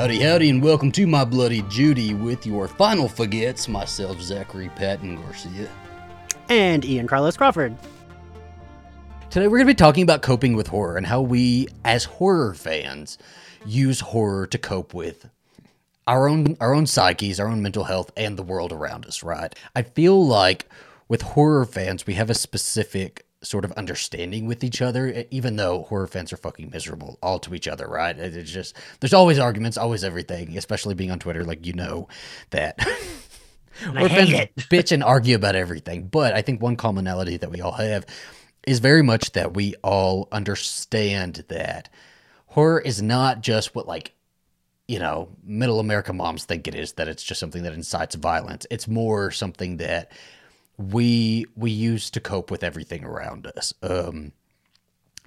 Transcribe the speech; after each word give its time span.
Howdy, 0.00 0.20
howdy, 0.20 0.48
and 0.48 0.62
welcome 0.62 0.90
to 0.92 1.06
my 1.06 1.26
Bloody 1.26 1.60
Judy 1.68 2.14
with 2.14 2.46
your 2.46 2.66
final 2.66 3.06
faguettes, 3.06 3.68
myself, 3.68 4.18
Zachary 4.22 4.70
Patton 4.70 5.16
Garcia. 5.16 5.68
And 6.48 6.86
Ian 6.86 7.06
Carlos 7.06 7.36
Crawford. 7.36 7.76
Today 9.28 9.46
we're 9.46 9.58
going 9.58 9.66
to 9.66 9.74
be 9.74 9.76
talking 9.76 10.02
about 10.02 10.22
coping 10.22 10.56
with 10.56 10.68
horror 10.68 10.96
and 10.96 11.04
how 11.04 11.20
we, 11.20 11.68
as 11.84 12.04
horror 12.04 12.54
fans, 12.54 13.18
use 13.66 14.00
horror 14.00 14.46
to 14.46 14.56
cope 14.56 14.94
with 14.94 15.28
our 16.06 16.30
own 16.30 16.56
our 16.60 16.72
own 16.72 16.86
psyches, 16.86 17.38
our 17.38 17.48
own 17.48 17.60
mental 17.60 17.84
health, 17.84 18.10
and 18.16 18.38
the 18.38 18.42
world 18.42 18.72
around 18.72 19.04
us. 19.04 19.22
Right? 19.22 19.54
I 19.76 19.82
feel 19.82 20.26
like 20.26 20.64
with 21.08 21.20
horror 21.20 21.66
fans, 21.66 22.06
we 22.06 22.14
have 22.14 22.30
a 22.30 22.34
specific 22.34 23.26
sort 23.42 23.64
of 23.64 23.72
understanding 23.72 24.46
with 24.46 24.62
each 24.62 24.82
other, 24.82 25.24
even 25.30 25.56
though 25.56 25.82
horror 25.84 26.06
fans 26.06 26.32
are 26.32 26.36
fucking 26.36 26.70
miserable 26.70 27.18
all 27.22 27.38
to 27.38 27.54
each 27.54 27.66
other, 27.66 27.88
right? 27.88 28.18
It's 28.18 28.50
just 28.50 28.76
there's 29.00 29.14
always 29.14 29.38
arguments, 29.38 29.78
always 29.78 30.04
everything, 30.04 30.56
especially 30.58 30.94
being 30.94 31.10
on 31.10 31.18
Twitter, 31.18 31.44
like 31.44 31.66
you 31.66 31.72
know 31.72 32.08
that. 32.50 32.80
horror 33.82 34.08
fans 34.08 34.30
it. 34.30 34.54
bitch 34.56 34.92
and 34.92 35.02
argue 35.02 35.36
about 35.36 35.56
everything, 35.56 36.08
but 36.08 36.34
I 36.34 36.42
think 36.42 36.60
one 36.60 36.76
commonality 36.76 37.38
that 37.38 37.50
we 37.50 37.60
all 37.60 37.72
have 37.72 38.04
is 38.66 38.78
very 38.78 39.02
much 39.02 39.32
that 39.32 39.54
we 39.54 39.74
all 39.82 40.28
understand 40.32 41.44
that 41.48 41.88
horror 42.46 42.80
is 42.80 43.00
not 43.00 43.40
just 43.40 43.74
what 43.74 43.86
like 43.86 44.12
you 44.86 44.98
know 44.98 45.28
middle 45.42 45.80
America 45.80 46.12
moms 46.12 46.44
think 46.44 46.68
it 46.68 46.74
is 46.74 46.92
that 46.94 47.08
it's 47.08 47.22
just 47.22 47.40
something 47.40 47.62
that 47.62 47.72
incites 47.72 48.16
violence. 48.16 48.66
It's 48.70 48.86
more 48.86 49.30
something 49.30 49.78
that 49.78 50.12
we 50.80 51.46
we 51.56 51.70
use 51.70 52.10
to 52.10 52.20
cope 52.20 52.50
with 52.50 52.64
everything 52.64 53.04
around 53.04 53.46
us. 53.46 53.74
Um, 53.82 54.32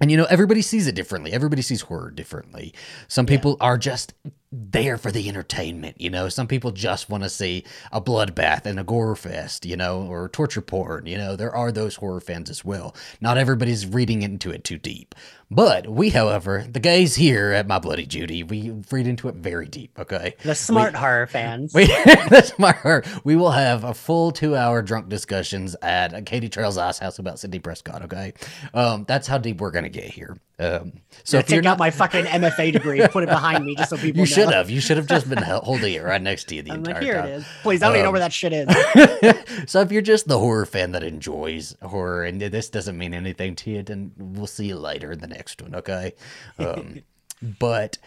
and 0.00 0.10
you 0.10 0.16
know, 0.16 0.26
everybody 0.28 0.60
sees 0.60 0.86
it 0.88 0.94
differently. 0.96 1.32
Everybody 1.32 1.62
sees 1.62 1.82
horror 1.82 2.10
differently. 2.10 2.74
Some 3.06 3.26
people 3.26 3.56
yeah. 3.60 3.66
are 3.66 3.78
just 3.78 4.14
there 4.56 4.96
for 4.96 5.10
the 5.10 5.28
entertainment, 5.28 6.00
you 6.00 6.10
know. 6.10 6.28
Some 6.28 6.46
people 6.46 6.70
just 6.70 7.10
want 7.10 7.22
to 7.24 7.28
see 7.28 7.64
a 7.92 8.00
bloodbath 8.00 8.66
and 8.66 8.78
a 8.78 8.84
gore 8.84 9.16
fest, 9.16 9.66
you 9.66 9.76
know, 9.76 10.02
or 10.02 10.28
torture 10.28 10.60
porn, 10.60 11.06
you 11.06 11.18
know. 11.18 11.36
There 11.36 11.54
are 11.54 11.72
those 11.72 11.96
horror 11.96 12.20
fans 12.20 12.50
as 12.50 12.64
well. 12.64 12.94
Not 13.20 13.38
everybody's 13.38 13.86
reading 13.86 14.22
into 14.22 14.50
it 14.50 14.64
too 14.64 14.78
deep. 14.78 15.14
But 15.50 15.88
we, 15.88 16.10
however, 16.10 16.66
the 16.68 16.80
guys 16.80 17.14
here 17.14 17.52
at 17.52 17.66
My 17.66 17.78
Bloody 17.78 18.06
Judy, 18.06 18.42
we 18.42 18.70
read 18.90 19.06
into 19.06 19.28
it 19.28 19.36
very 19.36 19.68
deep, 19.68 19.96
okay? 19.98 20.34
The 20.42 20.54
smart 20.54 20.94
we, 20.94 20.98
horror 20.98 21.26
fans. 21.26 21.72
We, 21.74 21.86
the 21.86 22.42
smart 22.42 22.76
horror. 22.76 23.04
We 23.24 23.36
will 23.36 23.50
have 23.50 23.84
a 23.84 23.94
full 23.94 24.32
two 24.32 24.56
hour 24.56 24.82
drunk 24.82 25.08
discussions 25.08 25.76
at 25.82 26.12
a 26.14 26.22
Katy 26.22 26.48
Trail's 26.48 26.78
Ice 26.78 26.98
House 26.98 27.18
about 27.18 27.38
Sidney 27.38 27.58
Prescott, 27.58 28.02
okay? 28.02 28.32
Um, 28.72 29.04
that's 29.06 29.26
how 29.26 29.38
deep 29.38 29.60
we're 29.60 29.70
going 29.70 29.84
to 29.84 29.90
get 29.90 30.04
here. 30.04 30.36
Um, 30.58 30.92
so 31.24 31.38
if 31.38 31.48
take 31.48 31.58
out 31.58 31.64
not... 31.64 31.78
my 31.78 31.90
fucking 31.90 32.24
MFA 32.24 32.72
degree 32.72 33.00
and 33.00 33.10
put 33.10 33.24
it 33.24 33.28
behind 33.28 33.64
me 33.64 33.74
just 33.74 33.90
so 33.90 33.96
people 33.98 34.20
You 34.20 34.22
know. 34.22 34.24
should 34.24 34.43
have. 34.52 34.70
You 34.70 34.80
should 34.80 34.96
have 34.96 35.06
just 35.06 35.28
been 35.28 35.42
holding 35.42 35.94
it 35.94 36.02
right 36.02 36.20
next 36.20 36.48
to 36.48 36.56
you 36.56 36.62
the 36.62 36.72
I'm 36.72 36.78
entire 36.78 36.94
like, 36.94 37.02
here 37.02 37.14
time. 37.14 37.28
it 37.28 37.32
is. 37.32 37.46
Please, 37.62 37.82
I 37.82 37.86
don't 37.86 37.92
um, 37.92 37.96
even 37.96 38.04
know 38.04 38.10
where 38.12 38.20
that 38.20 38.32
shit 38.32 38.52
is. 38.52 39.66
so 39.70 39.80
if 39.80 39.92
you're 39.92 40.02
just 40.02 40.28
the 40.28 40.38
horror 40.38 40.66
fan 40.66 40.92
that 40.92 41.02
enjoys 41.02 41.76
horror 41.82 42.24
and 42.24 42.40
this 42.40 42.68
doesn't 42.68 42.96
mean 42.96 43.14
anything 43.14 43.54
to 43.56 43.70
you, 43.70 43.82
then 43.82 44.12
we'll 44.16 44.46
see 44.46 44.66
you 44.66 44.76
later 44.76 45.12
in 45.12 45.20
the 45.20 45.26
next 45.26 45.60
one, 45.62 45.74
okay? 45.74 46.14
Um, 46.58 47.02
but 47.58 47.98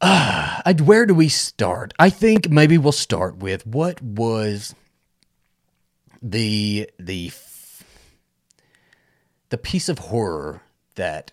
uh, 0.00 0.74
where 0.82 1.06
do 1.06 1.14
we 1.14 1.28
start? 1.28 1.92
I 1.98 2.10
think 2.10 2.48
maybe 2.48 2.78
we'll 2.78 2.92
start 2.92 3.36
with 3.36 3.66
what 3.66 4.00
was 4.00 4.74
the 6.22 6.90
the 6.98 7.32
the 9.50 9.58
piece 9.58 9.88
of 9.88 9.98
horror 9.98 10.62
that 10.94 11.32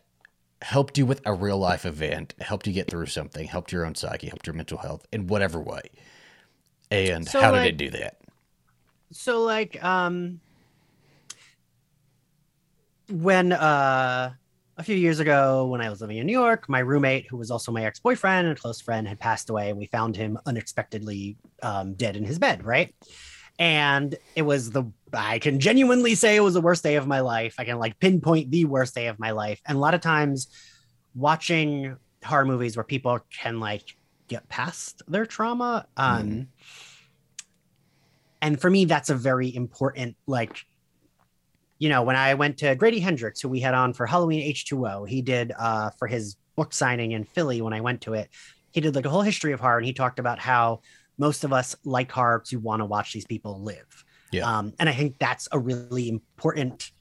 helped 0.61 0.97
you 0.97 1.05
with 1.05 1.22
a 1.25 1.33
real 1.33 1.58
life 1.58 1.86
event, 1.86 2.33
helped 2.39 2.67
you 2.67 2.73
get 2.73 2.89
through 2.89 3.05
something, 3.05 3.47
helped 3.47 3.72
your 3.72 3.86
own 3.86 3.95
psyche, 3.95 4.27
helped 4.27 4.48
your 4.48 4.54
mental 4.54 4.77
health 4.77 5.05
in 5.11 5.27
whatever 5.27 5.59
way. 5.59 5.92
And 6.89 7.27
so 7.27 7.42
how 7.42 7.52
like, 7.52 7.64
did 7.64 7.82
it 7.82 7.92
do 7.92 7.98
that? 7.98 8.21
So 9.11 9.42
like 9.43 9.83
um 9.83 10.39
when 13.09 13.52
uh 13.54 14.33
a 14.80 14.83
few 14.83 14.95
years 14.95 15.20
ago 15.20 15.65
when 15.65 15.82
I 15.82 15.89
was 15.89 16.02
living 16.02 16.17
in 16.17 16.27
New 16.27 16.33
York, 16.33 16.70
my 16.70 16.80
roommate, 16.80 17.26
who 17.27 17.37
was 17.37 17.49
also 17.49 17.71
my 17.71 17.86
ex-boyfriend 17.86 18.48
and 18.48 18.58
a 18.58 18.59
close 18.59 18.80
friend, 18.80 19.08
had 19.08 19.20
passed 19.20 19.49
away 19.49 19.70
and 19.70 19.77
we 19.77 19.87
found 19.87 20.15
him 20.15 20.37
unexpectedly 20.45 21.36
um, 21.64 21.93
dead 21.95 22.15
in 22.15 22.23
his 22.23 22.37
bed, 22.37 22.64
right? 22.64 22.93
And 23.60 24.16
it 24.36 24.44
was 24.44 24.72
the 24.72 24.86
I 25.14 25.40
can 25.40 25.60
genuinely 25.60 26.16
say 26.16 26.36
it 26.36 26.42
was 26.42 26.54
the 26.54 26.62
worst 26.62 26.84
day 26.84 26.95
of 26.95 27.08
my 27.08 27.22
life. 27.22 27.56
I 27.58 27.66
can 27.66 27.80
like 27.80 28.00
pinpoint 28.00 28.52
the 28.52 28.66
worst 28.66 28.94
day 28.94 29.08
of 29.08 29.20
my 29.20 29.32
life. 29.32 29.62
And 29.66 29.78
a 29.78 29.80
lot 29.80 29.94
of 29.94 30.02
times 30.02 30.48
watching 31.16 31.95
horror 32.23 32.45
movies 32.45 32.76
where 32.76 32.84
people 32.84 33.20
can 33.32 33.60
like 33.60 33.95
get 34.28 34.48
past 34.50 35.02
their 35.08 35.26
trauma. 35.26 35.88
Um 35.95 36.28
mm 36.28 36.48
and 38.40 38.62
for 38.62 38.70
me, 38.70 38.86
that's 38.86 39.10
a 39.10 39.16
very 39.16 39.54
important 39.54 40.16
like 40.28 40.64
you 41.80 41.89
know, 41.89 42.02
when 42.02 42.16
I 42.16 42.34
went 42.34 42.58
to 42.60 42.76
Grady 42.76 43.00
Hendrix, 43.00 43.39
who 43.39 43.50
we 43.50 43.60
had 43.60 43.76
on 43.76 43.94
for 43.94 44.08
Halloween 44.08 44.42
H2O, 44.52 45.08
he 45.08 45.22
did 45.22 45.54
uh 45.58 45.89
for 45.98 46.08
his 46.08 46.36
book 46.56 46.74
signing 46.74 47.12
in 47.12 47.24
Philly 47.24 47.62
when 47.62 47.74
I 47.74 47.82
went 47.82 48.02
to 48.02 48.14
it, 48.14 48.30
he 48.72 48.82
did 48.82 48.95
like 48.95 49.06
a 49.06 49.10
whole 49.10 49.22
history 49.22 49.54
of 49.54 49.60
horror 49.60 49.78
and 49.78 49.86
he 49.86 49.94
talked 49.94 50.20
about 50.20 50.39
how 50.39 50.82
most 51.17 51.44
of 51.44 51.54
us 51.54 51.76
like 51.83 52.11
horror 52.11 52.42
to 52.45 52.58
want 52.58 52.82
to 52.82 52.86
watch 52.86 53.14
these 53.14 53.26
people 53.26 53.61
live 53.61 54.05
yeah. 54.32 54.58
Um, 54.58 54.73
and 54.80 54.89
I 54.89 54.94
think 54.94 55.17
that's 55.20 55.48
a 55.52 55.60
really 55.60 56.10
important 56.10 56.92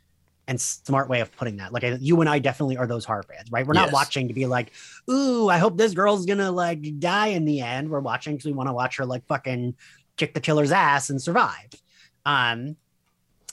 and 0.48 0.60
smart 0.60 1.08
way 1.08 1.20
of 1.20 1.32
putting 1.36 1.56
that. 1.56 1.72
Like 1.72 1.82
you 2.00 2.20
and 2.20 2.30
I 2.30 2.38
definitely 2.38 2.76
are 2.76 2.86
those 2.86 3.04
horror 3.04 3.24
fans, 3.24 3.50
right? 3.50 3.66
We're 3.66 3.74
not 3.74 3.86
yes. 3.86 3.92
watching 3.92 4.28
to 4.28 4.34
be 4.34 4.46
like, 4.46 4.72
ooh, 5.10 5.48
I 5.48 5.58
hope 5.58 5.76
this 5.76 5.92
girl's 5.92 6.24
gonna 6.24 6.52
like 6.52 7.00
die 7.00 7.28
in 7.28 7.44
the 7.44 7.60
end. 7.60 7.90
We're 7.90 8.00
watching 8.00 8.34
because 8.34 8.46
we 8.46 8.52
want 8.52 8.68
to 8.68 8.72
watch 8.72 8.96
her 8.98 9.06
like 9.06 9.26
fucking 9.26 9.74
kick 10.16 10.34
the 10.34 10.40
killer's 10.40 10.70
ass 10.70 11.10
and 11.10 11.20
survive. 11.20 11.70
Um, 12.24 12.76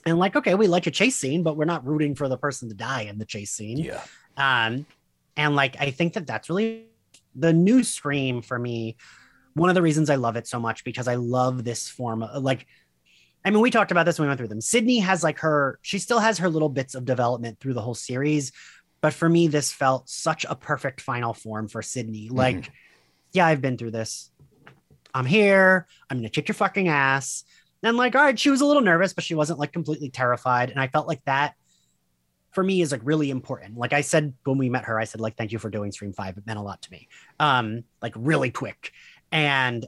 and 0.06 0.20
like, 0.20 0.36
okay, 0.36 0.54
we 0.54 0.68
like 0.68 0.86
a 0.86 0.92
chase 0.92 1.16
scene, 1.16 1.44
but 1.44 1.58
we're 1.58 1.66
not 1.66 1.86
rooting 1.86 2.14
for 2.14 2.28
the 2.28 2.38
person 2.38 2.70
to 2.70 2.76
die 2.76 3.04
in 3.04 3.18
the 3.18 3.26
chase 3.26 3.52
scene. 3.52 3.78
Yeah. 3.78 4.02
Um, 4.38 4.86
and 5.36 5.56
like, 5.56 5.78
I 5.80 5.92
think 5.92 6.14
that 6.14 6.28
that's 6.28 6.50
really 6.50 6.88
the 7.36 7.54
new 7.54 7.84
Scream 7.84 8.42
for 8.42 8.60
me. 8.60 8.98
One 9.54 9.70
of 9.70 9.76
the 9.76 9.82
reasons 9.82 10.10
I 10.10 10.16
love 10.16 10.36
it 10.36 10.48
so 10.48 10.60
much 10.60 10.84
because 10.84 11.08
I 11.08 11.16
love 11.16 11.64
this 11.64 11.88
form 11.88 12.24
of 12.24 12.44
like 12.44 12.66
I 13.46 13.50
mean, 13.50 13.62
we 13.62 13.72
talked 13.72 13.92
about 13.92 14.06
this 14.06 14.18
when 14.18 14.28
we 14.28 14.30
went 14.30 14.38
through 14.38 14.48
them. 14.48 14.62
Sidney 14.62 15.00
has 15.00 15.24
like 15.24 15.40
her, 15.40 15.80
she 15.82 16.00
still 16.00 16.20
has 16.20 16.38
her 16.38 16.50
little 16.50 16.70
bits 16.70 16.96
of 16.96 17.04
development 17.06 17.60
through 17.60 17.74
the 17.74 17.82
whole 17.82 17.94
series. 17.94 18.54
But 19.02 19.14
for 19.14 19.28
me, 19.28 19.48
this 19.48 19.72
felt 19.72 20.10
such 20.10 20.46
a 20.46 20.56
perfect 20.56 21.02
final 21.02 21.34
form 21.34 21.68
for 21.68 21.82
Sidney. 21.82 22.28
Mm-hmm. 22.28 22.38
Like, 22.38 22.56
mm-hmm. 22.56 22.72
yeah, 23.34 23.46
I've 23.46 23.62
been 23.62 23.78
through 23.78 23.92
this. 23.92 24.32
I'm 25.14 25.26
here. 25.26 25.88
I'm 26.10 26.18
going 26.18 26.24
to 26.24 26.30
kick 26.30 26.48
your 26.48 26.56
fucking 26.56 26.88
ass. 26.88 27.44
And 27.84 27.98
like, 27.98 28.16
all 28.16 28.24
right, 28.24 28.40
she 28.40 28.50
was 28.50 28.62
a 28.62 28.66
little 28.66 28.82
nervous, 28.82 29.14
but 29.14 29.26
she 29.26 29.36
wasn't 29.36 29.60
like 29.60 29.74
completely 29.74 30.10
terrified. 30.10 30.70
And 30.70 30.80
I 30.80 30.88
felt 30.88 31.08
like 31.08 31.24
that 31.26 31.56
for 32.52 32.64
me 32.64 32.82
is 32.82 32.94
like 32.94 33.02
really 33.04 33.30
important. 33.30 33.78
Like 33.78 33.92
I 33.92 34.02
said 34.02 34.34
when 34.46 34.58
we 34.58 34.70
met 34.70 34.86
her, 34.86 34.98
I 34.98 35.04
said, 35.04 35.20
like, 35.20 35.36
thank 35.36 35.52
you 35.52 35.60
for 35.60 35.70
doing 35.70 35.92
Scream 35.92 36.14
5. 36.14 36.38
It 36.38 36.48
meant 36.48 36.60
a 36.60 36.62
lot 36.62 36.82
to 36.84 36.92
me. 36.92 37.10
Um, 37.40 37.84
like 38.02 38.14
really 38.16 38.52
quick. 38.52 38.94
And 39.34 39.86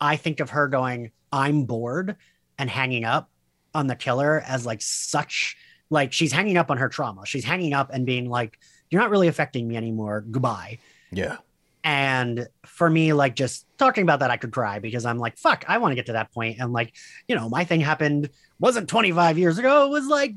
I 0.00 0.16
think 0.16 0.40
of 0.40 0.50
her 0.50 0.68
going, 0.68 1.10
I'm 1.32 1.64
bored 1.64 2.16
and 2.58 2.70
hanging 2.70 3.04
up 3.04 3.28
on 3.74 3.88
the 3.88 3.96
killer 3.96 4.42
as 4.46 4.64
like 4.64 4.80
such 4.80 5.56
like 5.90 6.12
she's 6.12 6.32
hanging 6.32 6.56
up 6.56 6.70
on 6.70 6.78
her 6.78 6.88
trauma. 6.88 7.26
She's 7.26 7.44
hanging 7.44 7.74
up 7.74 7.90
and 7.92 8.06
being 8.06 8.28
like, 8.28 8.58
"You're 8.90 9.00
not 9.00 9.10
really 9.10 9.28
affecting 9.28 9.68
me 9.68 9.76
anymore. 9.76 10.24
Goodbye." 10.30 10.78
Yeah. 11.12 11.36
And 11.84 12.48
for 12.64 12.90
me, 12.90 13.12
like 13.12 13.36
just 13.36 13.66
talking 13.78 14.02
about 14.02 14.20
that, 14.20 14.30
I 14.30 14.36
could 14.36 14.50
cry 14.50 14.80
because 14.80 15.06
I'm 15.06 15.18
like, 15.18 15.38
fuck, 15.38 15.64
I 15.68 15.78
want 15.78 15.92
to 15.92 15.94
get 15.94 16.06
to 16.06 16.14
that 16.14 16.32
point. 16.32 16.58
And 16.58 16.72
like, 16.72 16.92
you 17.28 17.36
know, 17.36 17.48
my 17.48 17.62
thing 17.62 17.80
happened 17.80 18.28
wasn't 18.58 18.88
25 18.88 19.38
years 19.38 19.56
ago, 19.58 19.86
it 19.86 19.90
was 19.90 20.08
like 20.08 20.36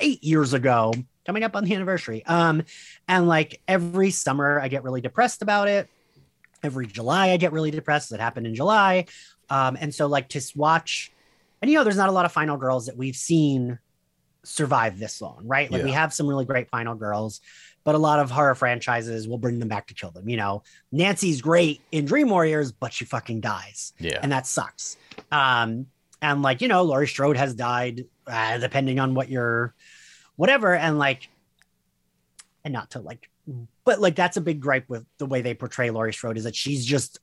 eight 0.00 0.22
years 0.22 0.52
ago, 0.52 0.94
coming 1.26 1.42
up 1.42 1.56
on 1.56 1.64
the 1.64 1.74
anniversary. 1.74 2.24
Um, 2.26 2.62
and 3.08 3.26
like 3.26 3.60
every 3.66 4.12
summer 4.12 4.60
I 4.60 4.68
get 4.68 4.84
really 4.84 5.00
depressed 5.00 5.42
about 5.42 5.66
it. 5.66 5.88
Every 6.62 6.86
July 6.86 7.30
I 7.30 7.36
get 7.36 7.52
really 7.52 7.70
depressed. 7.70 8.12
It 8.12 8.20
happened 8.20 8.46
in 8.46 8.54
July. 8.54 9.06
Um, 9.50 9.76
and 9.80 9.94
so 9.94 10.06
like 10.06 10.28
to 10.30 10.40
watch 10.54 11.12
and 11.62 11.70
you 11.70 11.78
know, 11.78 11.84
there's 11.84 11.96
not 11.96 12.08
a 12.08 12.12
lot 12.12 12.24
of 12.24 12.32
final 12.32 12.56
girls 12.56 12.86
that 12.86 12.96
we've 12.96 13.16
seen 13.16 13.78
survive 14.42 14.98
this 14.98 15.22
long, 15.22 15.42
right? 15.44 15.70
Like 15.70 15.80
yeah. 15.80 15.84
we 15.84 15.92
have 15.92 16.12
some 16.12 16.26
really 16.26 16.44
great 16.44 16.68
final 16.68 16.96
girls, 16.96 17.40
but 17.84 17.94
a 17.94 17.98
lot 17.98 18.18
of 18.18 18.32
horror 18.32 18.56
franchises 18.56 19.28
will 19.28 19.38
bring 19.38 19.60
them 19.60 19.68
back 19.68 19.86
to 19.86 19.94
kill 19.94 20.10
them. 20.10 20.28
You 20.28 20.36
know, 20.36 20.64
Nancy's 20.90 21.40
great 21.40 21.80
in 21.92 22.04
Dream 22.04 22.28
Warriors, 22.28 22.72
but 22.72 22.92
she 22.92 23.04
fucking 23.04 23.40
dies. 23.40 23.92
Yeah. 24.00 24.18
And 24.20 24.32
that 24.32 24.48
sucks. 24.48 24.96
Um, 25.30 25.86
and 26.20 26.42
like, 26.42 26.60
you 26.60 26.68
know, 26.68 26.82
Laurie 26.82 27.06
Strode 27.06 27.36
has 27.36 27.54
died, 27.54 28.06
uh, 28.26 28.58
depending 28.58 28.98
on 28.98 29.14
what 29.14 29.28
you're, 29.28 29.72
whatever. 30.34 30.74
And 30.74 30.98
like, 30.98 31.28
and 32.64 32.72
not 32.74 32.90
to 32.90 33.00
like, 33.00 33.28
but 33.84 34.00
like, 34.00 34.16
that's 34.16 34.36
a 34.36 34.40
big 34.40 34.60
gripe 34.60 34.88
with 34.88 35.04
the 35.18 35.26
way 35.26 35.42
they 35.42 35.54
portray 35.54 35.90
Laurie 35.90 36.12
Strode 36.12 36.38
is 36.38 36.44
that 36.44 36.56
she's 36.56 36.84
just 36.84 37.20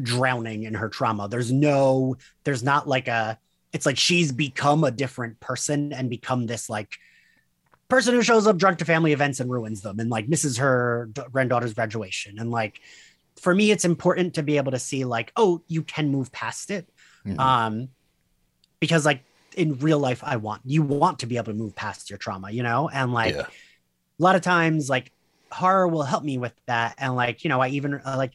drowning 0.00 0.62
in 0.62 0.74
her 0.74 0.88
trauma. 0.88 1.28
There's 1.28 1.52
no, 1.52 2.16
there's 2.44 2.62
not 2.62 2.88
like 2.88 3.08
a, 3.08 3.38
it's 3.72 3.86
like 3.86 3.98
she's 3.98 4.32
become 4.32 4.84
a 4.84 4.90
different 4.90 5.40
person 5.40 5.92
and 5.92 6.08
become 6.08 6.46
this 6.46 6.70
like 6.70 6.96
person 7.88 8.14
who 8.14 8.22
shows 8.22 8.46
up 8.46 8.56
drunk 8.56 8.78
to 8.78 8.84
family 8.84 9.12
events 9.12 9.40
and 9.40 9.50
ruins 9.50 9.82
them 9.82 9.98
and 9.98 10.08
like 10.10 10.28
misses 10.28 10.58
her 10.58 11.10
granddaughter's 11.30 11.74
graduation 11.74 12.38
and 12.38 12.50
like 12.50 12.80
for 13.38 13.54
me, 13.54 13.70
it's 13.70 13.84
important 13.84 14.34
to 14.34 14.42
be 14.42 14.56
able 14.56 14.72
to 14.72 14.78
see 14.78 15.04
like, 15.04 15.32
oh, 15.36 15.62
you 15.66 15.82
can 15.82 16.08
move 16.08 16.32
past 16.32 16.70
it. 16.70 16.88
Mhm. 17.24 17.38
Um, 17.38 17.88
because 18.80 19.04
like 19.04 19.24
in 19.56 19.78
real 19.78 19.98
life, 19.98 20.22
I 20.24 20.36
want 20.36 20.62
you 20.64 20.82
want 20.82 21.20
to 21.20 21.26
be 21.26 21.36
able 21.36 21.52
to 21.52 21.58
move 21.58 21.74
past 21.74 22.10
your 22.10 22.18
trauma, 22.18 22.50
you 22.50 22.62
know, 22.62 22.88
and 22.88 23.12
like 23.12 23.34
yeah. 23.34 23.42
a 23.42 24.22
lot 24.22 24.36
of 24.36 24.42
times 24.42 24.88
like 24.88 25.12
horror 25.50 25.88
will 25.88 26.02
help 26.02 26.24
me 26.24 26.38
with 26.38 26.54
that. 26.66 26.94
And 26.98 27.14
like 27.16 27.44
you 27.44 27.48
know 27.48 27.60
i 27.60 27.68
even 27.68 27.94
uh, 27.94 28.16
like 28.16 28.32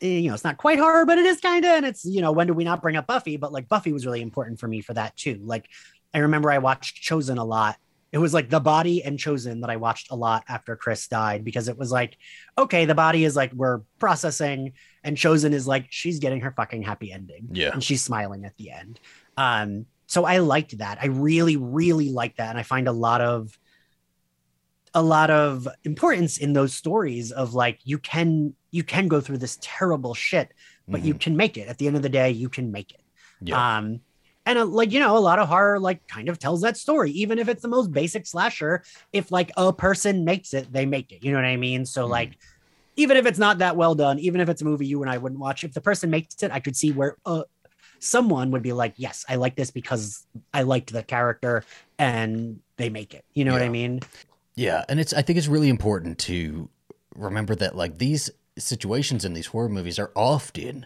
eh, 0.00 0.06
you 0.06 0.28
know 0.28 0.34
it's 0.34 0.44
not 0.44 0.58
quite 0.58 0.78
horror 0.78 1.06
but 1.06 1.18
it 1.18 1.26
is 1.26 1.40
kind 1.40 1.64
of 1.64 1.70
and 1.70 1.86
it's 1.86 2.04
you 2.04 2.20
know 2.20 2.32
when 2.32 2.46
do 2.46 2.54
we 2.54 2.64
not 2.64 2.82
bring 2.82 2.96
up 2.96 3.06
buffy? 3.06 3.36
But 3.36 3.52
like 3.52 3.68
buffy 3.68 3.92
was 3.92 4.06
really 4.06 4.22
important 4.22 4.60
for 4.60 4.68
me 4.68 4.80
for 4.80 4.94
that 4.94 5.16
too. 5.16 5.40
Like 5.42 5.68
i 6.14 6.18
remember 6.18 6.50
i 6.50 6.58
watched 6.58 6.96
chosen 6.96 7.38
a 7.38 7.44
lot. 7.44 7.76
It 8.12 8.18
was 8.18 8.34
like 8.34 8.50
the 8.50 8.60
body 8.60 9.02
and 9.02 9.18
chosen 9.18 9.62
that 9.62 9.70
i 9.70 9.76
watched 9.76 10.10
a 10.10 10.14
lot 10.14 10.44
after 10.46 10.76
chris 10.76 11.08
died 11.08 11.44
because 11.44 11.68
it 11.68 11.78
was 11.78 11.90
like 11.90 12.18
okay 12.58 12.84
the 12.84 12.94
body 12.94 13.24
is 13.24 13.34
like 13.34 13.52
we're 13.54 13.78
processing 13.98 14.74
and 15.02 15.16
chosen 15.16 15.54
is 15.54 15.66
like 15.66 15.86
she's 15.88 16.18
getting 16.18 16.42
her 16.42 16.52
fucking 16.52 16.82
happy 16.82 17.10
ending. 17.10 17.48
Yeah. 17.52 17.70
and 17.72 17.82
she's 17.82 18.02
smiling 18.02 18.44
at 18.44 18.56
the 18.58 18.70
end. 18.70 19.00
Um 19.38 19.86
so 20.06 20.26
i 20.26 20.38
liked 20.38 20.76
that. 20.76 20.98
I 21.00 21.06
really 21.06 21.56
really 21.56 22.10
liked 22.10 22.36
that. 22.36 22.50
And 22.50 22.58
i 22.58 22.62
find 22.62 22.86
a 22.86 22.92
lot 22.92 23.22
of 23.22 23.58
a 24.94 25.02
lot 25.02 25.30
of 25.30 25.66
importance 25.84 26.38
in 26.38 26.52
those 26.52 26.74
stories 26.74 27.32
of 27.32 27.54
like 27.54 27.80
you 27.84 27.98
can 27.98 28.54
you 28.70 28.84
can 28.84 29.08
go 29.08 29.20
through 29.20 29.38
this 29.38 29.58
terrible 29.62 30.14
shit 30.14 30.52
but 30.88 31.02
you 31.02 31.14
can 31.14 31.36
make 31.36 31.56
it 31.56 31.68
at 31.68 31.78
the 31.78 31.86
end 31.86 31.96
of 31.96 32.02
the 32.02 32.08
day 32.08 32.30
you 32.30 32.48
can 32.48 32.70
make 32.72 32.90
it 32.92 33.00
Mm-hmm. 33.42 33.48
Yeah. 33.48 33.76
um 33.78 34.00
and 34.46 34.58
uh, 34.58 34.64
like 34.66 34.92
you 34.92 35.00
know 35.00 35.16
a 35.16 35.20
lot 35.20 35.38
of 35.38 35.48
horror 35.48 35.78
like 35.80 36.06
kind 36.08 36.28
of 36.28 36.38
tells 36.38 36.60
that 36.62 36.76
story 36.76 37.10
even 37.12 37.38
if 37.38 37.48
it's 37.48 37.62
the 37.62 37.68
most 37.68 37.90
basic 37.92 38.26
slasher 38.26 38.82
if 39.12 39.32
like 39.32 39.50
a 39.56 39.72
person 39.72 40.24
makes 40.24 40.52
it 40.54 40.72
they 40.72 40.84
make 40.86 41.10
it 41.12 41.24
you 41.24 41.30
know 41.32 41.38
what 41.38 41.44
i 41.44 41.56
mean 41.56 41.84
so 41.86 42.06
Mhm. 42.06 42.10
like 42.10 42.38
even 42.96 43.16
if 43.16 43.24
it's 43.26 43.38
not 43.38 43.58
that 43.58 43.76
well 43.76 43.94
done 43.94 44.18
even 44.18 44.40
if 44.40 44.48
it's 44.48 44.60
a 44.62 44.64
movie 44.64 44.86
you 44.86 45.00
and 45.02 45.10
i 45.10 45.16
wouldn't 45.18 45.40
watch 45.40 45.64
if 45.64 45.72
the 45.72 45.80
person 45.80 46.10
makes 46.10 46.42
it 46.42 46.50
i 46.52 46.60
could 46.60 46.76
see 46.76 46.92
where 46.92 47.16
uh 47.24 47.42
someone 48.00 48.50
would 48.50 48.62
be 48.62 48.72
like 48.72 48.94
yes 48.96 49.24
i 49.28 49.36
like 49.36 49.56
this 49.56 49.70
because 49.70 50.26
i 50.52 50.62
liked 50.62 50.92
the 50.92 51.02
character 51.02 51.64
and 51.98 52.58
they 52.76 52.90
make 52.90 53.14
it 53.14 53.24
you 53.32 53.44
know 53.44 53.52
what 53.52 53.62
i 53.62 53.68
mean 53.68 54.00
Yeah, 54.54 54.84
and 54.88 55.00
it's 55.00 55.12
I 55.12 55.22
think 55.22 55.38
it's 55.38 55.48
really 55.48 55.68
important 55.68 56.18
to 56.20 56.68
remember 57.16 57.54
that 57.56 57.76
like 57.76 57.98
these 57.98 58.30
situations 58.58 59.24
in 59.24 59.32
these 59.32 59.46
horror 59.46 59.68
movies 59.68 59.98
are 59.98 60.12
often 60.14 60.84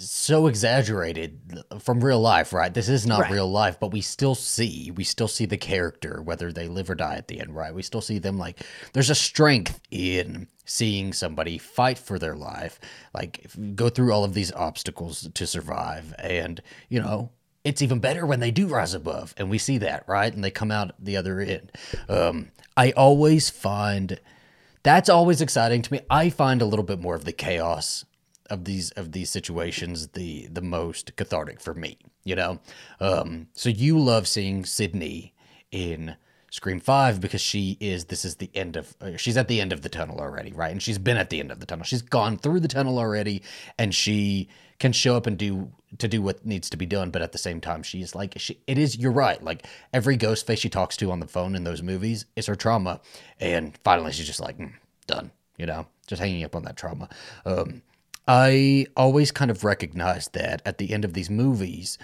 so 0.00 0.46
exaggerated 0.46 1.40
from 1.80 2.02
real 2.04 2.20
life, 2.20 2.52
right? 2.52 2.72
This 2.72 2.88
is 2.88 3.04
not 3.06 3.22
Right. 3.22 3.32
real 3.32 3.50
life, 3.50 3.80
but 3.80 3.90
we 3.90 4.00
still 4.00 4.34
see 4.34 4.90
we 4.92 5.04
still 5.04 5.28
see 5.28 5.44
the 5.44 5.56
character 5.56 6.22
whether 6.22 6.52
they 6.52 6.68
live 6.68 6.88
or 6.88 6.94
die 6.94 7.16
at 7.16 7.28
the 7.28 7.40
end, 7.40 7.54
right? 7.54 7.74
We 7.74 7.82
still 7.82 8.00
see 8.00 8.18
them 8.18 8.38
like 8.38 8.60
there's 8.92 9.10
a 9.10 9.14
strength 9.14 9.80
in 9.90 10.46
seeing 10.64 11.12
somebody 11.12 11.58
fight 11.58 11.98
for 11.98 12.18
their 12.18 12.36
life, 12.36 12.78
like 13.12 13.46
go 13.74 13.88
through 13.88 14.12
all 14.12 14.22
of 14.24 14.34
these 14.34 14.52
obstacles 14.52 15.28
to 15.34 15.46
survive 15.46 16.14
and, 16.18 16.62
you 16.88 17.00
know, 17.00 17.30
it's 17.68 17.82
even 17.82 18.00
better 18.00 18.26
when 18.26 18.40
they 18.40 18.50
do 18.50 18.66
rise 18.66 18.94
above 18.94 19.34
and 19.36 19.50
we 19.50 19.58
see 19.58 19.78
that 19.78 20.04
right? 20.06 20.32
And 20.32 20.42
they 20.42 20.50
come 20.50 20.70
out 20.70 20.92
the 20.98 21.16
other 21.16 21.40
end. 21.40 21.72
Um, 22.08 22.50
i 22.76 22.92
always 22.92 23.50
find 23.50 24.20
that's 24.82 25.08
always 25.08 25.40
exciting 25.40 25.82
to 25.82 25.92
me. 25.92 26.00
I 26.08 26.30
find 26.30 26.62
a 26.62 26.66
little 26.66 26.84
bit 26.84 27.00
more 27.00 27.14
of 27.14 27.24
the 27.24 27.32
chaos 27.32 28.04
of 28.48 28.64
these 28.64 28.90
of 28.92 29.12
these 29.12 29.30
situations 29.30 30.08
the 30.08 30.48
the 30.50 30.62
most 30.62 31.14
cathartic 31.16 31.60
for 31.60 31.74
me 31.74 31.98
you 32.28 32.36
know? 32.36 32.60
Um, 33.00 33.48
so 33.54 33.70
you 33.70 33.98
love 33.98 34.28
seeing 34.28 34.66
sidney 34.66 35.34
in 35.72 36.16
scream 36.50 36.78
5 36.78 37.20
because 37.20 37.40
she 37.40 37.76
is 37.80 38.06
this 38.06 38.24
is 38.24 38.36
the 38.36 38.50
end 38.54 38.76
of 38.76 38.94
uh, 39.00 39.16
she's 39.16 39.36
at 39.36 39.48
the 39.48 39.60
end 39.60 39.72
of 39.72 39.82
the 39.82 39.88
tunnel 39.88 40.18
already 40.20 40.52
right? 40.52 40.70
And 40.70 40.82
she's 40.82 40.98
been 40.98 41.16
at 41.16 41.30
the 41.30 41.40
end 41.40 41.50
of 41.50 41.60
the 41.60 41.66
tunnel. 41.66 41.84
She's 41.84 42.02
gone 42.02 42.38
through 42.38 42.60
the 42.60 42.68
tunnel 42.68 42.98
already 42.98 43.42
and 43.78 43.94
she 43.94 44.48
can 44.78 44.92
show 44.92 45.16
up 45.16 45.26
and 45.26 45.36
do 45.36 45.72
to 45.96 46.08
do 46.08 46.20
what 46.20 46.44
needs 46.44 46.68
to 46.68 46.76
be 46.76 46.84
done 46.84 47.10
but 47.10 47.22
at 47.22 47.32
the 47.32 47.38
same 47.38 47.60
time 47.60 47.82
she's 47.82 48.14
like 48.14 48.34
she 48.36 48.58
it 48.66 48.76
is 48.76 48.98
you're 48.98 49.12
right. 49.12 49.42
Like 49.42 49.66
every 49.92 50.18
Ghostface 50.18 50.58
she 50.58 50.68
talks 50.68 50.96
to 50.98 51.10
on 51.10 51.20
the 51.20 51.26
phone 51.26 51.54
in 51.54 51.64
those 51.64 51.82
movies 51.82 52.26
is 52.36 52.46
her 52.46 52.54
trauma. 52.54 53.00
And 53.40 53.76
finally 53.84 54.12
she's 54.12 54.26
just 54.26 54.40
like 54.40 54.58
"Mm, 54.58 54.72
done 55.06 55.30
you 55.56 55.66
know 55.66 55.86
just 56.06 56.20
hanging 56.20 56.44
up 56.44 56.56
on 56.56 56.64
that 56.64 56.76
trauma. 56.76 57.08
Um 57.46 57.82
i 58.26 58.86
always 58.96 59.30
kind 59.32 59.50
of 59.50 59.64
recognize 59.64 60.28
that 60.28 60.60
at 60.66 60.76
the 60.76 60.92
end 60.92 61.04
of 61.04 61.14
these 61.14 61.30
movies 61.30 61.96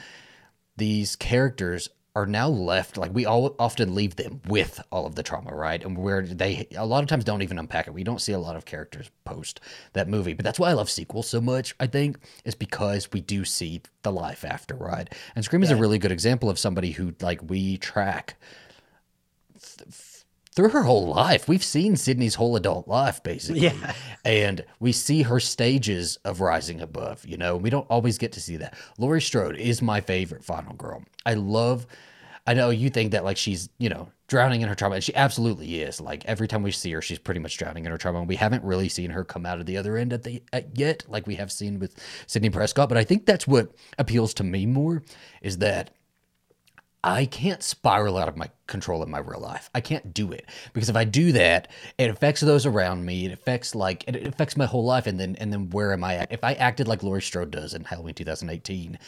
these 0.76 1.16
characters 1.16 1.88
are 2.16 2.26
now 2.26 2.48
left 2.48 2.96
like 2.96 3.12
we 3.12 3.26
all 3.26 3.56
often 3.58 3.94
leave 3.94 4.14
them 4.16 4.40
with 4.46 4.80
all 4.92 5.04
of 5.06 5.16
the 5.16 5.22
trauma 5.22 5.54
right? 5.54 5.84
And 5.84 5.98
where 5.98 6.22
they 6.22 6.66
a 6.76 6.86
lot 6.86 7.02
of 7.02 7.08
times 7.08 7.24
don't 7.24 7.42
even 7.42 7.58
unpack 7.58 7.88
it. 7.88 7.94
We 7.94 8.04
don't 8.04 8.20
see 8.20 8.32
a 8.32 8.38
lot 8.38 8.56
of 8.56 8.64
characters 8.64 9.10
post 9.24 9.60
that 9.94 10.08
movie. 10.08 10.34
But 10.34 10.44
that's 10.44 10.58
why 10.58 10.70
i 10.70 10.74
love 10.74 10.90
sequels 10.90 11.28
so 11.28 11.40
much 11.40 11.74
i 11.80 11.86
think 11.86 12.18
is 12.44 12.54
because 12.54 13.10
we 13.12 13.20
do 13.20 13.44
see 13.44 13.82
the 14.02 14.12
life 14.12 14.44
after 14.44 14.74
right? 14.76 15.12
And 15.34 15.44
scream 15.44 15.62
is 15.62 15.70
a 15.70 15.76
really 15.76 15.98
good 15.98 16.12
example 16.12 16.48
of 16.50 16.58
somebody 16.58 16.92
who 16.92 17.14
like 17.20 17.40
we 17.48 17.78
track 17.78 18.36
th- 19.60 19.88
through 20.54 20.70
her 20.70 20.82
whole 20.82 21.08
life 21.08 21.48
we've 21.48 21.64
seen 21.64 21.96
sidney's 21.96 22.34
whole 22.34 22.56
adult 22.56 22.86
life 22.88 23.22
basically. 23.22 23.60
Yeah. 23.60 23.94
and 24.24 24.64
we 24.80 24.92
see 24.92 25.22
her 25.22 25.40
stages 25.40 26.18
of 26.24 26.40
rising 26.40 26.80
above 26.80 27.24
you 27.26 27.36
know 27.36 27.56
we 27.56 27.70
don't 27.70 27.86
always 27.90 28.18
get 28.18 28.32
to 28.32 28.40
see 28.40 28.56
that. 28.56 28.74
Laurie 28.98 29.20
strode 29.20 29.56
is 29.56 29.82
my 29.82 30.00
favorite 30.00 30.44
final 30.44 30.74
girl. 30.74 31.02
I 31.26 31.34
love 31.34 31.86
i 32.46 32.52
know 32.52 32.68
you 32.68 32.90
think 32.90 33.12
that 33.12 33.24
like 33.24 33.38
she's 33.38 33.70
you 33.78 33.88
know 33.88 34.06
drowning 34.26 34.60
in 34.60 34.68
her 34.68 34.74
trauma 34.74 34.96
and 34.96 35.04
she 35.04 35.14
absolutely 35.14 35.82
is. 35.82 36.00
Like 36.00 36.24
every 36.24 36.48
time 36.48 36.62
we 36.62 36.70
see 36.70 36.92
her 36.92 37.02
she's 37.02 37.18
pretty 37.18 37.40
much 37.40 37.56
drowning 37.58 37.84
in 37.84 37.90
her 37.90 37.98
trauma 37.98 38.20
and 38.20 38.28
we 38.28 38.36
haven't 38.36 38.64
really 38.64 38.88
seen 38.88 39.10
her 39.10 39.24
come 39.24 39.44
out 39.44 39.60
of 39.60 39.66
the 39.66 39.76
other 39.76 39.96
end 39.96 40.12
at 40.12 40.22
the 40.22 40.42
at 40.52 40.78
yet 40.78 41.04
like 41.08 41.26
we 41.26 41.34
have 41.36 41.52
seen 41.52 41.78
with 41.78 41.96
sidney 42.26 42.50
prescott. 42.50 42.88
But 42.88 42.98
i 42.98 43.04
think 43.04 43.26
that's 43.26 43.46
what 43.46 43.72
appeals 43.98 44.34
to 44.34 44.44
me 44.44 44.66
more 44.66 45.02
is 45.42 45.58
that 45.58 45.90
I 47.04 47.26
can't 47.26 47.62
spiral 47.62 48.16
out 48.16 48.28
of 48.28 48.36
my 48.38 48.48
control 48.66 49.02
in 49.02 49.10
my 49.10 49.18
real 49.18 49.38
life. 49.38 49.68
I 49.74 49.82
can't 49.82 50.14
do 50.14 50.32
it 50.32 50.46
because 50.72 50.88
if 50.88 50.96
I 50.96 51.04
do 51.04 51.32
that, 51.32 51.68
it 51.98 52.08
affects 52.08 52.40
those 52.40 52.64
around 52.64 53.04
me. 53.04 53.26
It 53.26 53.32
affects 53.32 53.74
like 53.74 54.04
it 54.08 54.26
affects 54.26 54.56
my 54.56 54.64
whole 54.64 54.86
life. 54.86 55.06
And 55.06 55.20
then 55.20 55.36
and 55.36 55.52
then 55.52 55.68
where 55.68 55.92
am 55.92 56.02
I 56.02 56.14
at? 56.14 56.32
If 56.32 56.42
I 56.42 56.54
acted 56.54 56.88
like 56.88 57.02
Laurie 57.02 57.20
Strode 57.20 57.50
does 57.50 57.74
in 57.74 57.84
Halloween 57.84 58.14
2018, 58.14 58.98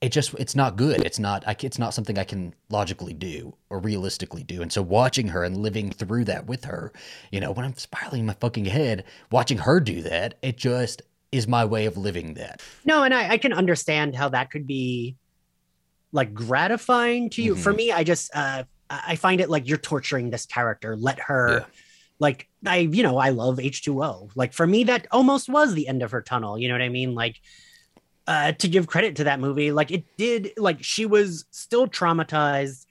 it 0.00 0.12
just 0.12 0.32
it's 0.38 0.56
not 0.56 0.76
good. 0.76 1.04
It's 1.04 1.18
not 1.18 1.46
I, 1.46 1.54
it's 1.60 1.78
not 1.78 1.92
something 1.92 2.18
I 2.18 2.24
can 2.24 2.54
logically 2.70 3.12
do 3.12 3.54
or 3.68 3.80
realistically 3.80 4.42
do. 4.42 4.62
And 4.62 4.72
so 4.72 4.80
watching 4.80 5.28
her 5.28 5.44
and 5.44 5.58
living 5.58 5.90
through 5.90 6.24
that 6.24 6.46
with 6.46 6.64
her, 6.64 6.90
you 7.30 7.40
know, 7.40 7.52
when 7.52 7.66
I'm 7.66 7.76
spiraling 7.76 8.20
in 8.20 8.26
my 8.26 8.36
fucking 8.40 8.64
head, 8.64 9.04
watching 9.30 9.58
her 9.58 9.78
do 9.78 10.00
that, 10.02 10.38
it 10.40 10.56
just 10.56 11.02
is 11.32 11.46
my 11.46 11.66
way 11.66 11.84
of 11.84 11.98
living 11.98 12.32
that. 12.34 12.62
No, 12.86 13.02
and 13.02 13.12
I, 13.12 13.32
I 13.32 13.36
can 13.36 13.52
understand 13.52 14.16
how 14.16 14.30
that 14.30 14.50
could 14.50 14.66
be 14.66 15.16
like 16.12 16.32
gratifying 16.34 17.30
to 17.30 17.42
you. 17.42 17.54
For 17.56 17.72
Mhm. 17.72 17.76
me, 17.76 17.92
I 17.92 18.04
just 18.04 18.30
uh 18.34 18.64
I 18.88 19.16
find 19.16 19.40
it 19.40 19.50
like 19.50 19.66
you're 19.68 19.78
torturing 19.78 20.30
this 20.30 20.46
character. 20.46 20.96
Let 20.96 21.18
her 21.20 21.58
Yeah. 21.60 21.64
like 22.20 22.48
I, 22.64 22.78
you 22.78 23.02
know, 23.02 23.18
I 23.18 23.30
love 23.30 23.58
H2O. 23.58 24.30
Like 24.36 24.52
for 24.52 24.66
me, 24.66 24.84
that 24.84 25.06
almost 25.10 25.48
was 25.48 25.74
the 25.74 25.88
end 25.88 26.02
of 26.02 26.12
her 26.12 26.22
tunnel. 26.22 26.58
You 26.58 26.68
know 26.68 26.74
what 26.74 26.82
I 26.82 26.88
mean? 26.88 27.14
Like 27.14 27.40
uh 28.26 28.52
to 28.52 28.68
give 28.68 28.86
credit 28.86 29.16
to 29.16 29.24
that 29.24 29.40
movie, 29.40 29.72
like 29.72 29.90
it 29.90 30.04
did 30.16 30.52
like 30.56 30.82
she 30.82 31.06
was 31.06 31.44
still 31.50 31.86
traumatized, 31.88 32.86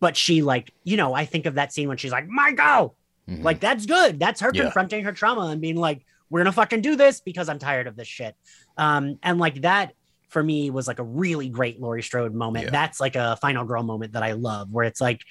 but 0.00 0.16
she 0.16 0.42
like, 0.42 0.72
you 0.84 0.96
know, 0.96 1.14
I 1.14 1.24
think 1.24 1.46
of 1.46 1.54
that 1.54 1.72
scene 1.72 1.88
when 1.88 1.96
she's 1.96 2.12
like, 2.12 2.28
Michael, 2.28 2.96
Mhm. 3.28 3.42
like 3.42 3.60
that's 3.60 3.86
good. 3.86 4.20
That's 4.20 4.40
her 4.40 4.50
Yeah. 4.54 4.62
confronting 4.64 5.04
her 5.04 5.12
trauma 5.12 5.46
and 5.46 5.60
being 5.60 5.76
like, 5.76 6.04
we're 6.30 6.40
gonna 6.40 6.52
fucking 6.52 6.82
do 6.82 6.96
this 6.96 7.20
because 7.20 7.48
I'm 7.48 7.58
tired 7.58 7.86
of 7.86 7.96
this 7.96 8.08
shit. 8.08 8.34
Um, 8.76 9.18
and 9.22 9.38
like 9.38 9.62
that 9.62 9.94
for 10.34 10.42
me 10.42 10.68
was 10.68 10.88
like 10.88 10.98
a 10.98 11.04
really 11.04 11.48
great 11.48 11.80
Laurie 11.80 12.02
Strode 12.02 12.34
moment. 12.34 12.64
Yeah. 12.66 12.70
That's 12.72 12.98
like 13.00 13.14
a 13.14 13.36
final 13.36 13.64
girl 13.64 13.84
moment 13.84 14.12
that 14.14 14.24
I 14.24 14.32
love, 14.32 14.70
where 14.72 14.84
it's 14.84 15.00
like, 15.00 15.22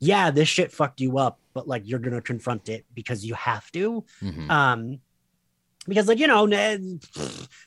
yeah, 0.00 0.32
this 0.32 0.48
shit 0.48 0.72
fucked 0.72 1.00
you 1.00 1.18
up, 1.18 1.38
but 1.54 1.68
like 1.68 1.82
you're 1.86 2.00
gonna 2.00 2.20
confront 2.20 2.68
it 2.68 2.84
because 2.92 3.24
you 3.24 3.34
have 3.34 3.70
to. 3.70 4.04
Mhm. 4.20 4.50
Um, 4.50 4.98
because 5.86 6.08
like 6.08 6.18
you 6.18 6.26
know, 6.26 6.46
the 6.48 6.98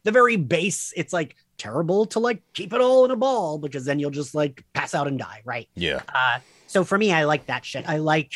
very 0.03 0.36
base, 0.36 0.91
it's 0.97 1.13
like 1.13 1.38
terrible 1.57 2.05
to 2.07 2.19
like 2.19 2.41
keep 2.53 2.74
it 2.74 2.81
all 2.81 3.05
in 3.05 3.12
a 3.12 3.15
ball 3.15 3.57
because 3.59 3.86
then 3.86 3.97
you'll 3.97 4.12
just 4.12 4.36
like 4.36 4.63
pass 4.74 4.93
out 4.93 5.07
and 5.07 5.17
die, 5.17 5.41
right? 5.45 5.69
yeah. 5.74 6.01
Uh, 6.13 6.39
so 6.67 6.83
for 6.83 6.97
me, 6.97 7.13
I 7.13 7.24
like 7.24 7.45
that 7.45 7.63
shit. 7.63 7.88
I 7.88 7.97
like, 7.97 8.31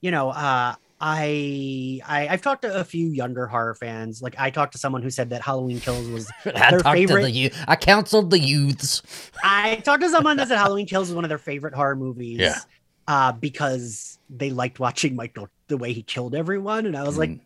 you 0.00 0.12
know, 0.12 0.30
uh, 0.30 0.76
I, 1.00 2.00
I 2.06 2.28
I've 2.28 2.42
talked 2.42 2.62
to 2.62 2.80
a 2.80 2.84
few 2.84 3.08
younger 3.08 3.46
horror 3.46 3.74
fans. 3.74 4.20
Like 4.22 4.34
I 4.38 4.50
talked 4.50 4.72
to 4.72 4.78
someone 4.78 5.02
who 5.02 5.10
said 5.10 5.30
that 5.30 5.42
Halloween 5.42 5.80
Kills 5.80 6.08
was. 6.08 6.30
I 6.44 6.70
Their 6.70 6.78
to 6.80 6.92
favorite- 6.92 7.22
the 7.22 7.30
youth. 7.30 7.64
I 7.68 7.76
counseled 7.76 8.30
the 8.30 8.38
youths. 8.40 9.02
I 9.44 9.76
talked 9.76 10.02
to 10.02 10.08
someone 10.10 10.36
that 10.38 10.48
said 10.48 10.58
Halloween 10.64 10.86
Kills 10.86 11.08
was 11.08 11.14
one 11.14 11.24
of 11.24 11.28
their 11.28 11.38
favorite 11.38 11.74
horror 11.74 11.96
movies. 11.96 12.38
Yeah. 12.38 12.58
Uh, 13.06 13.32
because 13.32 14.18
they 14.28 14.50
liked 14.50 14.78
watching 14.80 15.16
Michael 15.16 15.48
the 15.68 15.76
way 15.78 15.92
he 15.94 16.02
killed 16.02 16.34
everyone, 16.34 16.84
and 16.84 16.94
I 16.96 17.04
was 17.04 17.16
like, 17.16 17.30
Mm. 17.30 17.40
all 17.40 17.44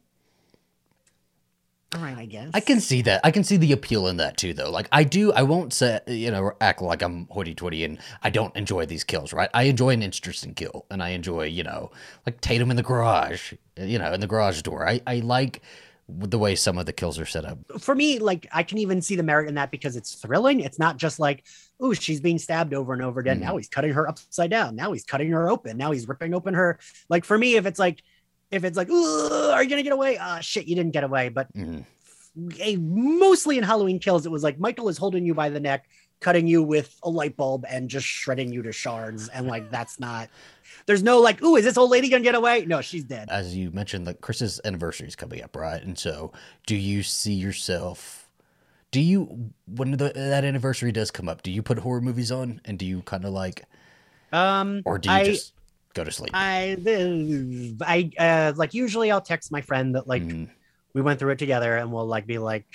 right, 2.02 2.16
I 2.16 2.26
guess 2.26 2.50
I 2.54 2.60
can 2.60 2.80
see 2.80 3.02
that. 3.02 3.20
I 3.24 3.30
can 3.30 3.44
see 3.44 3.56
the 3.56 3.72
appeal 3.72 4.06
in 4.08 4.16
that 4.18 4.36
too, 4.36 4.52
though. 4.54 4.70
Like 4.70 4.88
I 4.92 5.04
do. 5.04 5.32
I 5.32 5.42
won't 5.42 5.72
say 5.72 6.00
you 6.06 6.30
know 6.30 6.52
act 6.60 6.82
like 6.82 7.02
I'm 7.02 7.26
hoity-toity 7.30 7.84
and 7.84 7.98
I 8.22 8.30
don't 8.30 8.54
enjoy 8.56 8.86
these 8.86 9.04
kills. 9.04 9.32
Right? 9.32 9.50
I 9.54 9.64
enjoy 9.64 9.90
an 9.90 10.02
interesting 10.02 10.54
kill, 10.54 10.86
and 10.90 11.02
I 11.02 11.10
enjoy 11.10 11.44
you 11.44 11.62
know 11.62 11.90
like 12.26 12.40
Tatum 12.40 12.70
in 12.70 12.76
the 12.76 12.82
garage. 12.82 13.54
You 13.76 13.98
know, 13.98 14.12
in 14.12 14.20
the 14.20 14.26
garage 14.26 14.62
door. 14.62 14.88
I 14.88 15.00
I 15.06 15.16
like 15.16 15.62
the 16.08 16.38
way 16.38 16.54
some 16.54 16.76
of 16.78 16.84
the 16.84 16.92
kills 16.92 17.18
are 17.18 17.24
set 17.24 17.44
up. 17.44 17.58
For 17.80 17.94
me, 17.94 18.18
like 18.18 18.46
I 18.52 18.62
can 18.64 18.78
even 18.78 19.00
see 19.00 19.16
the 19.16 19.22
merit 19.22 19.48
in 19.48 19.54
that 19.54 19.70
because 19.70 19.96
it's 19.96 20.14
thrilling. 20.14 20.60
It's 20.60 20.78
not 20.78 20.98
just 20.98 21.18
like, 21.18 21.44
oh, 21.80 21.94
she's 21.94 22.20
being 22.20 22.38
stabbed 22.38 22.74
over 22.74 22.92
and 22.92 23.02
over 23.02 23.20
again. 23.20 23.38
Mhm. 23.38 23.42
Now 23.42 23.56
he's 23.56 23.68
cutting 23.68 23.92
her 23.92 24.08
upside 24.08 24.50
down. 24.50 24.76
Now 24.76 24.92
he's 24.92 25.04
cutting 25.04 25.30
her 25.30 25.48
open. 25.48 25.76
Now 25.78 25.92
he's 25.92 26.06
ripping 26.06 26.34
open 26.34 26.54
her. 26.54 26.78
Like 27.08 27.24
for 27.24 27.38
me, 27.38 27.54
if 27.54 27.66
it's 27.66 27.78
like, 27.78 28.02
if 28.52 28.62
it's 28.64 28.76
like, 28.76 28.88
"Ugh, 28.90 29.50
are 29.50 29.62
you 29.62 29.68
gonna 29.70 29.82
get 29.82 29.92
away? 29.92 30.18
Ah, 30.18 30.38
shit, 30.40 30.66
you 30.66 30.76
didn't 30.76 30.92
get 30.92 31.02
away. 31.04 31.28
But 31.30 31.52
Mhm. 31.54 31.84
a, 32.60 32.76
mostly 32.76 33.58
in 33.58 33.64
Halloween 33.64 33.98
Kills, 33.98 34.24
it 34.26 34.30
was 34.32 34.42
like 34.44 34.58
Michael 34.60 34.88
is 34.88 34.98
holding 34.98 35.24
you 35.26 35.34
by 35.34 35.48
the 35.48 35.60
neck, 35.60 35.86
cutting 36.20 36.46
you 36.46 36.62
with 36.62 36.96
a 37.02 37.10
light 37.10 37.36
bulb, 37.36 37.64
and 37.68 37.88
just 37.90 38.06
shredding 38.06 38.52
you 38.52 38.62
to 38.62 38.72
shards. 38.72 39.28
And 39.30 39.46
like 39.48 39.70
that's 39.70 39.98
not. 39.98 40.28
There's 40.86 41.02
no 41.02 41.18
like, 41.20 41.42
ooh, 41.42 41.56
is 41.56 41.64
this 41.64 41.76
old 41.76 41.90
lady 41.90 42.08
gonna 42.08 42.22
get 42.22 42.34
away? 42.34 42.64
No, 42.66 42.80
she's 42.80 43.04
dead. 43.04 43.28
As 43.30 43.56
you 43.56 43.70
mentioned, 43.70 44.06
like 44.06 44.20
Chris's 44.20 44.60
anniversary 44.64 45.08
is 45.08 45.16
coming 45.16 45.42
up, 45.42 45.56
right? 45.56 45.82
And 45.82 45.98
so, 45.98 46.32
do 46.66 46.76
you 46.76 47.02
see 47.02 47.34
yourself? 47.34 48.28
Do 48.90 49.00
you 49.00 49.52
when 49.66 49.92
the, 49.92 50.12
that 50.14 50.44
anniversary 50.44 50.92
does 50.92 51.10
come 51.10 51.28
up? 51.28 51.42
Do 51.42 51.50
you 51.50 51.62
put 51.62 51.78
horror 51.78 52.00
movies 52.02 52.30
on, 52.30 52.60
and 52.64 52.78
do 52.78 52.84
you 52.84 53.00
kind 53.02 53.24
of 53.24 53.32
like, 53.32 53.64
Um, 54.32 54.82
or 54.84 54.98
do 54.98 55.08
you 55.08 55.14
I, 55.14 55.24
just 55.24 55.52
go 55.94 56.04
to 56.04 56.10
sleep? 56.12 56.30
I, 56.34 56.76
I, 57.80 58.10
uh, 58.18 58.52
like 58.56 58.74
usually 58.74 59.10
I'll 59.10 59.20
text 59.20 59.52
my 59.52 59.60
friend 59.60 59.94
that 59.94 60.06
like 60.06 60.22
Mhm. 60.22 60.48
we 60.94 61.02
went 61.02 61.18
through 61.18 61.30
it 61.32 61.38
together, 61.38 61.76
and 61.76 61.92
we'll 61.92 62.06
like 62.06 62.26
be 62.26 62.38
like, 62.38 62.66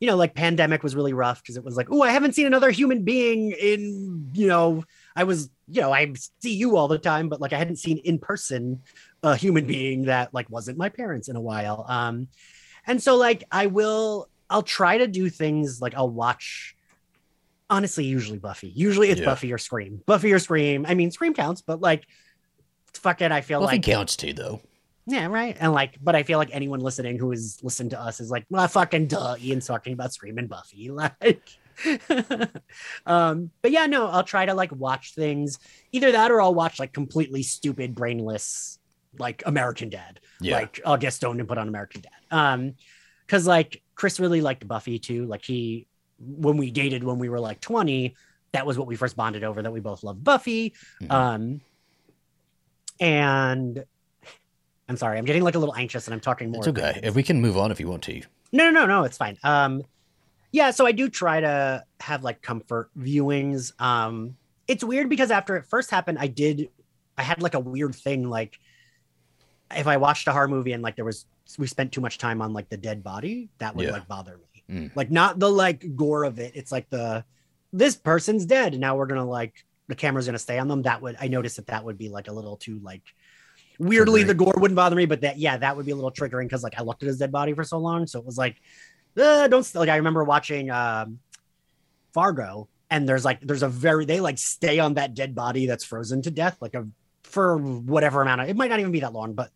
you 0.00 0.06
know, 0.06 0.16
like 0.16 0.34
pandemic 0.34 0.82
was 0.82 0.96
really 0.96 1.12
rough 1.12 1.42
because 1.42 1.56
it 1.56 1.64
was 1.64 1.76
like, 1.76 1.88
oh, 1.90 2.02
I 2.02 2.10
haven't 2.10 2.34
seen 2.34 2.46
another 2.46 2.70
human 2.70 3.02
being 3.04 3.50
in, 3.52 4.30
you 4.32 4.46
know, 4.46 4.82
I 5.14 5.24
was, 5.24 5.50
you 5.68 5.82
know, 5.82 5.92
I 5.92 6.12
see 6.40 6.54
you 6.54 6.76
all 6.78 6.88
the 6.88 6.98
time, 6.98 7.28
but 7.28 7.40
like 7.40 7.52
I 7.52 7.58
hadn't 7.58 7.76
seen 7.76 7.98
in 7.98 8.18
person 8.18 8.80
a 9.22 9.36
human 9.36 9.66
being 9.66 10.06
that 10.06 10.32
like 10.32 10.48
wasn't 10.48 10.78
my 10.78 10.88
parents 10.88 11.28
in 11.28 11.36
a 11.36 11.40
while. 11.40 11.84
Um, 11.86 12.28
and 12.86 13.02
so 13.02 13.16
like 13.16 13.44
I 13.52 13.66
will, 13.66 14.28
I'll 14.48 14.62
try 14.62 14.96
to 14.98 15.06
do 15.06 15.28
things 15.28 15.82
like 15.82 15.94
I'll 15.94 16.08
watch. 16.08 16.74
Honestly, 17.68 18.04
usually 18.04 18.38
Buffy. 18.38 18.68
Usually 18.68 19.10
it's 19.10 19.20
Yeah. 19.20 19.26
Buffy 19.26 19.52
or 19.52 19.58
Scream. 19.58 20.02
Buffy 20.06 20.32
or 20.32 20.38
Scream. 20.38 20.86
I 20.88 20.94
mean, 20.94 21.10
Scream 21.12 21.34
counts, 21.34 21.60
but 21.60 21.80
like, 21.80 22.04
fuck 22.94 23.20
it. 23.22 23.32
I 23.32 23.40
feel 23.40 23.60
Buffy 23.60 23.76
like 23.76 23.82
counts 23.82 24.16
too, 24.16 24.32
though. 24.32 24.60
yeah, 25.06 25.26
right. 25.26 25.56
And 25.60 25.72
like, 25.72 25.98
but 26.02 26.14
I 26.16 26.22
feel 26.22 26.38
like 26.38 26.50
anyone 26.52 26.80
listening 26.80 27.18
who 27.18 27.30
has 27.30 27.58
listened 27.62 27.90
to 27.90 28.00
us 28.00 28.20
is 28.20 28.30
like, 28.30 28.44
well, 28.50 28.66
fucking 28.68 29.06
duh, 29.06 29.36
Ian's 29.40 29.66
talking 29.66 29.92
about 29.92 30.12
Screaming 30.12 30.46
Buffy. 30.46 30.90
Like, 31.20 31.48
um, 33.06 33.50
but 33.62 33.70
yeah, 33.70 33.86
no, 33.86 34.06
I'll 34.08 34.24
try 34.24 34.46
to 34.46 34.54
like 34.54 34.72
watch 34.72 35.14
things. 35.14 35.58
Either 35.92 36.12
that 36.12 36.30
or 36.30 36.40
I'll 36.40 36.54
watch 36.54 36.78
like 36.78 36.92
completely 36.92 37.42
stupid, 37.42 37.94
brainless, 37.94 38.78
like 39.18 39.42
American 39.46 39.88
Dad. 39.88 40.20
Yeah, 40.40 40.56
Like 40.56 40.80
I'll 40.84 40.96
get 40.96 41.12
stoned 41.12 41.40
and 41.40 41.48
put 41.48 41.58
on 41.58 41.68
American 41.68 42.02
Dad. 42.02 42.36
Um, 42.36 42.74
because 43.26 43.46
like 43.46 43.82
Chris 43.94 44.18
really 44.20 44.40
liked 44.40 44.66
Buffy 44.66 44.98
too. 44.98 45.24
Like 45.26 45.44
he 45.44 45.86
when 46.18 46.56
we 46.56 46.70
dated 46.70 47.02
when 47.04 47.18
we 47.18 47.28
were 47.28 47.40
like 47.40 47.60
20, 47.60 48.14
that 48.52 48.66
was 48.66 48.76
what 48.76 48.86
we 48.88 48.96
first 48.96 49.16
bonded 49.16 49.44
over, 49.44 49.62
that 49.62 49.72
we 49.72 49.80
both 49.80 50.02
loved 50.02 50.22
Buffy. 50.24 50.74
Mhm. 51.02 51.10
Um 51.10 51.60
and 53.00 53.84
I'm 54.88 54.96
sorry, 54.96 55.18
I'm 55.18 55.24
getting 55.24 55.42
like 55.42 55.54
a 55.54 55.58
little 55.58 55.74
anxious 55.74 56.06
and 56.06 56.14
I'm 56.14 56.20
talking 56.20 56.50
more. 56.50 56.60
it's 56.60 56.68
okay. 56.68 57.00
If 57.02 57.14
we 57.14 57.22
can 57.22 57.40
move 57.40 57.56
on, 57.56 57.70
if 57.70 57.80
you 57.80 57.88
want 57.88 58.02
to. 58.04 58.20
No, 58.52 58.64
no, 58.64 58.70
no, 58.70 58.86
no, 58.86 59.04
it's 59.04 59.16
fine. 59.16 59.38
Um, 59.42 59.82
yeah, 60.52 60.70
so 60.72 60.84
I 60.86 60.92
do 60.92 61.08
try 61.08 61.40
to 61.40 61.84
have 62.00 62.22
like 62.24 62.42
comfort 62.42 62.90
viewings. 62.98 63.72
Um, 63.80 64.36
it's 64.66 64.82
weird 64.84 65.08
because 65.08 65.30
after 65.30 65.56
it 65.56 65.64
first 65.66 65.90
happened, 65.90 66.18
I 66.18 66.26
did, 66.26 66.68
I 67.16 67.22
had 67.22 67.40
like 67.40 67.54
a 67.54 67.60
weird 67.60 67.94
thing. 67.94 68.28
Like, 68.28 68.58
if 69.74 69.86
I 69.86 69.96
watched 69.96 70.26
a 70.26 70.32
horror 70.32 70.48
movie 70.48 70.72
and 70.72 70.82
like 70.82 70.96
there 70.96 71.04
was, 71.04 71.26
we 71.58 71.68
spent 71.68 71.92
too 71.92 72.00
much 72.00 72.18
time 72.18 72.42
on 72.42 72.52
like 72.52 72.68
the 72.68 72.76
dead 72.76 73.02
body, 73.04 73.48
that 73.58 73.76
would 73.76 73.86
Yeah. 73.86 73.92
like 73.92 74.08
bother 74.08 74.38
me. 74.38 74.64
Mm. 74.88 74.90
Like, 74.96 75.10
not 75.12 75.38
the 75.38 75.48
like 75.50 75.94
gore 75.94 76.24
of 76.24 76.40
it. 76.40 76.52
It's 76.56 76.72
like 76.72 76.90
the, 76.90 77.24
this 77.72 77.94
person's 77.94 78.44
dead. 78.46 78.72
And 78.72 78.80
now 78.80 78.96
we're 78.96 79.06
gonna 79.06 79.24
like, 79.24 79.64
the 79.90 79.94
camera's 79.94 80.24
gonna 80.26 80.38
stay 80.38 80.58
on 80.58 80.68
them. 80.68 80.82
That 80.82 81.02
would, 81.02 81.16
I 81.20 81.28
noticed 81.28 81.56
that 81.56 81.66
that 81.66 81.84
would 81.84 81.98
be 81.98 82.08
like 82.08 82.28
a 82.28 82.32
little 82.32 82.56
too 82.56 82.80
like, 82.82 83.02
weirdly 83.78 84.22
Triggering. 84.22 84.26
the 84.26 84.34
gore 84.34 84.54
wouldn't 84.58 84.76
bother 84.76 84.94
me 84.94 85.06
but 85.06 85.22
that 85.22 85.38
yeah 85.38 85.56
that 85.56 85.74
would 85.74 85.86
be 85.86 85.92
a 85.92 85.94
little 85.94 86.12
triggering 86.12 86.42
because 86.44 86.62
like 86.62 86.78
i 86.78 86.82
looked 86.82 87.02
at 87.02 87.06
his 87.06 87.16
dead 87.16 87.32
body 87.32 87.54
for 87.54 87.64
so 87.64 87.78
long 87.78 88.06
so 88.06 88.18
it 88.18 88.26
was 88.26 88.36
like 88.36 88.56
uh, 89.18 89.48
don't 89.48 89.74
like 89.74 89.88
i 89.88 89.96
remember 89.96 90.22
watching 90.22 90.70
um 90.70 91.18
fargo 92.12 92.68
and 92.90 93.08
there's 93.08 93.24
like 93.24 93.40
there's 93.40 93.62
a 93.62 93.68
very 93.70 94.04
they 94.04 94.20
like 94.20 94.36
stay 94.36 94.78
on 94.78 94.94
that 94.94 95.14
dead 95.14 95.34
body 95.34 95.64
that's 95.66 95.82
frozen 95.84 96.20
to 96.20 96.30
death 96.30 96.58
like 96.60 96.74
a 96.74 96.86
for 97.24 97.56
whatever 97.56 98.20
amount 98.20 98.42
of 98.42 98.48
it 98.50 98.56
might 98.56 98.68
not 98.68 98.80
even 98.80 98.92
be 98.92 99.00
that 99.00 99.14
long 99.14 99.32
but 99.32 99.50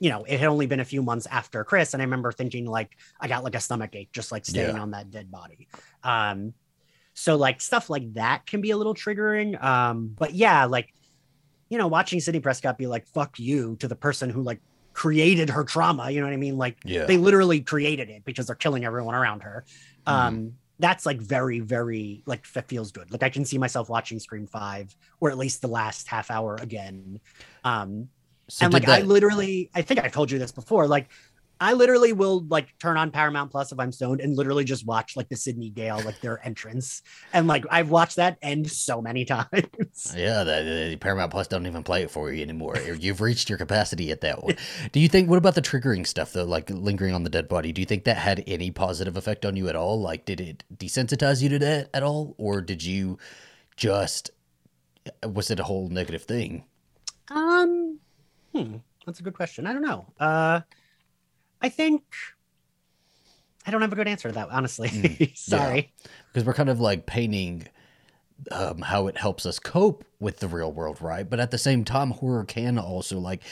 you 0.00 0.10
know 0.10 0.24
it 0.24 0.40
had 0.40 0.48
only 0.48 0.66
been 0.66 0.80
a 0.80 0.84
few 0.84 1.00
months 1.02 1.26
after 1.30 1.62
chris 1.62 1.92
and 1.94 2.02
i 2.02 2.04
remember 2.04 2.32
thinking 2.32 2.66
like 2.66 2.90
i 3.20 3.28
got 3.28 3.44
like 3.44 3.54
a 3.54 3.60
stomach 3.60 3.94
ache 3.94 4.10
just 4.12 4.32
like 4.32 4.44
staying 4.44 4.74
Yeah. 4.74 4.82
on 4.82 4.90
that 4.92 5.10
dead 5.12 5.30
body 5.30 5.68
um 6.02 6.52
so 7.14 7.36
like 7.36 7.60
stuff 7.60 7.90
like 7.90 8.14
that 8.14 8.46
can 8.46 8.60
be 8.60 8.70
a 8.70 8.76
little 8.76 8.94
triggering 8.94 9.62
um 9.62 10.14
but 10.18 10.34
yeah 10.34 10.64
like 10.64 10.92
you 11.72 11.78
know, 11.78 11.86
watching 11.86 12.20
Sidney 12.20 12.40
Prescott 12.40 12.76
be 12.76 12.86
like, 12.86 13.06
fuck 13.06 13.38
you 13.38 13.76
to 13.76 13.88
the 13.88 13.96
person 13.96 14.28
who 14.28 14.42
like 14.42 14.60
created 14.92 15.48
her 15.48 15.64
trauma, 15.64 16.10
you 16.10 16.20
know 16.20 16.26
what 16.26 16.34
I 16.34 16.36
mean? 16.36 16.58
Like 16.58 16.76
Yeah, 16.84 17.06
they 17.06 17.16
literally 17.16 17.62
created 17.62 18.10
it 18.10 18.26
because 18.26 18.46
they're 18.46 18.54
killing 18.54 18.84
everyone 18.84 19.14
around 19.14 19.40
her. 19.40 19.64
Mm-hmm. 20.06 20.12
Um, 20.12 20.52
that's 20.78 21.06
like 21.06 21.18
very, 21.18 21.60
very 21.60 22.24
like 22.26 22.46
that 22.52 22.68
feels 22.68 22.92
good. 22.92 23.10
Like 23.10 23.22
I 23.22 23.30
can 23.30 23.46
see 23.46 23.56
myself 23.56 23.88
watching 23.88 24.18
Scream 24.18 24.46
Five 24.46 24.94
or 25.18 25.30
at 25.30 25.38
least 25.38 25.62
the 25.62 25.68
last 25.68 26.08
half 26.08 26.30
hour 26.30 26.58
again. 26.60 27.18
Um, 27.64 28.10
so 28.50 28.66
and 28.66 28.74
like 28.74 28.86
I 28.86 29.00
literally, 29.00 29.70
I 29.74 29.80
think 29.80 29.98
I've 29.98 30.12
told 30.12 30.30
you 30.30 30.38
this 30.38 30.52
before. 30.52 30.86
Like 30.86 31.08
I 31.62 31.74
literally 31.74 32.12
will 32.12 32.44
like 32.48 32.76
turn 32.80 32.96
on 32.96 33.12
Paramount 33.12 33.52
Plus 33.52 33.70
if 33.70 33.78
I'm 33.78 33.92
stoned 33.92 34.20
and 34.20 34.36
literally 34.36 34.64
just 34.64 34.84
watch 34.84 35.16
like 35.16 35.28
the 35.28 35.36
Sidney 35.36 35.70
Gale, 35.70 36.00
like 36.04 36.20
their 36.20 36.44
entrance. 36.44 37.02
And 37.32 37.46
like 37.46 37.64
I've 37.70 37.88
watched 37.88 38.16
that 38.16 38.36
end 38.42 38.68
so 38.68 39.00
many 39.00 39.24
times. 39.24 40.12
Yeah, 40.16 40.42
the, 40.42 40.88
the 40.90 40.96
Paramount 40.96 41.30
Plus 41.30 41.46
don't 41.46 41.64
even 41.66 41.84
play 41.84 42.02
it 42.02 42.10
for 42.10 42.32
you 42.32 42.42
anymore. 42.42 42.76
You've 42.78 43.20
reached 43.20 43.48
your 43.48 43.58
capacity 43.58 44.10
at 44.10 44.22
that 44.22 44.42
one. 44.42 44.56
Do 44.92 44.98
you 44.98 45.08
think? 45.08 45.30
What 45.30 45.38
about 45.38 45.54
the 45.54 45.62
triggering 45.62 46.04
stuff 46.04 46.32
though, 46.32 46.44
like 46.44 46.68
lingering 46.68 47.14
on 47.14 47.22
the 47.22 47.30
dead 47.30 47.48
body? 47.48 47.72
Do 47.72 47.80
you 47.80 47.86
think 47.86 48.04
that 48.04 48.16
had 48.16 48.42
any 48.48 48.72
positive 48.72 49.16
effect 49.16 49.46
on 49.46 49.54
you 49.54 49.68
at 49.68 49.76
all? 49.76 50.00
Like, 50.00 50.24
did 50.24 50.40
it 50.40 50.64
desensitize 50.76 51.42
you 51.42 51.48
to 51.50 51.58
that 51.60 51.90
at 51.94 52.02
all, 52.02 52.34
or 52.38 52.60
did 52.60 52.82
you 52.82 53.18
just 53.76 54.32
was 55.24 55.50
it 55.50 55.60
a 55.60 55.64
whole 55.64 55.88
negative 55.88 56.24
thing? 56.24 56.64
Um, 57.30 58.00
hmm, 58.52 58.76
that's 59.06 59.20
a 59.20 59.22
good 59.22 59.34
question. 59.34 59.66
I 59.66 59.72
don't 59.72 59.82
know. 59.82 60.06
Uh, 60.18 60.60
I 61.62 61.68
think 61.68 62.02
I 63.66 63.70
don't 63.70 63.80
have 63.80 63.92
a 63.92 63.96
good 63.96 64.08
answer 64.08 64.28
to 64.28 64.34
that, 64.34 64.48
honestly. 64.50 64.88
Mm, 64.92 65.36
Sorry. 65.36 65.92
Because 66.32 66.44
we're 66.44 66.54
kind 66.54 66.68
of 66.68 66.80
like 66.80 67.06
painting 67.06 67.68
um, 68.50 68.80
how 68.80 69.06
it 69.06 69.16
helps 69.16 69.46
us 69.46 69.58
cope 69.58 70.04
with 70.18 70.38
the 70.40 70.48
real 70.48 70.72
world, 70.72 71.00
right? 71.00 71.28
But 71.28 71.40
at 71.40 71.50
the 71.50 71.58
same 71.58 71.84
time, 71.84 72.10
horror 72.10 72.44
can 72.44 72.78
also 72.78 73.18
like 73.18 73.42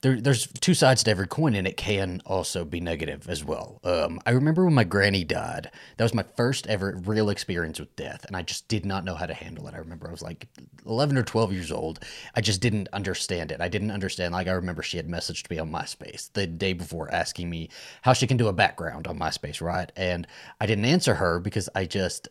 there, 0.00 0.20
there's 0.20 0.46
two 0.60 0.74
sides 0.74 1.02
to 1.04 1.10
every 1.10 1.26
coin, 1.26 1.54
and 1.54 1.66
it 1.66 1.76
can 1.76 2.22
also 2.24 2.64
be 2.64 2.80
negative 2.80 3.28
as 3.28 3.44
well. 3.44 3.80
Um, 3.82 4.20
I 4.24 4.30
remember 4.30 4.64
when 4.64 4.74
my 4.74 4.84
granny 4.84 5.24
died. 5.24 5.70
That 5.96 6.04
was 6.04 6.14
my 6.14 6.22
first 6.36 6.66
ever 6.68 7.00
real 7.04 7.30
experience 7.30 7.80
with 7.80 7.94
death, 7.96 8.24
and 8.26 8.36
I 8.36 8.42
just 8.42 8.68
did 8.68 8.86
not 8.86 9.04
know 9.04 9.14
how 9.14 9.26
to 9.26 9.34
handle 9.34 9.66
it. 9.66 9.74
I 9.74 9.78
remember 9.78 10.06
I 10.08 10.12
was 10.12 10.22
like 10.22 10.46
11 10.86 11.16
or 11.18 11.24
12 11.24 11.52
years 11.52 11.72
old. 11.72 11.98
I 12.36 12.40
just 12.40 12.60
didn't 12.60 12.88
understand 12.92 13.50
it. 13.50 13.60
I 13.60 13.68
didn't 13.68 13.90
understand. 13.90 14.32
Like 14.32 14.46
I 14.46 14.52
remember 14.52 14.82
she 14.82 14.98
had 14.98 15.08
messaged 15.08 15.50
me 15.50 15.58
on 15.58 15.70
MySpace 15.72 16.32
the 16.32 16.46
day 16.46 16.74
before, 16.74 17.12
asking 17.12 17.50
me 17.50 17.68
how 18.02 18.12
she 18.12 18.26
can 18.28 18.36
do 18.36 18.46
a 18.48 18.52
background 18.52 19.08
on 19.08 19.18
MySpace, 19.18 19.60
right? 19.60 19.90
And 19.96 20.26
I 20.60 20.66
didn't 20.66 20.84
answer 20.84 21.14
her 21.16 21.40
because 21.40 21.68
I 21.74 21.86
just 21.86 22.28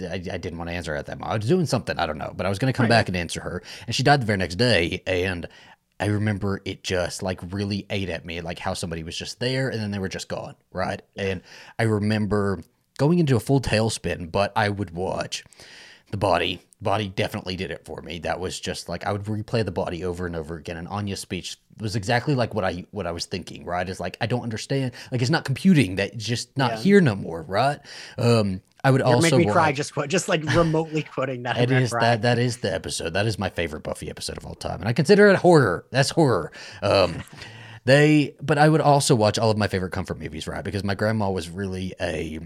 I, 0.00 0.14
I 0.14 0.18
didn't 0.38 0.58
want 0.58 0.70
to 0.70 0.74
answer 0.74 0.90
her 0.92 0.96
at 0.96 1.06
that 1.06 1.18
moment. 1.18 1.32
I 1.32 1.36
was 1.38 1.46
doing 1.48 1.66
something, 1.66 1.98
I 1.98 2.06
don't 2.06 2.18
know, 2.18 2.32
but 2.36 2.46
I 2.46 2.48
was 2.48 2.58
going 2.58 2.72
to 2.72 2.76
come 2.76 2.84
Right. 2.84 2.90
back 2.90 3.08
and 3.08 3.16
answer 3.16 3.40
her. 3.40 3.62
And 3.86 3.94
she 3.94 4.02
died 4.02 4.20
the 4.20 4.26
very 4.26 4.38
next 4.38 4.56
day. 4.56 5.02
And 5.06 5.46
I 6.00 6.06
remember 6.06 6.60
it 6.64 6.82
just 6.82 7.22
like 7.22 7.40
really 7.52 7.86
ate 7.88 8.08
at 8.08 8.24
me, 8.24 8.40
like 8.40 8.58
how 8.58 8.74
somebody 8.74 9.02
was 9.02 9.16
just 9.16 9.38
there 9.40 9.68
and 9.68 9.80
then 9.80 9.90
they 9.90 9.98
were 9.98 10.08
just 10.08 10.28
gone, 10.28 10.54
right? 10.72 11.00
And 11.16 11.40
I 11.78 11.84
remember 11.84 12.62
going 12.98 13.18
into 13.18 13.36
a 13.36 13.40
full 13.40 13.60
tailspin, 13.60 14.30
but 14.32 14.52
I 14.56 14.68
would 14.68 14.90
watch 14.90 15.44
the 16.10 16.16
body. 16.16 16.60
Body 16.82 17.08
definitely 17.08 17.56
did 17.56 17.70
it 17.70 17.84
for 17.86 18.02
me. 18.02 18.18
That 18.18 18.40
was 18.40 18.58
just 18.60 18.88
like 18.88 19.06
I 19.06 19.12
would 19.12 19.24
replay 19.24 19.64
the 19.64 19.70
body 19.70 20.04
over 20.04 20.26
and 20.26 20.36
over 20.36 20.56
again. 20.56 20.76
And 20.76 20.86
Anya's 20.88 21.20
speech 21.20 21.56
was 21.78 21.96
exactly 21.96 22.34
like 22.34 22.54
what 22.54 22.64
I 22.64 22.84
what 22.90 23.06
I 23.06 23.12
was 23.12 23.24
thinking. 23.24 23.64
Right? 23.64 23.88
It's 23.88 24.00
like 24.00 24.16
I 24.20 24.26
don't 24.26 24.42
understand. 24.42 24.92
Like 25.10 25.22
it's 25.22 25.30
not 25.30 25.44
computing. 25.46 25.96
That 25.96 26.16
just 26.18 26.58
not 26.58 26.72
Yeah. 26.72 26.78
here 26.78 27.00
no 27.00 27.14
more. 27.14 27.40
Right? 27.42 27.78
Um, 28.18 28.60
I 28.84 28.90
would 28.90 29.00
You 29.00 29.06
also 29.06 29.38
make 29.38 29.46
me 29.46 29.52
cry 29.52 29.72
just 29.72 29.94
quote, 29.94 30.08
just 30.08 30.28
like 30.28 30.44
remotely 30.54 31.02
quoting 31.02 31.42
that. 31.44 31.56
It 31.64 31.70
is 31.70 31.90
that 31.90 32.22
that 32.22 32.38
is 32.38 32.58
the 32.58 32.72
episode. 32.72 33.14
That 33.14 33.26
is 33.26 33.38
my 33.38 33.48
favorite 33.48 33.82
Buffy 33.82 34.10
episode 34.10 34.36
of 34.36 34.44
all 34.44 34.54
time, 34.54 34.80
and 34.80 34.88
I 34.88 34.92
consider 34.92 35.28
it 35.28 35.36
horror. 35.36 35.86
That's 35.90 36.10
horror. 36.10 36.52
Um, 36.82 37.22
they, 37.86 38.36
but 38.42 38.58
I 38.58 38.68
would 38.68 38.82
also 38.82 39.14
watch 39.14 39.38
all 39.38 39.50
of 39.50 39.56
my 39.56 39.68
favorite 39.68 39.92
comfort 39.92 40.18
movies, 40.20 40.46
right? 40.46 40.62
Because 40.62 40.84
my 40.84 40.94
grandma 40.94 41.30
was 41.30 41.48
really 41.48 41.94
a 41.98 42.40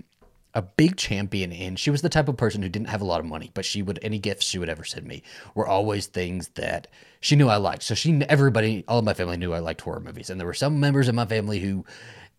a 0.54 0.62
big 0.62 0.96
champion, 0.96 1.52
and 1.52 1.76
she 1.76 1.90
was 1.90 2.02
the 2.02 2.08
type 2.08 2.28
of 2.28 2.36
person 2.36 2.62
who 2.62 2.68
didn't 2.68 2.88
have 2.88 3.00
a 3.00 3.04
lot 3.04 3.18
of 3.18 3.26
money, 3.26 3.50
but 3.54 3.64
she 3.64 3.82
would 3.82 3.98
any 4.02 4.20
gifts 4.20 4.46
she 4.46 4.60
would 4.60 4.68
ever 4.68 4.84
send 4.84 5.06
me 5.06 5.24
were 5.56 5.66
always 5.66 6.06
things 6.06 6.48
that 6.54 6.86
she 7.20 7.34
knew 7.34 7.48
I 7.48 7.56
liked. 7.56 7.82
So 7.82 7.96
she, 7.96 8.22
everybody, 8.28 8.84
all 8.86 9.00
of 9.00 9.04
my 9.04 9.14
family 9.14 9.36
knew 9.36 9.52
I 9.52 9.58
liked 9.58 9.80
horror 9.80 10.00
movies, 10.00 10.30
and 10.30 10.38
there 10.38 10.46
were 10.46 10.54
some 10.54 10.78
members 10.78 11.08
of 11.08 11.16
my 11.16 11.26
family 11.26 11.58
who 11.58 11.84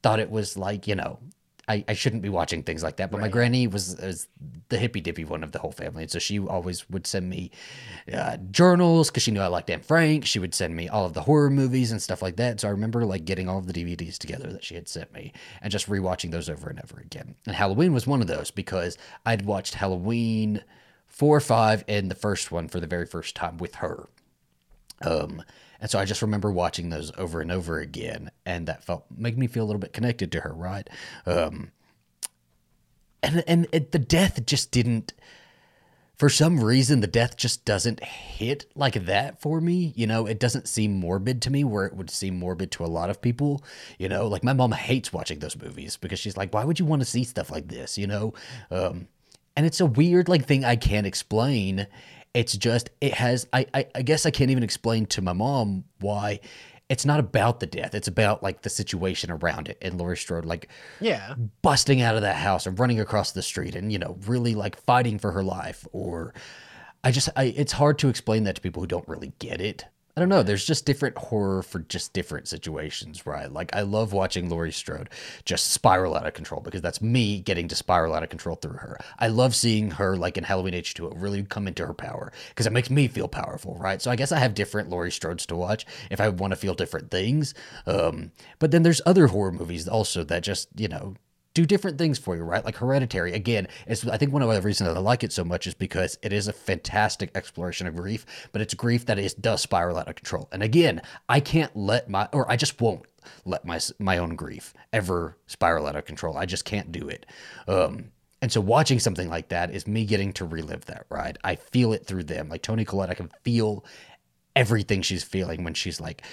thought 0.02 0.22
it 0.22 0.32
was 0.32 0.58
like 0.58 0.88
you 0.88 0.96
know 0.96 1.20
I, 1.70 1.86
I 1.88 1.94
shouldn't 1.94 2.24
be 2.24 2.30
watching 2.30 2.64
things 2.64 2.82
like 2.82 2.98
that. 2.98 3.12
But 3.12 3.22
my 3.22 3.28
granny 3.28 3.68
was, 3.68 3.96
was 4.02 4.28
the 4.70 4.78
hippy 4.80 5.02
dippy 5.02 5.24
one 5.24 5.44
of 5.44 5.52
the 5.52 5.60
whole 5.60 5.72
family. 5.72 6.04
And 6.04 6.12
so 6.12 6.18
she 6.18 6.40
always 6.40 6.90
would 6.90 7.06
send 7.06 7.30
me 7.30 7.52
uh, 8.12 8.38
journals 8.50 9.10
because 9.10 9.22
she 9.22 9.32
knew 9.32 9.40
I 9.40 9.48
liked 9.48 9.70
Anne 9.70 9.82
Frank. 9.82 10.26
She 10.26 10.40
would 10.40 10.56
send 10.56 10.76
me 10.76 10.90
all 10.90 11.06
of 11.06 11.14
the 11.14 11.22
horror 11.22 11.52
movies 11.52 11.92
and 11.92 12.02
stuff 12.02 12.24
like 12.24 12.38
that. 12.38 12.60
So 12.60 12.68
I 12.68 12.72
remember 12.72 13.06
like 13.06 13.24
getting 13.24 13.48
all 13.48 13.60
of 13.60 13.68
the 13.68 13.74
DVDs 13.74 14.18
together 14.18 14.52
that 14.52 14.64
she 14.64 14.74
had 14.74 14.90
sent 14.90 15.14
me 15.14 15.32
and 15.62 15.72
just 15.72 15.88
rewatching 15.88 16.32
those 16.32 16.50
over 16.50 16.70
and 16.70 16.82
over 16.84 17.00
again. 17.00 17.36
And 17.46 17.56
Halloween 17.56 17.94
was 17.94 18.08
one 18.08 18.22
of 18.22 18.28
those 18.28 18.50
because 18.50 18.98
I'd 19.26 19.46
watched 19.46 19.76
Halloween 19.76 20.64
four 21.06 21.38
or 21.38 21.42
five 21.42 21.84
and 21.88 22.10
the 22.10 22.16
first 22.16 22.52
one 22.52 22.68
for 22.68 22.80
the 22.80 22.88
very 22.88 23.06
first 23.06 23.36
time 23.36 23.58
with 23.58 23.76
her. 23.76 24.08
Um, 25.04 25.44
and 25.82 25.90
so 25.90 26.00
I 26.00 26.06
just 26.06 26.22
remember 26.22 26.52
watching 26.52 26.90
those 26.90 27.12
over 27.18 27.42
and 27.42 27.52
over 27.52 27.80
again, 27.80 28.32
and 28.46 28.68
that 28.68 28.84
felt 28.84 29.06
made 29.16 29.38
me 29.38 29.48
feel 29.48 29.64
a 29.64 29.68
little 29.68 29.80
bit 29.80 29.94
connected 29.94 30.32
to 30.34 30.42
her, 30.42 30.54
right? 30.54 30.90
Um, 31.26 31.72
and 33.24 33.44
and 33.48 33.68
it, 33.72 33.92
the 33.92 34.00
death 34.00 34.46
just 34.46 34.72
didn't. 34.72 35.14
For 36.18 36.28
some 36.28 36.62
reason, 36.62 37.00
the 37.00 37.08
death 37.08 37.38
just 37.38 37.64
doesn't 37.64 38.04
hit 38.04 38.66
like 38.76 39.06
that 39.06 39.40
for 39.40 39.62
me. 39.62 39.94
You 39.96 40.06
know, 40.06 40.26
it 40.26 40.38
doesn't 40.38 40.68
seem 40.68 41.00
morbid 41.00 41.42
to 41.44 41.50
me 41.50 41.64
where 41.64 41.86
it 41.86 41.96
would 41.96 42.10
seem 42.10 42.38
morbid 42.38 42.72
to 42.72 42.84
a 42.84 42.88
lot 42.88 43.10
of 43.10 43.22
people. 43.22 43.64
You 43.98 44.10
know, 44.10 44.28
like 44.28 44.44
my 44.44 44.52
mom 44.52 44.74
hates 44.74 45.14
watching 45.14 45.40
those 45.40 45.56
movies 45.58 45.96
because 45.96 46.20
she's 46.20 46.36
like, 46.36 46.54
why 46.54 46.66
would 46.66 46.78
you 46.78 46.86
want 46.86 47.02
to 47.02 47.06
see 47.06 47.24
stuff 47.24 47.50
like 47.50 47.70
this? 47.70 47.98
You 47.98 48.08
know, 48.08 48.34
um, 48.70 49.08
and 49.56 49.66
it's 49.66 49.80
a 49.80 49.86
weird 49.86 50.28
like 50.28 50.46
thing 50.46 50.66
I 50.66 50.76
can't 50.76 51.08
explain. 51.08 51.88
It's 52.34 52.56
just 52.56 52.90
it 53.02 53.14
has 53.16 53.48
I, 53.54 53.66
I 53.74 53.86
I 53.96 54.02
guess 54.02 54.26
I 54.26 54.32
can't 54.32 54.52
even 54.52 54.64
explain 54.64 55.06
to 55.08 55.22
my 55.22 55.34
mom 55.34 55.86
why 56.00 56.40
it's 56.90 57.06
not 57.06 57.20
about 57.20 57.60
the 57.60 57.68
death. 57.68 57.94
It's 57.94 58.08
about 58.08 58.42
like 58.42 58.62
the 58.64 58.70
situation 58.70 59.30
around 59.32 59.68
it. 59.68 59.78
And 59.82 60.00
Laurie 60.00 60.18
Strode 60.18 60.46
like 60.46 60.70
Yeah. 61.00 61.36
busting 61.62 62.02
out 62.02 62.16
of 62.16 62.22
that 62.22 62.38
house 62.38 62.66
and 62.66 62.80
running 62.80 63.00
across 63.00 63.32
the 63.32 63.42
street 63.44 63.76
and 63.76 63.92
you 63.92 64.00
know 64.00 64.18
really 64.26 64.56
like 64.56 64.76
fighting 64.76 65.20
for 65.20 65.32
her 65.32 65.44
life 65.44 65.88
or 65.92 66.34
I 67.04 67.12
just 67.12 67.30
I 67.36 67.46
it's 67.46 67.74
hard 67.74 67.98
to 68.00 68.10
explain 68.10 68.44
that 68.46 68.56
to 68.56 68.62
people 68.62 68.82
who 68.84 68.88
don't 68.88 69.08
really 69.08 69.34
get 69.40 69.62
it. 69.62 69.86
I 70.18 70.22
don't 70.22 70.30
know. 70.30 70.44
There's 70.44 70.66
just 70.66 70.86
different 70.86 71.18
horror 71.18 71.62
for 71.62 71.80
just 71.80 72.14
different 72.14 72.48
situations, 72.48 73.26
right? 73.26 73.52
Like 73.52 73.74
I 73.74 73.82
love 73.82 74.12
watching 74.12 74.50
Laurie 74.50 74.72
Strode 74.72 75.10
just 75.46 75.72
spiral 75.72 76.16
out 76.16 76.28
of 76.28 76.34
control 76.34 76.62
because 76.62 76.82
that's 76.82 77.02
me 77.02 77.40
getting 77.40 77.68
to 77.70 77.76
spiral 77.76 78.14
out 78.14 78.24
of 78.24 78.30
control 78.30 78.56
through 78.56 78.78
her. 78.78 79.00
I 79.18 79.28
love 79.28 79.56
seeing 79.56 79.92
her 79.92 80.18
like 80.18 80.38
in 80.38 80.44
Halloween 80.44 80.74
H2 80.74 81.14
really 81.16 81.44
come 81.44 81.68
into 81.68 81.86
her 81.86 81.94
power 81.94 82.34
because 82.50 82.66
it 82.66 82.74
makes 82.74 82.90
me 82.90 83.08
feel 83.08 83.28
powerful, 83.28 83.78
right? 83.80 84.02
So 84.02 84.12
I 84.12 84.16
guess 84.16 84.32
I 84.32 84.40
have 84.40 84.56
different 84.56 84.90
Laurie 84.90 85.12
Strodes 85.12 85.46
to 85.48 85.56
watch 85.56 85.86
if 86.12 86.20
I 86.20 86.30
want 86.30 86.52
to 86.52 86.58
feel 86.58 86.74
different 86.74 87.12
things. 87.12 87.54
Um, 87.86 88.32
but 88.58 88.72
then 88.72 88.84
there's 88.84 89.02
other 89.06 89.28
horror 89.28 89.52
movies 89.52 89.88
also 89.88 90.24
that 90.26 90.44
just 90.44 90.68
you 90.76 90.88
know 90.88 91.16
do 91.60 91.66
different 91.66 91.98
things 91.98 92.18
for 92.18 92.38
you, 92.38 92.44
right? 92.44 92.64
Like 92.64 92.78
Hereditary. 92.78 93.34
Again, 93.34 93.68
it's 93.86 94.08
I 94.08 94.16
think 94.18 94.32
one 94.32 94.42
of 94.42 94.50
the 94.50 94.62
reasons 94.62 94.88
that 94.88 94.96
I 94.96 95.02
like 95.02 95.26
it 95.26 95.34
so 95.34 95.44
much 95.44 95.68
is 95.68 95.74
because 95.74 96.18
it 96.22 96.32
is 96.32 96.48
a 96.48 96.54
fantastic 96.54 97.32
exploration 97.36 97.86
of 97.86 97.98
grief, 97.98 98.26
but 98.54 98.62
it's 98.62 98.74
grief 98.74 99.06
that 99.08 99.20
is 99.20 99.34
does 99.34 99.62
spiral 99.62 99.98
out 99.98 100.08
of 100.08 100.16
control. 100.16 100.48
And 100.54 100.64
again, 100.64 101.02
I 101.28 101.42
can't 101.42 101.76
let 101.76 102.10
my 102.10 102.30
or 102.32 102.50
I 102.50 102.56
just 102.56 102.80
won't 102.80 103.06
let 103.44 103.66
my 103.66 103.78
my 104.00 104.18
own 104.18 104.38
grief 104.38 104.74
ever 104.94 105.36
spiral 105.48 105.86
out 105.86 105.98
of 105.98 106.06
control. 106.06 106.38
I 106.38 106.46
just 106.46 106.64
can't 106.64 106.94
do 106.94 107.10
it. 107.10 107.26
Um 107.68 108.12
and 108.42 108.50
so 108.50 108.62
watching 108.62 109.00
something 109.00 109.28
like 109.28 109.50
that 109.50 109.72
is 109.72 109.86
me 109.86 110.06
getting 110.06 110.32
to 110.34 110.46
relive 110.46 110.86
that 110.86 111.08
ride. 111.10 111.40
I 111.44 111.56
feel 111.56 111.92
it 111.92 112.06
through 112.06 112.24
them. 112.24 112.48
Like 112.48 112.62
Toni 112.62 112.86
Collette, 112.86 113.10
I 113.10 113.16
can 113.16 113.32
feel 113.44 113.84
everything 114.56 115.02
she's 115.02 115.26
feeling 115.26 115.66
when 115.66 115.74
she's 115.74 116.00
like 116.00 116.24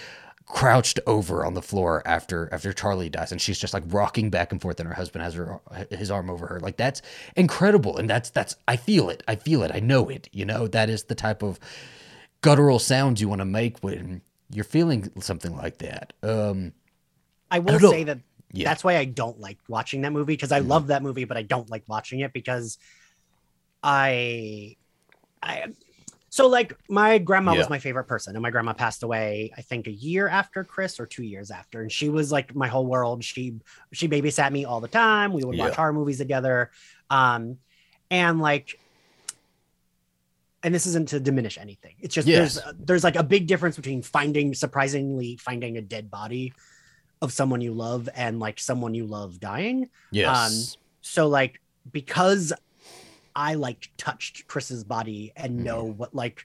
crouched 0.46 1.00
over 1.08 1.44
on 1.44 1.54
the 1.54 1.62
floor 1.62 2.02
after 2.06 2.48
after 2.52 2.72
Charlie 2.72 3.08
dies 3.08 3.32
and 3.32 3.40
she's 3.40 3.58
just 3.58 3.74
like 3.74 3.82
rocking 3.88 4.30
back 4.30 4.52
and 4.52 4.62
forth 4.62 4.78
and 4.78 4.88
her 4.88 4.94
husband 4.94 5.24
has 5.24 5.34
her 5.34 5.60
his 5.90 6.10
arm 6.10 6.30
over 6.30 6.46
her. 6.46 6.60
Like 6.60 6.76
that's 6.76 7.02
incredible 7.36 7.96
and 7.96 8.08
that's 8.08 8.30
that's 8.30 8.54
I 8.68 8.76
feel 8.76 9.10
it. 9.10 9.22
I 9.26 9.36
feel 9.36 9.62
it. 9.62 9.72
I 9.74 9.80
know 9.80 10.08
it 10.08 10.28
you 10.32 10.44
know? 10.44 10.68
That 10.68 10.88
is 10.88 11.04
the 11.04 11.16
type 11.16 11.42
of 11.42 11.58
guttural 12.42 12.78
sounds 12.78 13.20
you 13.20 13.28
want 13.28 13.40
to 13.40 13.44
make 13.44 13.78
when 13.80 14.22
you're 14.50 14.64
feeling 14.64 15.10
something 15.20 15.56
like 15.56 15.78
that. 15.78 16.12
Um 16.22 16.72
I 17.50 17.58
will 17.58 17.78
don't 17.78 17.90
say 17.90 18.04
that 18.04 18.18
Yeah. 18.52 18.68
that's 18.68 18.84
why 18.84 18.96
I 18.98 19.04
don't 19.04 19.40
like 19.40 19.58
watching 19.68 20.02
that 20.02 20.12
movie 20.12 20.34
because 20.34 20.52
I 20.52 20.60
Mhm. 20.60 20.68
love 20.68 20.86
that 20.88 21.02
movie, 21.02 21.24
but 21.24 21.36
I 21.36 21.42
don't 21.42 21.68
like 21.70 21.84
watching 21.88 22.20
it 22.20 22.32
because 22.32 22.78
I, 23.82 24.76
I, 25.42 25.64
so 26.36 26.48
like 26.48 26.76
my 26.90 27.16
grandma 27.16 27.52
Yeah. 27.52 27.60
was 27.60 27.70
my 27.70 27.78
favorite 27.78 28.04
person, 28.04 28.36
and 28.36 28.42
my 28.42 28.50
grandma 28.50 28.74
passed 28.74 29.02
away, 29.02 29.52
I 29.56 29.62
think 29.62 29.86
a 29.86 29.90
year 29.90 30.28
after 30.28 30.64
Chris 30.64 31.00
or 31.00 31.06
two 31.06 31.22
years 31.24 31.50
after, 31.50 31.80
and 31.80 31.90
she 31.90 32.10
was 32.10 32.30
like 32.30 32.54
my 32.54 32.68
whole 32.68 32.86
world. 32.86 33.24
She 33.24 33.54
she 33.94 34.06
babysat 34.06 34.52
me 34.52 34.66
all 34.66 34.82
the 34.82 34.88
time. 34.88 35.32
We 35.32 35.44
would 35.44 35.56
watch 35.56 35.70
Yeah. 35.70 35.76
horror 35.76 35.94
movies 35.94 36.18
together, 36.18 36.70
um, 37.08 37.56
and 38.10 38.38
like. 38.40 38.68
And 40.62 40.74
this 40.74 40.86
isn't 40.86 41.08
to 41.10 41.20
diminish 41.20 41.56
anything. 41.58 41.94
It's 42.00 42.14
just 42.14 42.26
Yes. 42.28 42.54
there's 42.56 42.74
there's 42.86 43.04
like 43.04 43.16
a 43.16 43.22
big 43.22 43.46
difference 43.46 43.76
between 43.76 44.02
finding 44.02 44.52
surprisingly 44.52 45.38
finding 45.38 45.78
a 45.78 45.80
dead 45.80 46.10
body 46.10 46.52
of 47.22 47.32
someone 47.32 47.60
you 47.62 47.72
love 47.72 48.08
and 48.14 48.40
like 48.40 48.58
someone 48.58 48.92
you 48.94 49.06
love 49.06 49.38
dying. 49.40 49.88
yes 50.10 50.76
So 51.00 51.28
like 51.28 51.60
because 51.90 52.52
I 53.36 53.54
like 53.54 53.90
touched 53.98 54.46
Chris's 54.48 54.82
body 54.82 55.32
and 55.36 55.62
know 55.62 55.84
what 55.84 56.14
like 56.14 56.44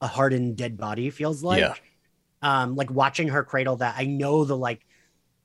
a 0.00 0.06
hardened 0.06 0.56
dead 0.56 0.76
body 0.78 1.10
feels 1.10 1.42
like. 1.44 1.60
Yeah. 1.60 1.74
Um 2.42 2.74
like 2.74 2.90
watching 2.90 3.28
her 3.28 3.44
cradle 3.44 3.76
that 3.76 3.94
I 3.98 4.06
know 4.06 4.44
the 4.44 4.56
like 4.56 4.80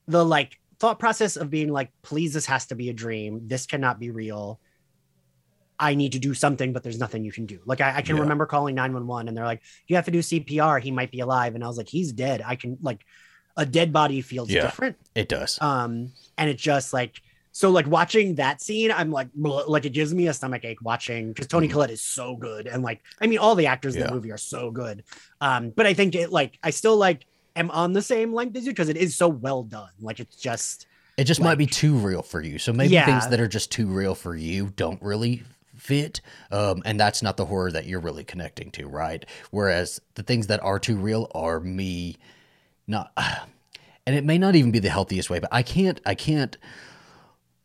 the 0.07 0.23
like 0.25 0.57
thought 0.79 0.97
process 0.97 1.35
of 1.35 1.49
being 1.49 1.69
like 1.71 1.91
please 2.01 2.33
this 2.33 2.45
has 2.47 2.65
to 2.67 2.75
be 2.75 2.89
a 2.89 2.93
dream. 2.93 3.47
This 3.47 3.65
cannot 3.65 3.99
be 3.99 4.09
real. 4.11 4.59
I 5.79 5.95
need 5.95 6.11
to 6.13 6.19
do 6.19 6.33
something, 6.33 6.73
but 6.73 6.83
there's 6.83 6.99
nothing 6.99 7.23
you 7.25 7.31
can 7.31 7.47
do. 7.47 7.59
Like 7.65 7.81
I, 7.81 7.97
I 7.97 8.01
can 8.01 8.15
Yeah. 8.15 8.21
remember 8.21 8.45
calling 8.45 8.75
911 8.75 9.27
and 9.27 9.35
they're 9.35 9.45
like, 9.45 9.61
you 9.87 9.95
have 9.95 10.05
to 10.05 10.11
do 10.11 10.19
CPR. 10.19 10.79
He 10.81 10.91
might 10.91 11.11
be 11.11 11.19
alive. 11.21 11.55
And 11.55 11.63
I 11.63 11.67
was 11.67 11.77
like, 11.77 11.89
he's 11.89 12.11
dead. 12.13 12.41
I 12.45 12.55
can 12.55 12.77
like 12.81 13.03
a 13.57 13.65
dead 13.65 13.91
body 13.91 14.21
feels 14.21 14.49
Yeah. 14.49 14.61
different 14.61 14.95
it 15.15 15.27
does 15.27 15.59
um 15.61 16.13
and 16.37 16.49
it 16.49 16.57
just 16.57 16.93
like 16.93 17.21
so 17.51 17.69
like 17.69 17.87
watching 17.87 18.35
that 18.35 18.61
scene 18.61 18.91
i'm 18.91 19.11
like 19.11 19.27
like 19.35 19.85
it 19.85 19.91
gives 19.93 20.13
me 20.13 20.27
a 20.27 20.33
stomach 20.33 20.63
ache 20.65 20.81
watching 20.81 21.29
because 21.33 21.47
toni 21.47 21.67
Mhm. 21.67 21.71
collette 21.71 21.91
is 21.91 22.01
so 22.03 22.35
good 22.35 22.67
and 22.67 22.83
like 22.83 23.01
i 23.19 23.27
mean 23.27 23.39
all 23.39 23.55
the 23.55 23.67
actors 23.67 23.95
in 23.95 24.01
the 24.01 24.07
movie 24.07 24.31
are 24.31 24.37
so 24.37 24.71
good 24.71 25.03
um 25.41 25.71
but 25.75 25.85
i 25.85 25.93
think 25.93 26.15
it 26.15 26.31
like 26.31 26.57
i 26.63 26.69
still 26.69 26.97
like 26.97 27.25
am 27.55 27.69
on 27.71 27.93
the 27.93 28.01
same 28.01 28.33
length 28.33 28.55
as 28.55 28.65
you 28.65 28.71
because 28.71 28.89
it 28.89 28.97
is 28.97 29.15
so 29.17 29.27
well 29.27 29.63
done 29.63 29.89
like 29.99 30.19
it's 30.19 30.35
just 30.35 30.87
It 31.17 31.25
just 31.25 31.41
might 31.41 31.57
be 31.57 31.67
too 31.67 31.93
real 31.93 32.21
for 32.23 32.41
you. 32.41 32.57
So 32.57 32.71
maybe 32.73 32.93
Yeah. 32.93 33.05
things 33.05 33.27
that 33.27 33.39
are 33.39 33.47
just 33.47 33.69
too 33.71 33.85
real 33.87 34.15
for 34.15 34.33
you 34.35 34.71
don't 34.75 35.01
really 35.03 35.43
fit. 35.75 36.21
Um, 36.51 36.81
and 36.85 36.97
that's 36.99 37.21
not 37.21 37.35
the 37.37 37.45
horror 37.45 37.71
that 37.71 37.85
you're 37.85 37.99
really 37.99 38.23
connecting 38.23 38.71
to, 38.71 38.87
right? 38.87 39.25
Whereas 39.51 39.99
the 40.15 40.23
things 40.23 40.47
that 40.47 40.63
are 40.63 40.79
too 40.79 40.95
real 40.95 41.29
are 41.35 41.59
me 41.59 42.15
not 42.87 43.11
and 44.07 44.15
it 44.15 44.23
may 44.23 44.37
not 44.37 44.55
even 44.55 44.71
be 44.71 44.79
the 44.79 44.89
healthiest 44.89 45.29
way, 45.29 45.39
but 45.39 45.49
I 45.51 45.61
can't 45.63 45.99
I 46.05 46.15
can't 46.15 46.57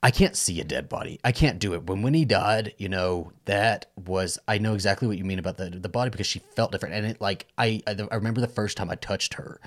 I 0.06 0.12
can't 0.12 0.36
see 0.36 0.60
a 0.60 0.64
dead 0.64 0.88
body. 0.88 1.18
I 1.24 1.32
can't 1.32 1.58
do 1.58 1.74
it. 1.74 1.88
When 1.88 2.00
Winnie 2.00 2.24
died, 2.24 2.74
you 2.78 2.88
know, 2.88 3.32
that 3.46 3.86
was 3.96 4.38
I 4.46 4.58
know 4.58 4.74
exactly 4.74 5.08
what 5.08 5.18
you 5.18 5.24
mean 5.24 5.40
about 5.40 5.56
the 5.56 5.68
the 5.68 5.88
body 5.88 6.10
because 6.10 6.28
she 6.28 6.38
felt 6.54 6.70
different 6.70 6.94
and 6.94 7.06
it 7.06 7.20
like 7.20 7.46
I 7.58 7.82
I, 7.88 7.96
I 8.12 8.14
remember 8.14 8.40
the 8.40 8.46
first 8.46 8.76
time 8.76 8.88
I 8.88 8.94
touched 8.94 9.34
her 9.34 9.60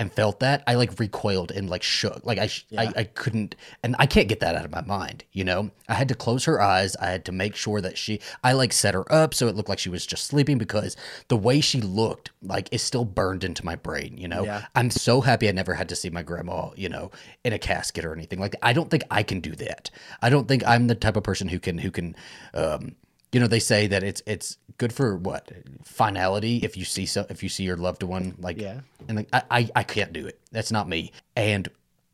and 0.00 0.10
felt 0.10 0.40
that 0.40 0.64
I 0.66 0.76
like 0.76 0.98
recoiled 0.98 1.50
and 1.50 1.68
like 1.68 1.82
shook. 1.82 2.24
Like 2.24 2.38
I, 2.38 2.46
sh 2.46 2.64
Yeah. 2.70 2.80
I 2.96 3.00
I 3.00 3.04
couldn't 3.04 3.54
and 3.82 3.94
I 3.98 4.06
can't 4.06 4.28
get 4.28 4.40
that 4.40 4.54
out 4.54 4.64
of 4.64 4.70
my 4.70 4.80
mind, 4.80 5.24
you 5.30 5.44
know? 5.44 5.70
I 5.90 5.94
had 5.94 6.08
to 6.08 6.14
close 6.14 6.46
her 6.46 6.58
eyes. 6.58 6.96
I 6.96 7.10
had 7.10 7.26
to 7.26 7.32
make 7.32 7.54
sure 7.54 7.82
that 7.82 7.98
she 7.98 8.18
I 8.42 8.54
like 8.54 8.72
set 8.72 8.94
her 8.94 9.10
up 9.12 9.34
so 9.34 9.46
it 9.46 9.54
looked 9.54 9.68
like 9.68 9.78
she 9.78 9.90
was 9.90 10.06
just 10.06 10.24
sleeping 10.24 10.56
because 10.56 10.96
the 11.28 11.36
way 11.36 11.60
she 11.60 11.82
looked 11.82 12.30
like 12.42 12.72
is 12.72 12.82
still 12.82 13.04
burned 13.04 13.44
into 13.44 13.62
my 13.62 13.76
brain, 13.76 14.16
you 14.16 14.26
know? 14.26 14.42
Yeah. 14.42 14.64
I'm 14.74 14.90
so 14.90 15.20
happy 15.20 15.50
I 15.50 15.52
never 15.52 15.74
had 15.74 15.90
to 15.90 15.96
see 15.96 16.08
my 16.08 16.22
grandma, 16.22 16.70
you 16.76 16.88
know, 16.88 17.10
in 17.44 17.52
a 17.52 17.58
casket 17.58 18.06
or 18.06 18.14
anything 18.14 18.40
like 18.40 18.52
that. 18.52 18.64
I 18.64 18.72
don't 18.72 18.90
think 18.90 19.02
I 19.10 19.22
can 19.22 19.40
do 19.40 19.54
that. 19.56 19.90
I 20.22 20.30
don't 20.30 20.48
think 20.48 20.66
I'm 20.66 20.86
the 20.86 20.94
type 20.94 21.16
of 21.16 21.24
person 21.24 21.48
who 21.48 21.58
can 21.58 21.76
who 21.76 21.90
can 21.90 22.16
um 22.54 22.96
you 23.32 23.40
know 23.40 23.46
they 23.46 23.60
say 23.60 23.86
that 23.86 24.02
it's 24.02 24.22
it's 24.26 24.58
good 24.78 24.92
for 24.92 25.16
what 25.16 25.50
finality 25.84 26.58
if 26.58 26.76
you 26.76 26.84
see 26.84 27.06
so 27.06 27.26
if 27.28 27.42
you 27.42 27.48
see 27.48 27.64
your 27.64 27.76
loved 27.76 28.02
one 28.02 28.34
like 28.38 28.58
yeah 28.60 28.80
and 29.08 29.18
like 29.18 29.28
I, 29.32 29.42
I 29.50 29.70
I 29.76 29.82
can't 29.82 30.12
do 30.12 30.26
it. 30.26 30.40
That's 30.52 30.72
not 30.72 30.88
me. 30.88 31.12
And 31.36 31.68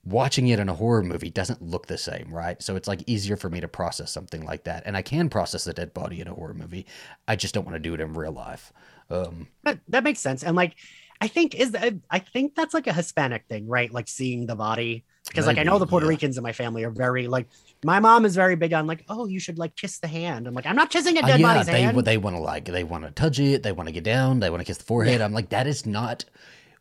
watching 0.05 0.49
it 0.49 0.59
in 0.59 0.69
a 0.69 0.75
horror 0.75 1.03
movie 1.03 1.31
doesn't 1.31 1.61
look 1.61 1.87
the 1.87 1.99
same, 1.99 2.29
right? 2.33 2.63
So 2.63 2.77
it's 2.77 2.87
like 2.87 3.03
easier 3.07 3.37
for 3.37 3.51
me 3.51 3.61
to 3.61 3.69
process 3.69 4.13
something 4.13 4.45
like 4.45 4.65
that. 4.65 4.85
And 4.87 4.97
I 4.97 5.03
can 5.03 5.29
process 5.29 5.67
a 5.67 5.73
dead 5.73 5.93
body 5.95 6.21
in 6.21 6.29
a 6.29 6.35
horror 6.35 6.55
movie. 6.55 6.87
I 7.27 7.35
just 7.37 7.55
don't 7.55 7.65
want 7.65 7.75
to 7.75 7.81
do 7.81 7.95
it 7.95 8.01
in 8.01 8.13
real 8.15 8.33
life. 8.33 8.73
Um 9.11 9.49
that, 9.65 9.81
that 9.89 10.05
makes 10.05 10.21
sense 10.21 10.43
and 10.43 10.57
like 10.57 10.75
i 11.21 11.29
think 11.29 11.55
is 11.55 11.71
that 11.71 11.95
i 12.11 12.19
think 12.19 12.55
that's 12.57 12.75
like 12.75 12.89
a 12.89 12.93
hispanic 12.93 13.45
thing 13.49 13.69
right 13.69 13.93
like 13.93 14.09
seeing 14.09 14.47
the 14.47 14.57
body 14.57 15.05
because 15.29 15.47
like 15.47 15.59
i 15.59 15.63
know 15.63 15.79
the 15.79 15.87
puerto 15.87 16.07
yeah. 16.07 16.11
ricans 16.11 16.37
in 16.37 16.43
my 16.43 16.53
family 16.53 16.85
are 16.85 16.91
very 16.91 17.27
like 17.27 17.47
my 17.85 17.99
mom 18.01 18.25
is 18.25 18.35
very 18.35 18.57
big 18.57 18.73
on 18.73 18.87
like 18.87 19.05
oh 19.09 19.27
you 19.27 19.39
should 19.41 19.59
like 19.59 19.75
kiss 19.77 19.99
the 19.99 20.09
hand 20.09 20.47
i'm 20.47 20.55
like 20.55 20.67
i'm 20.67 20.77
not 20.77 20.91
kissing 20.91 21.17
a 21.19 21.21
Uh, 21.21 21.27
dead 21.27 21.41
yeah, 21.41 21.47
body's 21.55 21.67
they 21.67 21.83
hand 21.83 21.97
they 22.05 22.17
want 22.17 22.37
to 22.37 22.41
like 22.43 22.65
they 22.67 22.85
want 22.85 23.05
to 23.05 23.11
touch 23.11 23.39
it, 23.39 23.63
they 23.63 23.73
want 23.73 23.89
to 23.89 23.93
get 23.93 24.05
down, 24.05 24.41
they 24.41 24.51
want 24.51 24.61
to 24.61 24.65
kiss 24.65 24.79
the 24.79 24.85
forehead. 24.85 25.21
I'm 25.21 25.33
like 25.33 25.49
that 25.51 25.67
is 25.67 25.85
not 25.87 26.25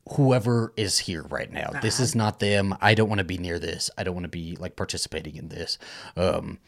whoever 0.10 0.72
is 0.78 1.00
here 1.00 1.24
right 1.24 1.52
now. 1.52 1.72
This 1.82 2.00
is 2.00 2.14
not 2.16 2.40
them. 2.40 2.76
I 2.80 2.94
don't 2.94 3.10
want 3.10 3.20
to 3.20 3.26
be 3.26 3.38
near 3.40 3.58
this. 3.58 3.90
I 3.98 4.04
don't 4.04 4.14
want 4.14 4.26
to 4.26 4.30
be 4.30 4.56
like 4.60 4.76
participating 4.76 5.36
in 5.36 5.50
this. 5.50 5.78
Um, 6.16 6.60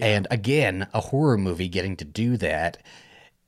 And 0.00 0.26
again, 0.30 0.86
a 0.94 1.00
horror 1.00 1.38
movie 1.38 1.68
getting 1.68 1.96
to 1.96 2.04
do 2.04 2.36
that 2.38 2.78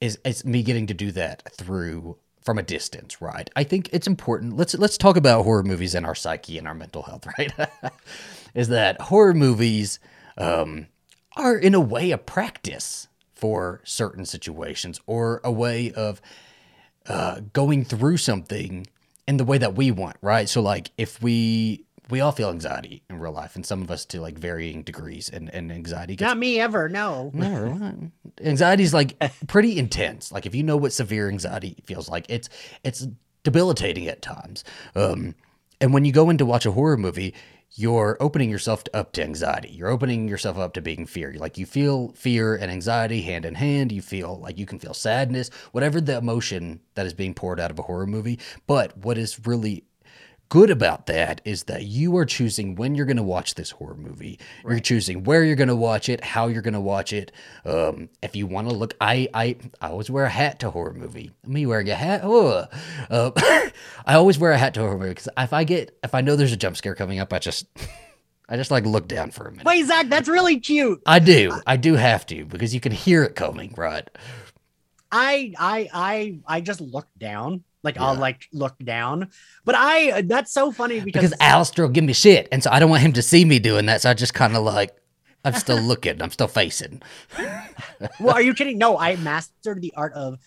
is 0.01 0.19
it's 0.25 0.45
me 0.45 0.63
getting 0.63 0.87
to 0.89 0.95
do 0.95 1.11
that 1.13 1.43
through 1.53 2.19
from 2.45 2.59
a 2.59 2.63
distance, 2.63 3.21
right? 3.21 3.49
I 3.57 3.65
think 3.65 3.89
it's 3.93 4.07
important. 4.07 4.57
Let's 4.57 4.75
let's 4.75 4.99
talk 4.99 5.17
about 5.17 5.45
horror 5.45 5.63
movies 5.63 5.95
and 5.95 6.05
our 6.05 6.15
psyche 6.15 6.59
and 6.59 6.69
our 6.69 6.75
mental 6.75 7.03
health, 7.03 7.27
right? 7.39 7.53
is 8.55 8.69
that 8.69 9.01
horror 9.01 9.35
movies 9.35 9.99
um, 10.37 10.87
are 11.37 11.57
in 11.57 11.75
a 11.75 11.81
way 11.81 12.11
a 12.11 12.19
practice 12.19 13.09
for 13.35 13.81
certain 13.85 14.25
situations 14.25 15.01
or 15.07 15.41
a 15.43 15.51
way 15.51 15.91
of 15.93 16.21
uh, 17.07 17.41
going 17.53 17.85
through 17.85 18.17
something 18.17 18.87
in 19.27 19.39
the 19.39 19.45
way 19.45 19.59
that 19.59 19.75
we 19.75 19.91
want, 19.91 20.17
right? 20.21 20.49
So 20.49 20.61
like 20.61 20.91
if 20.99 21.23
we 21.23 21.85
we 22.11 22.21
all 22.21 22.33
feel 22.33 22.51
anxiety 22.51 23.03
in 23.09 23.19
real 23.19 23.33
life, 23.33 23.57
and 23.57 23.65
some 23.65 23.83
of 23.83 23.91
us 23.91 24.05
to 24.07 24.21
like 24.21 24.39
varying 24.39 24.83
degrees, 24.83 25.29
and 25.29 25.53
and 25.55 25.73
anxiety 25.73 26.17
gets 26.17 26.29
Not 26.29 26.39
me 26.39 26.61
ever. 26.61 26.89
No. 26.89 27.31
never. 27.35 27.97
anxiety 28.41 28.83
is 28.83 28.95
like 28.95 29.17
pretty 29.47 29.79
intense. 29.79 30.31
Like 30.33 30.47
if 30.47 30.55
you 30.55 30.63
know 30.63 30.77
what 30.77 30.93
severe 30.93 31.29
anxiety 31.29 31.77
feels 31.87 32.09
like, 32.09 32.27
it's 32.29 32.49
it's 32.83 33.07
debilitating 33.43 34.07
at 34.09 34.23
times. 34.23 34.65
Um, 34.95 35.35
and 35.81 35.93
when 35.93 36.05
you 36.05 36.13
go 36.13 36.31
in 36.31 36.39
to 36.39 36.47
watch 36.47 36.67
a 36.67 36.73
horror 36.73 36.97
movie, 36.97 37.35
you're 37.77 38.17
opening 38.21 38.51
yourself 38.51 38.85
up 38.95 39.13
to 39.13 39.23
anxiety. 39.23 39.69
You're 39.71 39.91
opening 39.91 40.29
yourself 40.29 40.57
up 40.59 40.75
to 40.75 40.81
being 40.81 41.07
fear. 41.07 41.35
Like 41.37 41.59
you 41.59 41.67
feel 41.67 42.13
fear 42.13 42.55
and 42.55 42.71
anxiety 42.71 43.23
hand 43.23 43.45
in 43.45 43.57
hand. 43.57 43.91
You 43.91 44.01
feel 44.01 44.39
like 44.39 44.59
you 44.59 44.67
can 44.67 44.79
feel 44.79 44.95
sadness, 44.95 45.51
whatever 45.73 46.01
the 46.01 46.17
emotion 46.17 46.81
that 46.95 47.07
is 47.07 47.13
being 47.15 47.35
poured 47.35 47.59
out 47.59 47.73
of 47.73 47.79
a 47.79 47.83
horror 47.83 48.07
movie. 48.07 48.39
But 48.67 48.97
what 48.97 49.19
is 49.19 49.45
really 49.47 49.85
good 50.49 50.71
about 50.71 51.07
that 51.07 51.41
is 51.45 51.65
that 51.65 51.85
you 51.85 52.17
are 52.17 52.25
choosing 52.25 52.75
when 52.75 52.95
you're 52.95 53.07
going 53.07 53.17
to 53.17 53.23
watch 53.23 53.55
this 53.55 53.71
horror 53.73 53.97
movie. 53.97 54.39
You're 54.65 54.81
choosing 54.81 55.25
where 55.25 55.45
you're 55.45 55.57
going 55.57 55.69
to 55.69 55.77
watch 55.77 56.09
it, 56.09 56.23
how 56.23 56.49
you're 56.49 56.63
going 56.63 56.75
to 56.75 56.81
watch 56.81 57.13
it. 57.13 57.33
Um, 57.65 58.09
if 58.23 58.37
you 58.37 58.47
want 58.47 58.69
to 58.69 58.75
look, 58.75 58.95
I, 59.01 59.29
I 59.35 59.57
I 59.81 59.89
always 59.89 60.11
wear 60.11 60.25
a 60.25 60.31
hat 60.31 60.61
to 60.61 60.71
horror 60.71 60.95
movie. 60.95 61.33
Me 61.47 61.67
wearing 61.67 61.89
a 61.91 61.95
hat, 61.95 62.21
oh, 62.23 62.67
uh, 63.11 63.31
I 64.07 64.15
always 64.15 64.39
wear 64.39 64.53
a 64.53 64.59
hat 64.59 64.75
to 64.75 64.81
horror 64.81 64.99
movie 64.99 65.11
because 65.11 65.29
if 65.37 65.53
I 65.53 65.65
get 65.65 65.97
if 66.05 66.15
I 66.15 66.21
know 66.21 66.37
there's 66.37 66.53
a 66.53 66.57
jump 66.57 66.77
scare 66.77 66.95
coming 66.95 67.19
up, 67.19 67.33
I 67.33 67.39
just 67.39 67.67
I 68.49 68.57
just 68.57 68.71
like 68.71 68.85
look 68.85 69.09
down 69.09 69.31
for 69.31 69.47
a 69.47 69.51
minute. 69.51 69.65
Wait, 69.67 69.87
Zach, 69.87 70.09
that's 70.09 70.29
really 70.29 70.61
cute. 70.61 71.03
I 71.07 71.19
do, 71.19 71.59
I 71.67 71.77
do 71.77 71.95
have 71.95 72.27
to 72.27 72.45
because 72.45 72.75
you 72.75 72.81
can 72.81 72.93
hear 72.93 73.23
it 73.25 73.35
coming, 73.35 73.75
right? 73.77 74.09
I 75.11 75.55
I 75.59 75.89
I 75.93 76.39
I 76.47 76.61
just 76.61 76.81
look 76.81 77.07
down. 77.19 77.65
Like 77.85 77.99
I'll 77.99 78.17
like 78.17 78.49
look 78.53 78.77
down. 78.83 79.29
But 79.65 79.75
I 79.77 80.11
uh, 80.11 80.23
that's 80.25 80.53
so 80.53 80.73
funny 80.73 81.01
because, 81.01 81.23
Because 81.23 81.39
Alistair 81.39 81.85
will 81.85 81.93
give 81.93 82.03
me 82.03 82.15
shit, 82.15 82.49
and 82.51 82.63
so 82.63 82.71
I 82.73 82.81
don't 82.81 82.91
want 82.91 83.03
him 83.03 83.13
to 83.13 83.23
see 83.23 83.45
me 83.45 83.59
doing 83.59 83.87
that. 83.87 84.01
So 84.01 84.11
I 84.11 84.15
just 84.15 84.35
kind 84.35 84.57
of 84.57 84.65
like 84.65 84.97
I'm 85.45 85.53
still 85.53 85.81
looking, 85.81 86.21
I'm 86.23 86.31
still 86.31 86.49
facing. 86.49 87.03
well, 88.19 88.35
are 88.35 88.43
you 88.43 88.55
kidding? 88.55 88.79
No, 88.79 88.99
I 88.99 89.17
mastered 89.17 89.83
the 89.83 89.93
art 89.97 90.15
of 90.15 90.39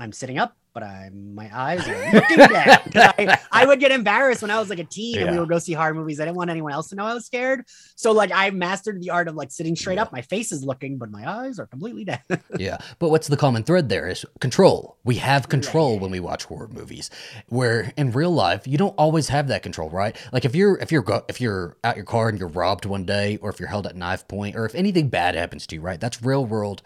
I'm 0.00 0.12
sitting 0.12 0.36
up, 0.36 0.56
but 0.74 0.82
I'm 0.82 1.34
my 1.34 1.48
eyes 1.56 1.86
are 1.88 2.12
looking. 2.12 2.36
'Cause 2.38 2.48
I, 3.18 3.38
I 3.52 3.64
would 3.64 3.80
get 3.80 3.92
embarrassed 3.92 4.42
when 4.42 4.50
I 4.50 4.58
was 4.58 4.68
like 4.68 4.80
a 4.80 4.84
teen 4.84 5.16
and 5.20 5.30
we 5.32 5.38
would 5.40 5.48
go 5.48 5.58
see 5.58 5.72
horror 5.72 5.94
movies. 5.94 6.20
I 6.20 6.24
didn't 6.24 6.36
want 6.36 6.50
anyone 6.50 6.72
else 6.72 6.88
to 6.88 6.96
know 6.96 7.04
I 7.06 7.14
was 7.14 7.24
scared. 7.24 7.64
So 7.96 8.12
like 8.12 8.30
I 8.34 8.50
mastered 8.50 9.00
the 9.00 9.10
art 9.10 9.28
of 9.28 9.36
like 9.36 9.50
sitting 9.52 9.76
straight 9.76 9.98
up. 9.98 10.12
My 10.12 10.20
face 10.22 10.52
is 10.52 10.64
looking, 10.64 10.98
but 10.98 11.10
my 11.10 11.28
eyes 11.30 11.58
are 11.58 11.66
completely 11.66 12.04
down. 12.04 12.18
Yeah, 12.58 12.78
but 12.98 13.08
what's 13.10 13.28
the 13.28 13.36
common 13.36 13.62
thread 13.64 13.88
there 13.88 14.08
is 14.08 14.24
control. 14.40 14.96
We 15.04 15.16
have 15.16 15.48
control 15.48 15.98
when 15.98 16.10
we 16.10 16.20
watch 16.20 16.44
horror 16.44 16.68
movies. 16.68 17.10
Where 17.48 17.92
in 17.96 18.10
real 18.12 18.30
life, 18.32 18.66
you 18.66 18.76
don't 18.78 18.94
always 18.98 19.28
have 19.28 19.48
that 19.48 19.62
control, 19.62 19.90
right? 19.90 20.16
Like 20.32 20.44
if 20.44 20.54
you're 20.54 20.76
if 20.78 20.90
you're 20.92 21.02
go- 21.02 21.24
if 21.28 21.40
you're 21.40 21.76
out 21.84 21.96
your 21.96 22.04
car 22.04 22.28
and 22.28 22.38
you're 22.38 22.48
robbed 22.48 22.84
one 22.84 23.04
day, 23.04 23.38
or 23.40 23.50
if 23.50 23.58
you're 23.60 23.68
held 23.68 23.86
at 23.86 23.96
knife 23.96 24.26
point, 24.28 24.56
or 24.56 24.64
if 24.66 24.74
anything 24.74 25.08
bad 25.08 25.34
happens 25.34 25.66
to 25.68 25.76
you, 25.76 25.80
right? 25.80 26.00
That's 26.00 26.22
real 26.22 26.44
world 26.44 26.82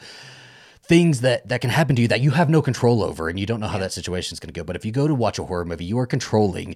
things 0.88 1.20
that 1.20 1.48
that 1.48 1.60
can 1.60 1.70
happen 1.70 1.94
to 1.96 2.02
you 2.02 2.08
that 2.08 2.20
you 2.20 2.32
have 2.32 2.50
no 2.50 2.62
control 2.62 3.04
over, 3.04 3.28
and 3.28 3.38
you 3.38 3.46
don't 3.46 3.60
know 3.60 3.68
how 3.68 3.78
that 3.78 3.92
situation 3.92 4.34
is 4.34 4.40
going 4.40 4.52
to 4.52 4.58
go. 4.58 4.64
But 4.64 4.76
if 4.76 4.84
you 4.84 4.92
go 4.92 5.06
to 5.06 5.14
watch 5.14 5.38
a 5.38 5.44
horror 5.44 5.64
movie, 5.64 5.84
you 5.84 5.98
are 5.98 6.06
controlling 6.06 6.74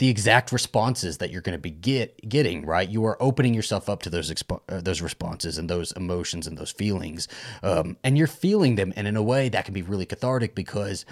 the 0.00 0.08
exact 0.08 0.50
responses 0.50 1.18
that 1.18 1.30
you're 1.30 1.42
going 1.42 1.56
to 1.56 1.60
be 1.60 1.70
get 1.70 2.26
getting 2.26 2.64
right? 2.64 2.88
You 2.88 3.04
are 3.04 3.22
opening 3.22 3.52
yourself 3.52 3.90
up 3.90 4.00
to 4.02 4.10
those 4.10 4.32
expo- 4.32 4.62
uh, 4.66 4.80
those 4.80 5.02
responses 5.02 5.58
and 5.58 5.68
those 5.68 5.92
emotions 5.92 6.46
and 6.46 6.56
those 6.56 6.70
feelings 6.70 7.28
um, 7.62 7.98
and 8.02 8.16
you're 8.16 8.26
feeling 8.26 8.76
them 8.76 8.94
and 8.96 9.06
in 9.06 9.14
a 9.14 9.22
way 9.22 9.50
that 9.50 9.66
can 9.66 9.74
be 9.74 9.82
really 9.82 10.06
cathartic 10.06 10.54
because 10.54 11.04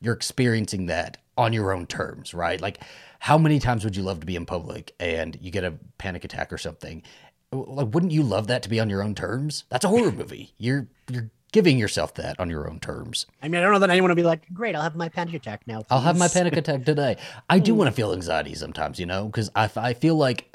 you're 0.00 0.14
experiencing 0.14 0.86
that 0.86 1.16
on 1.36 1.52
your 1.52 1.72
own 1.72 1.86
terms 1.86 2.32
right? 2.34 2.60
Like 2.60 2.78
how 3.18 3.36
many 3.36 3.58
times 3.58 3.82
would 3.82 3.96
you 3.96 4.04
love 4.04 4.20
to 4.20 4.26
be 4.26 4.36
in 4.36 4.46
public 4.46 4.94
and 5.00 5.36
you 5.40 5.50
get 5.50 5.64
a 5.64 5.74
panic 5.98 6.22
attack 6.22 6.52
or 6.52 6.58
something? 6.58 7.02
Like 7.50 7.92
wouldn't 7.92 8.12
you 8.12 8.22
love 8.22 8.46
that 8.46 8.62
to 8.62 8.68
be 8.68 8.78
on 8.78 8.88
your 8.88 9.02
own 9.02 9.16
terms? 9.16 9.64
That's 9.70 9.84
a 9.84 9.88
horror 9.88 10.12
movie. 10.12 10.54
You're 10.56 10.86
you're 11.10 11.30
giving 11.52 11.78
yourself 11.78 12.12
that 12.14 12.38
on 12.38 12.50
your 12.50 12.68
own 12.68 12.78
terms 12.80 13.26
I 13.42 13.48
mean, 13.48 13.60
I 13.60 13.64
don't 13.64 13.72
know 13.72 13.78
that 13.78 13.90
anyone 13.90 14.10
would 14.10 14.16
be 14.16 14.22
like, 14.22 14.52
great, 14.52 14.74
I'll 14.74 14.82
have 14.82 14.96
my 14.96 15.08
panic 15.08 15.34
attack 15.34 15.62
now. 15.66 15.82
I'll 15.90 16.00
have 16.00 16.18
my 16.18 16.28
panic 16.28 16.56
attack 16.56 16.84
today. 16.84 17.16
I 17.48 17.58
do 17.58 17.74
want 17.74 17.88
to 17.88 17.92
feel 17.92 18.12
anxiety 18.12 18.54
sometimes, 18.54 18.98
you 18.98 19.06
know, 19.06 19.26
because 19.26 19.50
I, 19.54 19.70
I 19.76 19.94
feel 19.94 20.16
like 20.16 20.54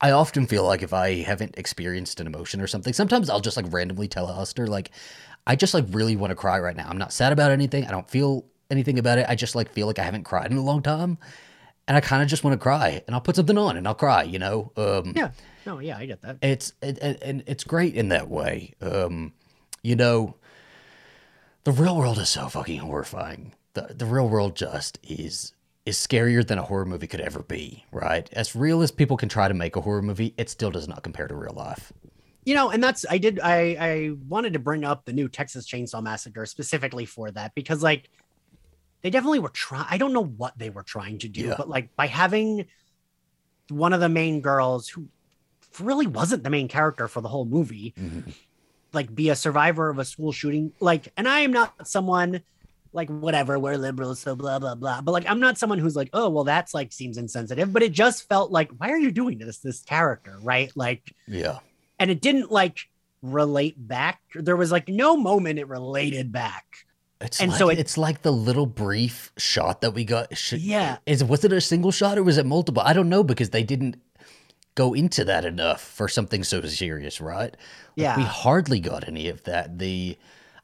I 0.00 0.10
often 0.10 0.46
feel 0.46 0.64
like 0.64 0.82
if 0.82 0.92
I 0.92 1.22
haven't 1.22 1.56
experienced 1.56 2.20
an 2.20 2.26
emotion 2.26 2.60
or 2.60 2.66
something, 2.66 2.92
sometimes 2.92 3.30
I'll 3.30 3.40
just 3.40 3.56
like 3.56 3.66
randomly 3.72 4.08
tell 4.08 4.28
Alistair, 4.28 4.66
like, 4.66 4.90
I 5.46 5.56
just 5.56 5.74
like 5.74 5.86
really 5.90 6.16
want 6.16 6.30
to 6.32 6.34
cry 6.34 6.58
right 6.58 6.76
now. 6.76 6.86
I'm 6.88 6.98
not 6.98 7.12
sad 7.12 7.32
about 7.32 7.50
anything. 7.50 7.86
I 7.86 7.90
don't 7.90 8.08
feel 8.08 8.44
anything 8.70 8.98
about 8.98 9.18
it. 9.18 9.26
I 9.28 9.34
just 9.34 9.54
like 9.54 9.72
feel 9.72 9.86
like 9.86 9.98
I 9.98 10.02
haven't 10.02 10.24
cried 10.24 10.50
in 10.50 10.56
a 10.58 10.62
long 10.62 10.82
time. 10.82 11.18
And 11.88 11.96
I 11.96 12.00
kind 12.00 12.20
of 12.20 12.28
just 12.28 12.42
want 12.42 12.52
to 12.52 12.58
cry 12.58 13.02
and 13.06 13.14
I'll 13.14 13.20
put 13.20 13.36
something 13.36 13.56
on 13.56 13.76
and 13.76 13.86
I'll 13.86 13.94
cry, 13.94 14.24
you 14.24 14.40
know? 14.40 14.72
Um, 14.76 15.12
Yeah. 15.16 15.30
No, 15.64 15.78
yeah, 15.78 15.96
I 15.96 16.06
get 16.06 16.20
that. 16.22 16.38
it's 16.42 16.72
it, 16.82 16.98
it, 16.98 17.22
and 17.22 17.42
it's 17.46 17.64
great 17.64 17.94
in 17.94 18.08
that 18.10 18.28
way. 18.28 18.74
Um, 18.80 19.32
you 19.86 19.94
know, 19.96 20.34
the 21.64 21.72
real 21.72 21.96
world 21.96 22.18
is 22.18 22.28
so 22.28 22.48
fucking 22.48 22.78
horrifying. 22.80 23.54
The 23.74 23.94
the 23.94 24.06
real 24.06 24.28
world 24.28 24.56
just 24.56 24.98
is 25.02 25.52
is 25.84 25.96
scarier 25.96 26.44
than 26.46 26.58
a 26.58 26.62
horror 26.62 26.84
movie 26.84 27.06
could 27.06 27.20
ever 27.20 27.42
be, 27.42 27.84
right? 27.92 28.28
As 28.32 28.56
real 28.56 28.82
as 28.82 28.90
people 28.90 29.16
can 29.16 29.28
try 29.28 29.46
to 29.48 29.54
make 29.54 29.76
a 29.76 29.80
horror 29.80 30.02
movie, 30.02 30.34
it 30.36 30.50
still 30.50 30.70
does 30.72 30.88
not 30.88 31.02
compare 31.04 31.28
to 31.28 31.34
real 31.34 31.54
life. 31.54 31.92
you 32.44 32.54
know 32.54 32.70
and 32.70 32.82
that's 32.82 33.04
i 33.10 33.18
did 33.18 33.40
i 33.40 33.58
i 33.90 34.10
wanted 34.28 34.52
to 34.52 34.60
bring 34.60 34.84
up 34.84 35.04
the 35.04 35.12
new 35.12 35.28
texas 35.28 35.66
chainsaw 35.68 36.00
massacre 36.00 36.46
specifically 36.46 37.04
for 37.04 37.26
that 37.32 37.52
because 37.56 37.82
like 37.82 38.08
they 39.02 39.10
definitely 39.10 39.40
were 39.40 39.54
trying 39.66 39.86
i 39.90 39.98
don't 39.98 40.12
know 40.12 40.24
what 40.42 40.54
they 40.56 40.70
were 40.70 40.84
trying 40.84 41.18
to 41.18 41.28
do 41.28 41.40
Yeah. 41.46 41.54
but 41.58 41.68
like 41.68 41.86
by 41.96 42.06
having 42.06 42.66
one 43.68 43.92
of 43.92 43.98
the 44.00 44.08
main 44.08 44.40
girls 44.42 44.88
who 44.88 45.08
really 45.80 46.06
wasn't 46.06 46.44
the 46.44 46.50
main 46.50 46.68
character 46.68 47.08
for 47.08 47.20
the 47.20 47.28
whole 47.34 47.44
movie 47.56 47.94
mm-hmm. 47.98 48.30
Like 48.96 49.14
be 49.14 49.28
a 49.30 49.36
survivor 49.36 49.88
of 49.88 49.98
a 50.00 50.04
school 50.04 50.32
shooting 50.32 50.72
like 50.80 51.12
and 51.16 51.28
i 51.28 51.40
am 51.40 51.52
not 51.52 51.86
someone 51.86 52.40
like 52.92 53.08
whatever 53.10 53.58
we're 53.58 53.76
liberals 53.76 54.18
so 54.18 54.34
blah 54.34 54.58
blah 54.58 54.74
blah 54.74 55.00
but 55.00 55.12
like 55.12 55.26
i'm 55.28 55.38
not 55.38 55.56
someone 55.58 55.78
who's 55.78 55.94
like 55.94 56.10
oh 56.12 56.28
well 56.28 56.44
that's 56.44 56.74
like 56.74 56.92
seems 56.92 57.16
insensitive 57.18 57.72
but 57.72 57.82
it 57.82 57.92
just 57.92 58.26
felt 58.28 58.50
like 58.50 58.70
why 58.78 58.90
are 58.90 58.98
you 58.98 59.12
doing 59.12 59.38
this 59.38 59.58
this 59.58 59.82
character 59.82 60.36
right 60.42 60.72
like 60.74 61.14
Yeah. 61.28 61.58
and 62.00 62.10
it 62.10 62.20
didn't 62.20 62.50
like 62.50 62.78
relate 63.22 63.74
back. 63.88 64.20
There 64.34 64.56
was 64.56 64.70
like 64.70 64.88
no 64.88 65.16
moment 65.16 65.58
it 65.58 65.66
related 65.68 66.30
back. 66.30 66.64
It's 67.20 67.40
And 67.40 67.50
like, 67.50 67.58
so 67.58 67.70
it- 67.70 67.78
it's 67.78 67.96
like 67.98 68.22
the 68.22 68.30
little 68.30 68.66
brief 68.66 69.32
shot 69.36 69.80
that 69.80 69.92
we 69.94 70.04
got. 70.04 70.26
Yeah. 70.52 70.98
Is 71.06 71.24
was 71.24 71.42
it 71.44 71.52
a 71.52 71.60
single 71.60 71.90
shot 71.90 72.18
or 72.18 72.22
was 72.22 72.36
it 72.38 72.46
multiple? 72.46 72.82
I 72.84 72.92
don't 72.92 73.08
know 73.08 73.24
because 73.24 73.50
they 73.50 73.64
didn't 73.64 73.96
go 74.76 74.94
into 74.94 75.24
that 75.24 75.44
enough 75.44 75.80
for 75.80 76.06
something 76.06 76.44
so 76.44 76.62
serious, 76.62 77.20
right? 77.20 77.50
Like, 77.50 77.56
Yeah. 77.96 78.16
we 78.16 78.22
hardly 78.22 78.78
got 78.78 79.08
any 79.08 79.28
of 79.28 79.42
that. 79.44 79.78
The 79.80 80.16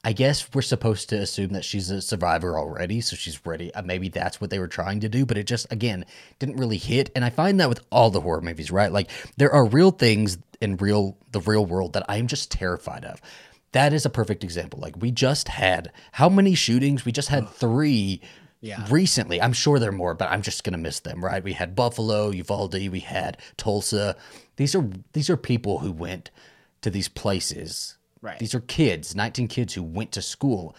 I 0.04 0.12
guess 0.12 0.52
we're 0.52 0.62
supposed 0.62 1.08
to 1.10 1.16
assume 1.16 1.52
that 1.52 1.64
she's 1.64 1.88
a 1.88 2.02
survivor 2.02 2.58
already, 2.58 3.00
so 3.00 3.14
she's 3.14 3.44
ready. 3.46 3.72
Uh, 3.72 3.82
maybe 3.82 4.08
that's 4.08 4.40
what 4.40 4.50
they 4.50 4.58
were 4.58 4.66
trying 4.66 4.98
to 5.00 5.08
do, 5.08 5.24
but 5.24 5.38
it 5.38 5.46
just 5.46 5.66
again 5.72 6.04
didn't 6.40 6.56
really 6.56 6.76
hit. 6.76 7.10
And 7.14 7.24
I 7.24 7.30
find 7.30 7.58
that 7.60 7.68
with 7.68 7.80
all 7.90 8.10
the 8.10 8.20
horror 8.20 8.40
movies, 8.40 8.70
right? 8.72 8.90
Like 8.90 9.10
there 9.36 9.52
are 9.52 9.64
real 9.64 9.90
things 9.92 10.38
in 10.60 10.76
real 10.76 11.16
the 11.30 11.40
real 11.40 11.64
world 11.64 11.92
that 11.92 12.04
I 12.08 12.16
am 12.16 12.26
just 12.26 12.50
terrified 12.50 13.04
of. 13.04 13.20
That 13.72 13.92
is 13.92 14.04
a 14.04 14.10
perfect 14.10 14.42
example. 14.44 14.80
Like 14.80 14.96
we 15.00 15.10
just 15.12 15.46
had 15.48 15.92
how 16.12 16.28
many 16.28 16.54
shootings? 16.56 17.04
We 17.04 17.12
just 17.12 17.28
had 17.28 17.48
three 17.48 18.20
Yeah. 18.62 18.86
recently. 18.90 19.42
I'm 19.42 19.52
sure 19.52 19.78
there 19.78 19.90
are 19.90 19.92
more, 19.92 20.14
but 20.14 20.30
I'm 20.30 20.40
just 20.40 20.64
gonna 20.64 20.78
miss 20.78 21.00
them, 21.00 21.22
right? 21.22 21.42
We 21.42 21.52
had 21.52 21.74
Buffalo, 21.76 22.30
Uvalde, 22.30 22.88
we 22.88 23.00
had 23.00 23.36
Tulsa. 23.56 24.16
These 24.56 24.74
are 24.74 24.88
these 25.12 25.28
are 25.28 25.36
people 25.36 25.80
who 25.80 25.92
went 25.92 26.30
to 26.80 26.90
these 26.90 27.08
places. 27.08 27.98
Right. 28.20 28.38
These 28.38 28.54
are 28.54 28.60
kids, 28.60 29.16
19 29.16 29.48
kids 29.48 29.74
who 29.74 29.82
went 29.82 30.12
to 30.12 30.22
school 30.22 30.76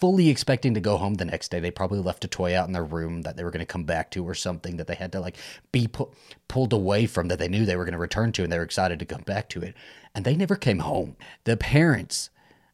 fully 0.00 0.28
expecting 0.28 0.74
to 0.74 0.80
go 0.80 0.96
home 0.96 1.14
the 1.14 1.24
next 1.24 1.50
day. 1.50 1.58
They 1.58 1.70
probably 1.72 1.98
left 1.98 2.24
a 2.24 2.28
toy 2.28 2.56
out 2.56 2.68
in 2.68 2.72
their 2.72 2.84
room 2.84 3.22
that 3.22 3.36
they 3.36 3.42
were 3.42 3.50
going 3.50 3.60
to 3.60 3.66
come 3.66 3.82
back 3.84 4.10
to 4.12 4.24
or 4.24 4.34
something 4.34 4.76
that 4.76 4.86
they 4.86 4.94
had 4.94 5.10
to 5.12 5.20
like 5.20 5.36
be 5.72 5.88
pu- 5.88 6.10
pulled 6.46 6.72
away 6.72 7.06
from 7.06 7.28
that 7.28 7.38
they 7.38 7.48
knew 7.48 7.66
they 7.66 7.76
were 7.76 7.84
going 7.84 7.92
to 7.92 7.98
return 7.98 8.30
to 8.32 8.44
and 8.44 8.52
they 8.52 8.58
were 8.58 8.64
excited 8.64 9.00
to 9.00 9.04
come 9.04 9.22
back 9.22 9.48
to 9.50 9.60
it. 9.60 9.74
And 10.14 10.24
they 10.24 10.36
never 10.36 10.54
came 10.54 10.78
home. 10.80 11.16
The 11.44 11.56
parents 11.56 12.30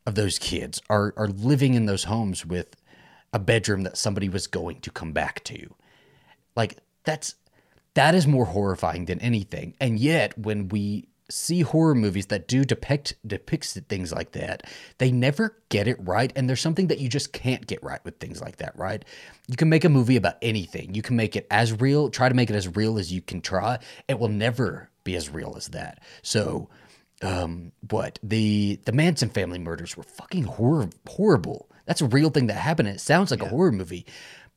of 0.06 0.16
those 0.16 0.38
kids 0.38 0.82
are 0.90 1.14
are 1.16 1.28
living 1.28 1.72
in 1.72 1.86
those 1.86 2.04
homes 2.04 2.44
with 2.44 2.76
a 3.34 3.38
bedroom 3.38 3.82
that 3.82 3.98
somebody 3.98 4.30
was 4.30 4.46
going 4.46 4.80
to 4.80 4.90
come 4.90 5.12
back 5.12 5.44
to. 5.44 5.74
Like 6.56 6.78
that's 7.02 7.34
that 7.94 8.14
is 8.14 8.26
more 8.26 8.46
horrifying 8.46 9.04
than 9.04 9.20
anything. 9.20 9.74
And 9.80 9.98
yet 9.98 10.38
when 10.38 10.68
we 10.68 11.08
see 11.30 11.62
horror 11.62 11.94
movies 11.94 12.26
that 12.26 12.46
do 12.46 12.64
depict 12.64 13.14
depicts 13.26 13.74
things 13.88 14.12
like 14.12 14.32
that, 14.32 14.62
they 14.98 15.10
never 15.10 15.56
get 15.68 15.88
it 15.88 15.96
right. 16.00 16.32
And 16.36 16.48
there's 16.48 16.60
something 16.60 16.86
that 16.88 17.00
you 17.00 17.08
just 17.08 17.32
can't 17.32 17.66
get 17.66 17.82
right 17.82 18.02
with 18.04 18.18
things 18.18 18.40
like 18.40 18.56
that, 18.56 18.78
right? 18.78 19.04
You 19.48 19.56
can 19.56 19.68
make 19.68 19.84
a 19.84 19.88
movie 19.88 20.16
about 20.16 20.36
anything. 20.40 20.94
You 20.94 21.02
can 21.02 21.16
make 21.16 21.34
it 21.34 21.46
as 21.50 21.72
real, 21.80 22.10
try 22.10 22.28
to 22.28 22.34
make 22.34 22.50
it 22.50 22.56
as 22.56 22.76
real 22.76 22.98
as 22.98 23.12
you 23.12 23.20
can 23.20 23.40
try. 23.40 23.78
It 24.06 24.18
will 24.18 24.28
never 24.28 24.90
be 25.02 25.16
as 25.16 25.28
real 25.28 25.54
as 25.56 25.68
that. 25.68 26.02
So 26.22 26.68
um 27.22 27.72
what 27.90 28.18
the 28.22 28.78
the 28.84 28.92
Manson 28.92 29.30
family 29.30 29.58
murders 29.58 29.96
were 29.96 30.04
fucking 30.04 30.44
horror 30.44 30.88
horrible. 31.08 31.68
That's 31.86 32.00
a 32.00 32.06
real 32.06 32.30
thing 32.30 32.46
that 32.46 32.54
happened. 32.54 32.88
It 32.88 33.00
sounds 33.00 33.30
like 33.30 33.42
a 33.42 33.48
horror 33.48 33.72
movie. 33.72 34.06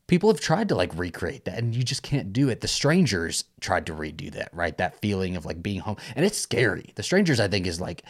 People 0.07 0.31
have 0.31 0.39
tried 0.39 0.69
to 0.69 0.75
like 0.75 0.97
recreate 0.97 1.45
that 1.45 1.57
and 1.57 1.75
you 1.75 1.83
just 1.83 2.03
can't 2.03 2.31
do 2.31 2.47
it. 2.49 2.61
The 2.61 2.67
Strangers 2.67 3.43
tried 3.59 3.85
to 3.87 3.93
redo 3.93 4.31
that, 4.31 4.49
right? 4.53 4.77
That 4.77 5.01
feeling 5.01 5.35
of 5.35 5.45
like 5.45 5.61
being 5.61 5.81
home. 5.81 5.97
And 6.15 6.25
it's 6.25 6.37
scary. 6.37 6.93
The 6.95 7.03
Strangers 7.03 7.39
I 7.39 7.49
think 7.49 7.67
is 7.67 7.81
like 7.81 8.03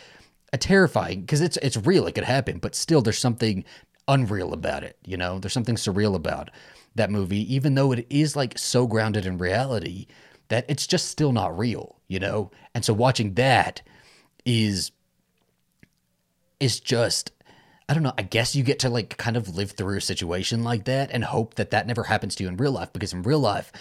a 0.53 0.57
terrifying 0.57 1.21
because 1.21 1.41
it's 1.41 1.57
it's 1.57 1.77
real, 1.77 2.05
it 2.05 2.13
could 2.13 2.23
happen, 2.23 2.59
but 2.59 2.75
still 2.75 3.01
there's 3.01 3.17
something 3.17 3.65
unreal 4.07 4.53
about 4.53 4.83
it, 4.83 4.97
you 5.03 5.17
know? 5.17 5.39
There's 5.39 5.53
something 5.53 5.75
surreal 5.75 6.15
about 6.15 6.51
that 6.95 7.11
movie 7.11 7.53
even 7.53 7.75
though 7.75 7.91
it 7.91 8.05
is 8.09 8.35
like 8.35 8.57
so 8.57 8.87
grounded 8.87 9.25
in 9.25 9.37
reality 9.37 10.07
that 10.49 10.65
it's 10.67 10.87
just 10.87 11.09
still 11.09 11.31
not 11.31 11.57
real, 11.57 11.97
you 12.07 12.19
know? 12.19 12.51
And 12.75 12.85
so 12.85 12.93
watching 12.93 13.33
that 13.33 13.81
is 14.45 14.91
is 16.59 16.79
just 16.79 17.31
I 17.89 17.93
don't 17.93 18.03
know. 18.03 18.13
I 18.17 18.23
guess 18.23 18.55
you 18.55 18.63
get 18.63 18.79
to 18.79 18.89
like 18.89 19.17
kind 19.17 19.37
of 19.37 19.55
live 19.55 19.71
through 19.71 19.97
a 19.97 20.01
situation 20.01 20.63
like 20.63 20.85
that 20.85 21.09
and 21.11 21.23
hope 21.23 21.55
that 21.55 21.71
that 21.71 21.87
never 21.87 22.03
happens 22.03 22.35
to 22.35 22.43
you 22.43 22.49
in 22.49 22.57
real 22.57 22.71
life 22.73 22.91
because 22.91 23.13
in 23.13 23.21
real 23.23 23.39
life 23.39 23.71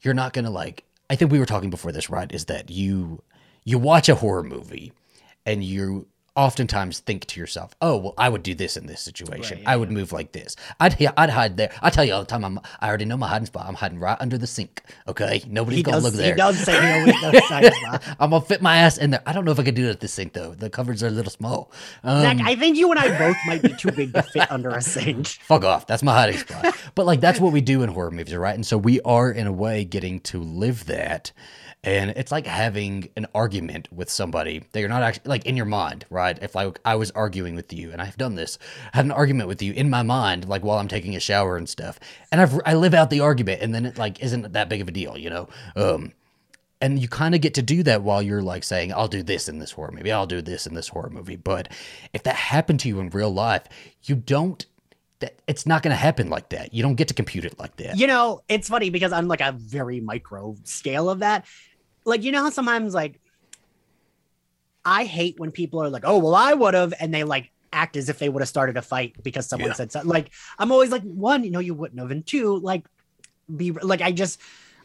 you're 0.00 0.14
not 0.14 0.32
going 0.32 0.44
to 0.44 0.50
like 0.50 0.84
I 1.10 1.16
think 1.16 1.32
we 1.32 1.38
were 1.38 1.46
talking 1.46 1.70
before 1.70 1.90
this, 1.90 2.10
right? 2.10 2.30
Is 2.30 2.44
that 2.46 2.70
you 2.70 3.22
you 3.64 3.78
watch 3.78 4.08
a 4.08 4.14
horror 4.14 4.42
movie 4.44 4.92
and 5.44 5.64
you 5.64 6.06
oftentimes 6.38 7.00
think 7.00 7.26
to 7.26 7.40
yourself, 7.40 7.74
"Oh, 7.82 7.96
well, 7.98 8.14
I 8.16 8.28
would 8.28 8.42
do 8.42 8.54
this 8.54 8.76
in 8.76 8.86
this 8.86 9.00
situation. 9.02 9.58
Right, 9.58 9.62
yeah, 9.64 9.70
I 9.70 9.76
would 9.76 9.90
move 9.90 10.12
like 10.12 10.32
this. 10.32 10.56
I'd 10.80 10.96
I'd 11.16 11.30
hide 11.30 11.56
there. 11.56 11.70
I 11.82 11.90
tell 11.90 12.04
you 12.04 12.14
all 12.14 12.20
the 12.20 12.26
time, 12.26 12.44
I'm 12.44 12.60
I 12.80 12.88
already 12.88 13.04
know 13.04 13.16
my 13.16 13.28
hiding 13.28 13.46
spot. 13.46 13.66
I'm 13.68 13.74
hiding 13.74 13.98
right 13.98 14.16
under 14.20 14.38
the 14.38 14.46
sink. 14.46 14.82
Okay, 15.06 15.42
nobody's 15.48 15.78
He 15.78 15.82
gonna 15.82 15.96
does, 15.96 16.04
look 16.04 16.14
he 16.14 16.18
there. 16.20 16.36
does 16.36 16.58
say 16.58 16.72
he 16.80 17.00
always 17.00 17.20
that. 17.50 18.16
I'm 18.20 18.30
gonna 18.30 18.44
fit 18.44 18.62
my 18.62 18.76
ass 18.78 18.96
in 18.98 19.10
there. 19.10 19.22
I 19.26 19.32
don't 19.32 19.44
know 19.44 19.50
if 19.50 19.58
I 19.60 19.64
can 19.64 19.74
do 19.74 19.86
it 19.86 19.90
at 19.90 20.00
the 20.00 20.08
sink 20.08 20.32
though. 20.32 20.54
The 20.54 20.70
covers 20.70 21.02
are 21.02 21.08
a 21.08 21.10
little 21.10 21.30
small. 21.32 21.72
Um, 22.04 22.22
Zach, 22.22 22.38
I 22.42 22.54
think 22.54 22.76
you 22.76 22.90
and 22.90 22.98
I 23.00 23.18
both 23.18 23.36
might 23.46 23.62
be 23.62 23.74
too 23.74 23.90
big 23.90 24.12
to 24.14 24.22
fit 24.22 24.50
under 24.50 24.70
a 24.70 24.80
sink. 24.80 25.26
fuck 25.42 25.64
off. 25.64 25.86
That's 25.86 26.02
my 26.04 26.14
hiding 26.14 26.38
spot. 26.38 26.74
but 26.94 27.04
like 27.04 27.20
that's 27.20 27.40
what 27.40 27.52
we 27.52 27.60
do 27.60 27.82
in 27.82 27.88
horror 27.88 28.10
movies, 28.12 28.36
right? 28.36 28.54
And 28.54 28.64
so 28.64 28.78
we 28.78 29.00
are 29.00 29.30
in 29.30 29.46
a 29.46 29.52
way 29.52 29.84
getting 29.84 30.20
to 30.20 30.40
live 30.40 30.86
that. 30.86 31.32
And 31.84 32.10
it's 32.10 32.32
like 32.32 32.46
having 32.46 33.08
an 33.16 33.26
argument 33.34 33.88
with 33.92 34.10
somebody 34.10 34.64
that 34.72 34.80
you're 34.80 34.88
not 34.88 35.02
actually 35.02 35.28
like 35.28 35.46
in 35.46 35.56
your 35.56 35.64
mind, 35.64 36.06
right? 36.10 36.36
If 36.42 36.54
like 36.54 36.80
I 36.84 36.96
was 36.96 37.12
arguing 37.12 37.54
with 37.54 37.72
you, 37.72 37.92
and 37.92 38.02
I've 38.02 38.16
done 38.16 38.34
this, 38.34 38.58
I 38.92 38.96
had 38.96 39.04
an 39.04 39.12
argument 39.12 39.48
with 39.48 39.62
you 39.62 39.72
in 39.72 39.88
my 39.88 40.02
mind, 40.02 40.48
like 40.48 40.64
while 40.64 40.78
I'm 40.78 40.88
taking 40.88 41.14
a 41.14 41.20
shower 41.20 41.56
and 41.56 41.68
stuff, 41.68 42.00
and 42.32 42.40
I've 42.40 42.60
I 42.66 42.74
live 42.74 42.94
out 42.94 43.10
the 43.10 43.20
argument, 43.20 43.62
and 43.62 43.72
then 43.74 43.86
it 43.86 43.96
like 43.96 44.20
isn't 44.22 44.52
that 44.52 44.68
big 44.68 44.80
of 44.80 44.88
a 44.88 44.92
deal, 44.92 45.16
you 45.16 45.30
know? 45.30 45.48
Um, 45.76 46.12
and 46.80 46.98
you 46.98 47.08
kind 47.08 47.34
of 47.34 47.40
get 47.40 47.54
to 47.54 47.62
do 47.62 47.82
that 47.82 48.02
while 48.02 48.22
you're 48.22 48.40
like 48.40 48.62
saying 48.62 48.92
i'll 48.92 49.08
do 49.08 49.20
this 49.20 49.48
in 49.48 49.58
this 49.58 49.72
horror 49.72 49.90
movie 49.90 50.12
i'll 50.12 50.28
do 50.28 50.40
this 50.40 50.64
in 50.64 50.74
this 50.74 50.86
horror 50.86 51.10
movie 51.10 51.34
but 51.34 51.68
if 52.12 52.22
that 52.22 52.36
happened 52.36 52.78
to 52.78 52.88
you 52.88 53.00
in 53.00 53.10
real 53.10 53.34
life 53.34 53.64
you 54.04 54.14
don't 54.14 54.66
that 55.20 55.34
it's 55.48 55.66
not 55.66 55.82
going 55.82 55.90
to 55.90 55.96
happen 55.96 56.30
like 56.30 56.50
that 56.50 56.72
you 56.72 56.82
don't 56.82 56.94
get 56.94 57.08
to 57.08 57.14
compute 57.14 57.44
it 57.44 57.58
like 57.58 57.76
that 57.76 57.96
You 57.96 58.06
know, 58.06 58.42
it's 58.48 58.68
funny 58.68 58.90
because 58.90 59.12
on 59.12 59.28
like 59.28 59.40
a 59.40 59.52
very 59.52 60.00
micro 60.00 60.54
scale 60.64 61.10
of 61.10 61.20
that, 61.20 61.44
like 62.08 62.22
you 62.24 62.32
know 62.32 62.42
how 62.42 62.50
sometimes 62.50 62.94
like 62.94 63.20
I 64.84 65.04
hate 65.04 65.38
when 65.38 65.50
people 65.50 65.82
are 65.82 65.90
like, 65.90 66.04
"Oh, 66.06 66.18
well, 66.18 66.34
I 66.34 66.54
would 66.54 66.74
have," 66.74 66.94
and 66.98 67.12
they 67.12 67.24
like 67.24 67.50
act 67.72 67.96
as 67.96 68.08
if 68.08 68.18
they 68.18 68.28
would 68.28 68.40
have 68.40 68.48
started 68.48 68.76
a 68.78 68.82
fight 68.82 69.14
because 69.22 69.46
someone 69.46 69.68
Yeah. 69.70 69.74
said 69.74 69.92
something. 69.92 70.08
Like 70.08 70.30
I'm 70.58 70.72
always 70.72 70.90
like, 70.90 71.02
one, 71.02 71.44
you 71.44 71.50
know, 71.50 71.58
you 71.58 71.74
wouldn't 71.74 72.00
have, 72.00 72.10
and 72.10 72.26
two, 72.26 72.58
like 72.58 72.86
be 73.54 73.72
like 73.72 74.00
I 74.00 74.12
just 74.12 74.40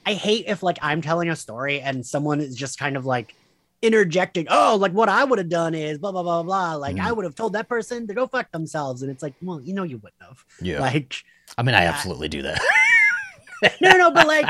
I 0.06 0.14
hate 0.14 0.46
if 0.48 0.62
like 0.64 0.78
I'm 0.82 1.02
telling 1.02 1.30
a 1.30 1.36
story 1.36 1.80
and 1.80 2.06
someone 2.06 2.42
is 2.42 2.56
just 2.56 2.78
kind 2.78 2.98
of 2.98 3.06
like 3.06 3.34
interjecting, 3.82 4.48
oh, 4.50 4.76
like 4.80 4.92
what 4.92 5.10
I 5.10 5.24
would 5.24 5.40
have 5.40 5.50
done 5.50 5.74
is 5.76 5.98
blah 6.00 6.12
blah 6.12 6.24
blah 6.24 6.44
blah. 6.44 6.74
Like 6.76 6.98
I 7.00 7.12
Mhm. 7.12 7.16
would 7.16 7.26
have 7.26 7.36
told 7.36 7.54
that 7.54 7.70
person 7.70 8.08
to 8.08 8.14
go 8.14 8.28
fuck 8.28 8.52
themselves, 8.52 9.02
and 9.04 9.12
it's 9.12 9.24
like, 9.24 9.34
well, 9.42 9.62
you 9.62 9.74
know, 9.74 9.84
you 9.84 9.98
wouldn't 9.98 10.22
have. 10.22 10.44
yeah 10.62 10.80
Like 10.80 11.16
i 11.58 11.62
mean 11.62 11.76
i 11.76 11.84
yeah. 11.84 11.90
absolutely 11.90 12.28
do 12.28 12.42
that 12.42 12.60
no, 13.82 13.96
no, 13.98 14.12
but 14.12 14.28
like, 14.28 14.50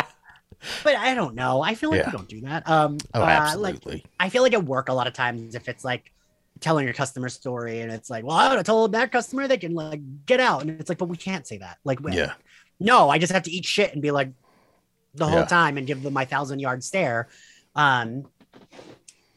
but 0.83 0.95
I 0.95 1.13
don't 1.15 1.35
know. 1.35 1.61
I 1.61 1.75
feel 1.75 1.89
like 1.91 1.99
Yeah. 2.01 2.07
we 2.07 2.11
don't 2.17 2.27
do 2.29 2.41
that. 2.41 2.67
Um, 2.69 2.97
oh 3.13 3.21
uh, 3.21 3.25
absolutely 3.25 3.93
like 3.95 4.05
I 4.19 4.29
feel 4.29 4.43
like 4.43 4.53
at 4.53 4.63
work 4.63 4.89
a 4.89 4.93
lot 4.93 5.07
of 5.07 5.13
times 5.13 5.55
if 5.55 5.67
it's 5.69 5.83
like 5.83 6.11
telling 6.59 6.85
your 6.85 6.93
customer 6.93 7.29
story 7.29 7.81
and 7.81 7.91
it's 7.91 8.09
like, 8.09 8.23
well, 8.23 8.37
I 8.37 8.47
would 8.49 8.55
have 8.57 8.65
told 8.65 8.93
that 8.93 9.11
customer 9.11 9.47
they 9.47 9.57
can 9.57 9.73
like 9.73 10.01
get 10.25 10.39
out, 10.39 10.61
and 10.61 10.79
it's 10.79 10.87
like, 10.89 10.97
but 10.97 11.09
we 11.09 11.17
can't 11.17 11.45
say 11.45 11.57
that. 11.57 11.77
Like, 11.83 11.99
we- 11.99 12.13
yeah 12.15 12.33
no, 12.79 13.09
I 13.09 13.17
just 13.17 13.31
have 13.31 13.43
to 13.43 13.51
eat 13.51 13.63
shit 13.65 13.93
and 13.93 14.01
be 14.01 14.11
like 14.11 14.31
the 15.15 15.25
whole 15.25 15.39
Yeah. 15.41 15.45
time 15.45 15.77
and 15.77 15.85
give 15.87 16.01
them 16.03 16.11
my 16.13 16.25
thousand 16.25 16.59
yard 16.59 16.83
stare. 16.83 17.27
Um, 17.75 18.25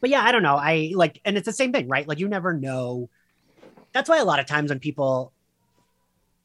but 0.01 0.09
yeah, 0.09 0.21
I 0.21 0.31
don't 0.31 0.43
know. 0.43 0.55
I 0.57 0.91
like, 0.95 1.21
and 1.23 1.37
it's 1.37 1.45
the 1.45 1.53
same 1.53 1.71
thing, 1.71 1.87
right? 1.87 2.05
Like, 2.07 2.19
you 2.19 2.27
never 2.27 2.51
know. 2.53 3.09
That's 3.93 4.09
why 4.09 4.17
a 4.17 4.25
lot 4.25 4.39
of 4.39 4.47
times 4.47 4.69
when 4.69 4.79
people 4.79 5.31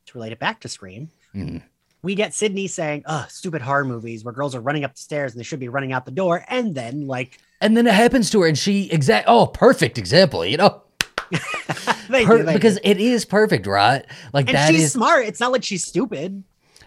to 0.07 0.13
relate 0.15 0.33
it 0.33 0.39
back 0.39 0.61
to 0.61 0.69
Scream, 0.69 1.11
Mhm. 1.35 1.63
We 2.03 2.15
get 2.17 2.35
Sidney 2.35 2.67
saying, 2.67 3.05
"Oh, 3.07 3.27
stupid 3.29 3.63
horror 3.63 3.85
movies 3.85 4.25
where 4.25 4.35
girls 4.35 4.55
are 4.55 4.61
running 4.61 4.85
up 4.85 4.95
the 4.95 5.01
stairs 5.01 5.33
and 5.33 5.39
they 5.41 5.45
should 5.45 5.61
be 5.61 5.69
running 5.69 5.93
out 5.93 6.05
the 6.05 6.11
door," 6.11 6.45
and 6.49 6.75
then 6.75 7.07
like 7.07 7.39
and 7.61 7.77
then 7.77 7.87
it 7.87 7.95
happens 7.95 8.29
to 8.31 8.41
her 8.43 8.49
and 8.49 8.59
she 8.59 8.91
exact 8.91 9.27
oh 9.29 9.47
perfect 9.47 9.97
example 9.99 10.45
you 10.45 10.57
know 10.57 10.83
they 12.11 12.25
Per- 12.25 12.39
do, 12.39 12.43
they 12.45 12.55
because 12.55 12.75
do. 12.75 12.81
it 12.83 13.01
is 13.01 13.25
perfect 13.25 13.67
right 13.67 14.05
like 14.33 14.49
and 14.49 14.57
that 14.57 14.71
she's 14.71 14.85
is 14.85 14.93
smart. 14.93 15.25
It's 15.27 15.39
not 15.41 15.53
like 15.53 15.63
she's 15.65 15.87
stupid. 15.87 16.43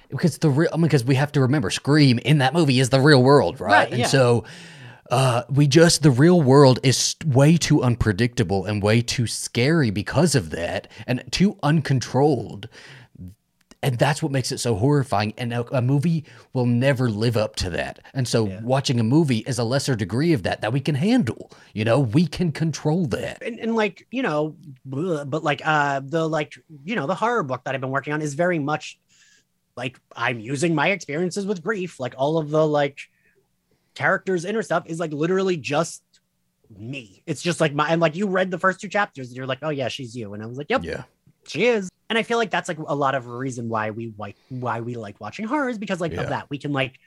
because 0.09 0.37
the 0.39 0.49
real 0.49 0.69
I 0.73 0.75
mean, 0.75 0.83
because 0.83 1.03
we 1.05 1.15
have 1.15 1.31
to 1.31 1.41
remember 1.41 1.69
Scream 1.69 2.19
in 2.19 2.39
that 2.39 2.53
movie 2.53 2.79
is 2.79 2.89
the 2.89 2.99
real 2.99 3.23
world, 3.23 3.59
right? 3.59 3.71
Right, 3.71 3.89
and 3.91 3.99
yeah. 4.01 4.07
so 4.07 4.43
uh, 5.11 5.43
we 5.49 5.67
just 5.67 6.03
the 6.03 6.11
real 6.11 6.41
world 6.41 6.79
is 6.83 7.15
way 7.25 7.57
too 7.57 7.81
unpredictable 7.83 8.65
and 8.65 8.83
way 8.83 9.01
too 9.01 9.27
scary 9.27 9.91
because 9.91 10.35
of 10.35 10.49
that, 10.51 10.87
and 11.07 11.23
too 11.31 11.57
uncontrolled. 11.63 12.67
And 13.85 13.97
that's 13.99 14.21
what 14.23 14.31
makes 14.31 14.51
it 14.51 14.57
so 14.57 14.75
horrifying. 14.75 15.33
And 15.37 15.53
a, 15.53 15.77
a 15.77 15.81
movie 15.81 16.25
will 16.53 16.65
never 16.65 17.09
live 17.09 17.37
up 17.37 17.55
to 17.57 17.69
that. 17.69 17.99
And 18.13 18.27
so, 18.27 18.45
watching 18.63 18.99
a 18.99 19.03
movie 19.03 19.39
is 19.39 19.59
a 19.59 19.63
lesser 19.63 19.95
degree 19.95 20.33
of 20.33 20.43
that 20.43 20.61
that 20.61 20.73
we 20.73 20.79
can 20.81 20.95
handle. 20.95 21.51
You 21.73 21.85
know, 21.85 21.99
we 21.99 22.25
can 22.25 22.51
control 22.51 23.05
that. 23.07 23.41
and, 23.43 23.59
and 23.59 23.75
like 23.75 24.07
you 24.11 24.23
know 24.23 24.55
but 24.85 25.43
like 25.43 25.61
uh 25.65 26.01
the 26.03 26.27
like 26.27 26.53
you 26.83 26.95
know 26.95 27.05
the 27.07 27.15
horror 27.15 27.43
book 27.43 27.63
that 27.65 27.75
i've 27.75 27.81
been 27.81 27.91
working 27.91 28.13
on 28.13 28.21
is 28.21 28.33
very 28.33 28.59
much 28.59 28.99
like 29.75 29.99
i'm 30.15 30.39
using 30.39 30.73
my 30.73 30.89
experiences 30.89 31.45
with 31.45 31.61
grief 31.63 31.99
like 31.99 32.13
all 32.17 32.37
of 32.37 32.49
the 32.49 32.65
like 32.65 32.99
characters 33.93 34.45
inner 34.45 34.61
stuff 34.61 34.83
is 34.87 34.99
like 34.99 35.11
literally 35.13 35.57
just 35.57 36.03
me 36.77 37.21
it's 37.25 37.41
just 37.41 37.61
like 37.61 37.73
my 37.73 37.87
and 37.89 38.01
like 38.01 38.15
you 38.15 38.27
read 38.27 38.49
the 38.51 38.57
first 38.59 38.79
two 38.79 38.87
chapters 38.89 39.27
and 39.27 39.37
you're 39.37 39.45
like 39.45 39.59
oh 39.61 39.69
yeah 39.69 39.87
she's 39.87 40.15
you 40.15 40.33
and 40.33 40.41
i 40.41 40.45
was 40.45 40.57
like 40.57 40.67
yep 40.69 40.83
Yeah. 40.83 41.03
She 41.47 41.65
is 41.65 41.89
and 42.09 42.17
i 42.19 42.23
feel 42.23 42.37
like 42.37 42.51
that's 42.51 42.67
like 42.67 42.77
a 42.79 42.95
lot 42.95 43.15
of 43.15 43.27
reason 43.27 43.69
why 43.69 43.91
we 43.91 44.13
like 44.17 44.35
why 44.49 44.81
we 44.81 44.95
like 44.95 45.19
watching 45.19 45.45
horrors 45.45 45.77
because 45.77 45.99
like 46.01 46.13
Yeah. 46.13 46.21
of 46.21 46.29
that 46.29 46.49
we 46.49 46.57
can 46.57 46.71
like 46.73 46.97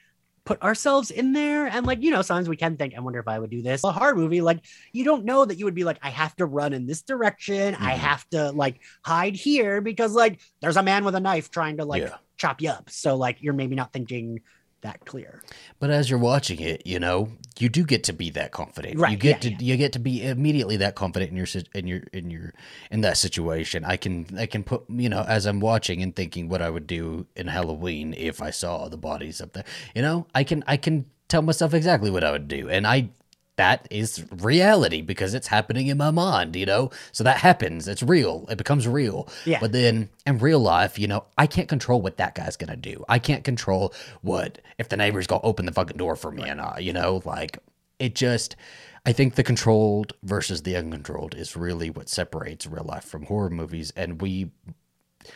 put 0.45 0.61
ourselves 0.63 1.11
in 1.11 1.33
there 1.33 1.67
and 1.67 1.85
like 1.85 2.01
you 2.01 2.09
know 2.09 2.21
sometimes 2.21 2.49
we 2.49 2.55
can 2.57 2.75
think 2.77 2.95
i 2.95 2.99
wonder 2.99 3.19
if 3.19 3.27
i 3.27 3.37
would 3.37 3.49
do 3.51 3.61
this 3.61 3.83
a 3.83 3.91
horror 3.91 4.15
movie 4.15 4.41
like 4.41 4.59
you 4.93 5.03
don't 5.03 5.23
know 5.25 5.45
that 5.45 5.57
you 5.59 5.65
would 5.65 5.75
be 5.75 5.83
like 5.83 5.99
i 6.01 6.09
have 6.09 6.35
to 6.37 6.45
run 6.45 6.73
in 6.73 6.87
this 6.87 7.01
direction 7.03 7.75
i 7.75 7.93
Mhm. 7.93 7.97
have 7.97 8.29
to 8.29 8.51
like 8.51 8.81
hide 9.05 9.35
here 9.35 9.79
because 9.81 10.13
like 10.13 10.39
there's 10.61 10.77
a 10.77 10.83
man 10.83 11.03
with 11.05 11.13
a 11.15 11.19
knife 11.19 11.51
trying 11.51 11.77
to 11.77 11.85
like 11.85 12.03
Yeah. 12.03 12.15
chop 12.37 12.61
you 12.61 12.69
up 12.69 12.89
so 12.89 13.15
like 13.15 13.41
you're 13.41 13.53
maybe 13.53 13.75
not 13.75 13.93
thinking 13.93 14.39
that 14.81 15.05
clear 15.05 15.41
But 15.79 15.89
as 15.89 16.09
you're 16.09 16.19
watching 16.19 16.59
it, 16.59 16.85
you 16.85 16.99
know, 16.99 17.29
you 17.57 17.69
do 17.69 17.83
get 17.83 18.03
to 18.05 18.13
be 18.13 18.29
that 18.31 18.51
confident. 18.51 18.95
You 18.95 18.99
Right, 19.01 19.19
get 19.19 19.43
yeah, 19.43 19.57
to 19.57 19.63
you 19.65 19.77
get 19.77 19.93
to 19.93 19.99
be 19.99 20.23
immediately 20.25 20.77
that 20.77 20.95
confident 20.95 21.31
in 21.31 21.37
your 21.37 21.47
in 21.73 21.87
your 21.87 22.01
in 22.13 22.31
your 22.31 22.53
in 22.91 23.01
that 23.01 23.17
situation. 23.17 23.83
I 23.85 23.97
can 23.97 24.25
I 24.37 24.45
can 24.45 24.63
put 24.63 24.83
you 24.89 25.09
know 25.09 25.23
as 25.27 25.45
I'm 25.45 25.59
watching 25.59 26.01
and 26.01 26.15
thinking 26.15 26.49
what 26.49 26.61
I 26.61 26.69
would 26.69 26.87
do 26.87 27.27
in 27.35 27.47
Halloween 27.47 28.13
if 28.17 28.41
I 28.41 28.49
saw 28.51 28.87
the 28.89 28.97
bodies 28.97 29.41
up 29.41 29.53
there. 29.53 29.65
You 29.95 30.01
know, 30.01 30.27
I 30.33 30.43
can 30.43 30.63
I 30.67 30.77
can 30.77 31.05
tell 31.27 31.41
myself 31.41 31.73
exactly 31.73 32.09
what 32.09 32.23
I 32.23 32.31
would 32.31 32.47
do, 32.47 32.69
and 32.69 32.87
I 32.87 33.09
that 33.59 33.85
is 33.91 34.25
reality 34.31 35.01
because 35.01 35.33
it's 35.33 35.47
happening 35.47 35.87
in 35.87 35.97
my 35.97 36.11
mind. 36.11 36.55
You 36.55 36.65
know, 36.65 36.91
so 37.11 37.23
that 37.25 37.37
happens. 37.37 37.87
It's 37.87 38.01
real. 38.01 38.47
It 38.49 38.57
becomes 38.57 38.87
real. 38.87 39.27
Yeah. 39.45 39.59
But 39.59 39.73
then 39.73 40.09
in 40.25 40.37
real 40.39 40.59
life, 40.59 40.97
you 40.97 41.07
know, 41.07 41.25
I 41.37 41.45
can't 41.45 41.67
control 41.67 42.01
what 42.01 42.17
that 42.17 42.35
guy's 42.35 42.55
gonna 42.55 42.77
do. 42.77 43.03
I 43.09 43.19
can't 43.19 43.43
control 43.43 43.93
what 44.21 44.59
if 44.77 44.87
the 44.87 44.97
neighbor's 44.97 45.27
gonna 45.27 45.41
open 45.43 45.65
the 45.65 45.73
fucking 45.73 45.97
door 45.97 46.15
for 46.15 46.31
me 46.31 46.43
and 46.43 46.61
I, 46.61 46.79
you 46.79 46.93
know, 46.93 47.21
like 47.25 47.59
it 47.99 48.15
just 48.15 48.55
I 49.05 49.11
think 49.11 49.35
the 49.35 49.43
controlled 49.43 50.13
versus 50.23 50.63
the 50.63 50.77
uncontrolled 50.77 51.35
is 51.35 51.55
really 51.55 51.89
what 51.89 52.09
separates 52.09 52.65
real 52.65 52.85
life 52.85 53.03
from 53.03 53.25
horror 53.25 53.49
movies 53.49 53.91
and 53.95 54.21
we 54.21 54.51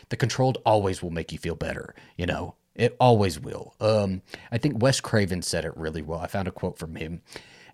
the 0.09 0.15
controlled 0.15 0.59
always 0.65 1.03
will 1.03 1.09
make 1.09 1.33
you 1.33 1.37
feel 1.37 1.55
better, 1.55 1.93
you 2.17 2.25
know. 2.25 2.55
It 2.75 2.95
always 2.99 3.39
will. 3.39 3.75
Um, 3.79 4.23
I 4.51 4.57
think 4.57 4.81
Wes 4.81 4.99
Craven 4.99 5.43
said 5.43 5.63
it 5.63 5.77
really 5.77 6.01
well. 6.01 6.19
I 6.19 6.25
found 6.25 6.47
a 6.47 6.51
quote 6.51 6.79
from 6.79 6.95
him, 6.95 7.21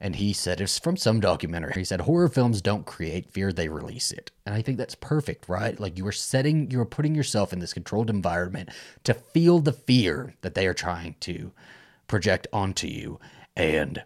and 0.02 0.16
he 0.16 0.34
said 0.34 0.62
it's 0.62 0.80
from 0.80 0.98
some 0.98 1.20
documentary. 1.20 1.74
He 1.74 1.84
said 1.84 2.02
horror 2.02 2.30
films 2.30 2.62
don't 2.62 2.86
create 2.86 3.32
fear; 3.32 3.52
they 3.52 3.68
release 3.68 4.12
it. 4.12 4.32
And 4.46 4.56
I 4.56 4.62
think 4.62 4.78
that's 4.78 4.96
perfect, 4.96 5.50
right? 5.50 5.80
Like 5.80 5.98
you 5.98 6.08
are 6.08 6.12
setting, 6.12 6.72
you 6.72 6.80
are 6.80 6.86
putting 6.86 7.16
yourself 7.16 7.52
in 7.52 7.60
this 7.60 7.74
controlled 7.74 8.10
environment 8.10 8.70
to 9.04 9.14
feel 9.14 9.60
the 9.60 9.74
fear 9.74 10.36
that 10.42 10.56
they 10.56 10.68
are 10.68 10.74
trying 10.74 11.16
to 11.22 11.52
project 12.08 12.48
onto 12.54 12.88
you, 12.88 13.20
and 13.56 14.04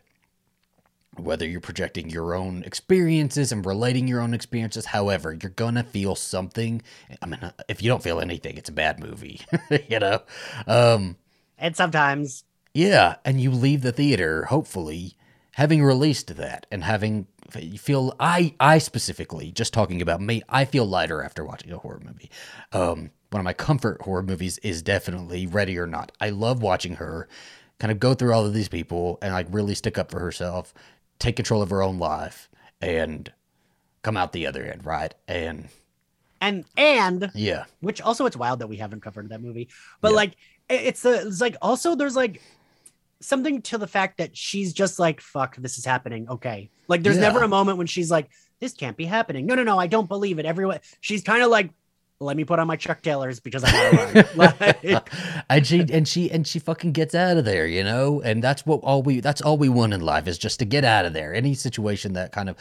whether 1.15 1.47
you're 1.47 1.61
projecting 1.61 2.09
your 2.09 2.33
own 2.33 2.63
experiences 2.63 3.51
and 3.51 3.65
relating 3.65 4.07
your 4.07 4.19
own 4.19 4.33
experiences, 4.33 4.87
however, 4.87 5.37
you're 5.39 5.51
gonna 5.51 5.83
feel 5.83 6.15
something. 6.15 6.81
I 7.21 7.25
mean, 7.27 7.39
if 7.69 7.83
you 7.83 7.89
don't 7.89 8.03
feel 8.03 8.19
anything, 8.19 8.57
it's 8.57 8.69
a 8.69 8.73
bad 8.73 8.99
movie, 8.99 9.41
you 9.87 9.99
know. 9.99 10.21
Um, 10.65 11.17
and 11.57 11.75
sometimes, 11.75 12.45
yeah, 12.73 13.17
and 13.23 13.39
you 13.39 13.51
leave 13.51 13.83
the 13.83 13.91
theater 13.91 14.45
hopefully 14.45 15.15
having 15.53 15.83
released 15.83 16.35
that 16.35 16.65
and 16.71 16.83
having 16.83 17.27
you 17.59 17.77
feel. 17.77 18.15
I 18.19 18.55
I 18.59 18.77
specifically 18.77 19.51
just 19.51 19.73
talking 19.73 20.01
about 20.01 20.21
me. 20.21 20.41
I 20.49 20.65
feel 20.65 20.85
lighter 20.85 21.23
after 21.23 21.45
watching 21.45 21.71
a 21.71 21.77
horror 21.77 22.01
movie. 22.03 22.29
Um, 22.71 23.11
one 23.31 23.39
of 23.39 23.45
my 23.45 23.53
comfort 23.53 24.01
horror 24.01 24.23
movies 24.23 24.59
is 24.59 24.81
definitely 24.81 25.47
Ready 25.47 25.77
or 25.77 25.87
Not. 25.87 26.11
I 26.21 26.29
love 26.29 26.61
watching 26.61 26.95
her 26.95 27.27
kind 27.79 27.91
of 27.91 27.99
go 27.99 28.13
through 28.13 28.33
all 28.33 28.45
of 28.45 28.53
these 28.53 28.69
people 28.69 29.17
and 29.21 29.33
like 29.33 29.47
really 29.49 29.75
stick 29.75 29.97
up 29.97 30.11
for 30.11 30.19
herself 30.19 30.73
take 31.23 31.35
control 31.35 31.61
of 31.61 31.69
her 31.69 31.81
own 31.81 31.97
life 31.99 32.49
and 32.81 33.31
come 34.01 34.17
out 34.17 34.33
the 34.33 34.45
other 34.45 34.63
end, 34.63 34.85
right? 34.85 35.13
And 35.27 35.69
and 36.41 36.65
and 36.75 37.31
yeah, 37.33 37.65
which 37.79 38.01
also 38.01 38.25
it's 38.25 38.35
wild 38.35 38.59
that 38.59 38.67
we 38.67 38.77
haven't 38.77 39.01
covered 39.01 39.29
that 39.29 39.41
movie, 39.41 39.69
but 40.01 40.09
yeah. 40.09 40.15
like 40.15 40.35
it's 40.69 41.05
a, 41.05 41.27
it's 41.27 41.41
like 41.41 41.55
also 41.61 41.95
there's 41.95 42.15
like 42.15 42.41
something 43.23 43.61
to 43.61 43.77
the 43.77 43.87
fact 43.87 44.17
that 44.17 44.35
she's 44.35 44.73
just 44.73 44.99
like 44.99 45.21
fuck 45.21 45.55
this 45.57 45.77
is 45.77 45.85
happening 45.85 46.27
okay 46.29 46.69
like 46.87 47.03
there's 47.03 47.15
yeah. 47.15 47.21
never 47.21 47.43
a 47.43 47.47
moment 47.47 47.77
when 47.77 47.87
she's 47.87 48.11
like 48.11 48.29
this 48.59 48.73
can't 48.73 48.97
be 48.97 49.05
happening 49.05 49.45
no 49.45 49.55
no 49.55 49.63
no 49.63 49.79
i 49.79 49.87
don't 49.87 50.07
believe 50.07 50.39
it 50.39 50.45
everyone 50.45 50.79
she's 51.01 51.23
kind 51.23 51.43
of 51.43 51.49
like 51.49 51.69
let 52.23 52.37
me 52.37 52.45
put 52.45 52.59
on 52.59 52.67
my 52.67 52.75
Chuck 52.75 53.01
Taylors 53.01 53.39
because 53.39 53.63
I 53.63 53.71
gotta 53.71 54.13
run. 54.13 54.25
like, 54.35 55.09
and 55.49 55.67
she 55.67 55.85
and 55.91 56.07
she 56.07 56.31
and 56.31 56.47
she 56.47 56.59
fucking 56.59 56.93
gets 56.93 57.13
out 57.13 57.37
of 57.37 57.45
there, 57.45 57.67
you 57.67 57.83
know. 57.83 58.21
And 58.21 58.43
that's 58.43 58.65
what 58.65 58.79
all 58.81 59.03
we 59.03 59.19
that's 59.19 59.41
all 59.41 59.57
we 59.57 59.69
want 59.69 59.93
in 59.93 60.01
life 60.01 60.27
is 60.27 60.37
just 60.37 60.59
to 60.59 60.65
get 60.65 60.85
out 60.85 61.05
of 61.05 61.13
there. 61.13 61.33
Any 61.33 61.53
situation 61.53 62.13
that 62.13 62.31
kind 62.31 62.49
of 62.49 62.57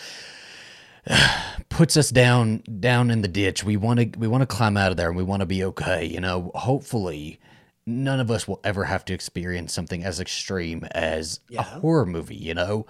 puts 1.69 1.97
us 1.97 2.11
down 2.11 2.63
down 2.81 3.11
in 3.11 3.23
the 3.23 3.29
ditch, 3.29 3.65
we 3.65 3.77
want 3.77 4.01
to 4.01 4.19
we 4.19 4.27
want 4.27 4.43
to 4.43 4.47
climb 4.47 4.77
out 4.77 4.91
of 4.91 4.97
there 4.97 5.09
and 5.09 5.17
we 5.17 5.23
want 5.23 5.41
to 5.41 5.47
be 5.47 5.65
okay, 5.65 6.05
you 6.05 6.21
know. 6.21 6.51
Hopefully, 6.55 7.39
none 7.87 8.21
of 8.21 8.31
us 8.31 8.47
will 8.47 8.61
ever 8.65 8.85
have 8.85 9.05
to 9.07 9.15
experience 9.15 9.73
something 9.73 10.05
as 10.05 10.21
extreme 10.21 10.85
as 10.93 11.41
yeah. 11.49 11.61
a 11.61 11.63
horror 11.63 12.07
movie, 12.07 12.37
you 12.37 12.55
know. 12.55 12.87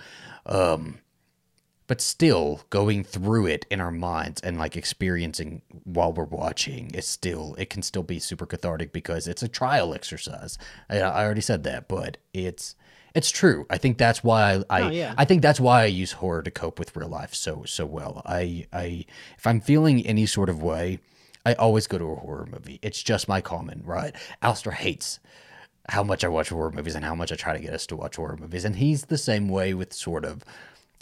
Um, 0.46 0.98
but 1.87 2.00
still 2.00 2.62
going 2.70 3.05
through 3.05 3.46
it 3.46 3.66
in 3.70 3.81
our 3.81 3.90
minds 3.90 4.40
and 4.40 4.59
like 4.59 4.76
experiencing 4.76 5.61
while 5.85 6.12
we're 6.12 6.24
watching 6.24 6.90
is 6.94 7.07
still 7.07 7.55
it 7.59 7.68
can 7.68 7.83
still 7.83 8.02
be 8.02 8.18
super 8.18 8.46
cathartic 8.46 8.92
because 8.92 9.28
it's 9.28 9.42
a 9.42 9.48
trial 9.48 9.92
exercise 9.92 10.57
i, 10.88 11.00
I 11.00 11.22
already 11.22 11.42
said 11.42 11.64
that 11.64 11.88
but 11.88 12.16
it's 12.33 12.76
it's 13.14 13.31
true 13.31 13.66
i 13.68 13.76
think 13.76 13.98
that's 13.98 14.24
why 14.24 14.55
i 14.55 14.64
I, 14.70 14.83
oh, 14.83 14.90
yeah. 14.90 15.14
I 15.18 15.26
think 15.26 15.42
that's 15.42 15.61
why 15.61 15.83
i 15.83 15.87
use 15.87 16.12
horror 16.12 16.42
to 16.42 16.50
cope 16.50 16.78
with 16.78 16.96
real 16.96 17.09
life 17.09 17.35
so 17.35 17.64
so 17.66 17.85
well 17.85 18.22
i 18.24 18.66
i 18.72 19.05
if 19.37 19.46
i'm 19.46 19.61
feeling 19.61 20.07
any 20.07 20.24
sort 20.24 20.48
of 20.48 20.62
way 20.62 20.98
i 21.44 21.55
always 21.55 21.87
go 21.87 21.98
to 21.98 22.12
a 22.12 22.16
horror 22.16 22.46
movie. 22.50 22.78
It's 22.83 23.02
just 23.02 23.28
my 23.28 23.40
common 23.40 23.83
right? 23.85 24.14
Alistair 24.42 24.72
hates 24.72 25.20
how 25.88 26.02
much 26.02 26.22
I 26.24 26.28
watch 26.28 26.50
horror 26.50 26.70
movies 26.70 26.94
and 26.94 27.05
how 27.05 27.14
much 27.14 27.33
I 27.33 27.37
try 27.37 27.52
to 27.52 27.62
get 27.62 27.74
us 27.74 27.87
to 27.88 27.96
watch 27.96 28.16
horror 28.16 28.37
movies. 28.37 28.64
And 28.64 28.76
he's 28.76 29.07
the 29.07 29.18
same 29.18 29.48
way 29.48 29.74
with 29.74 29.92
sort 29.92 30.24
of 30.24 30.44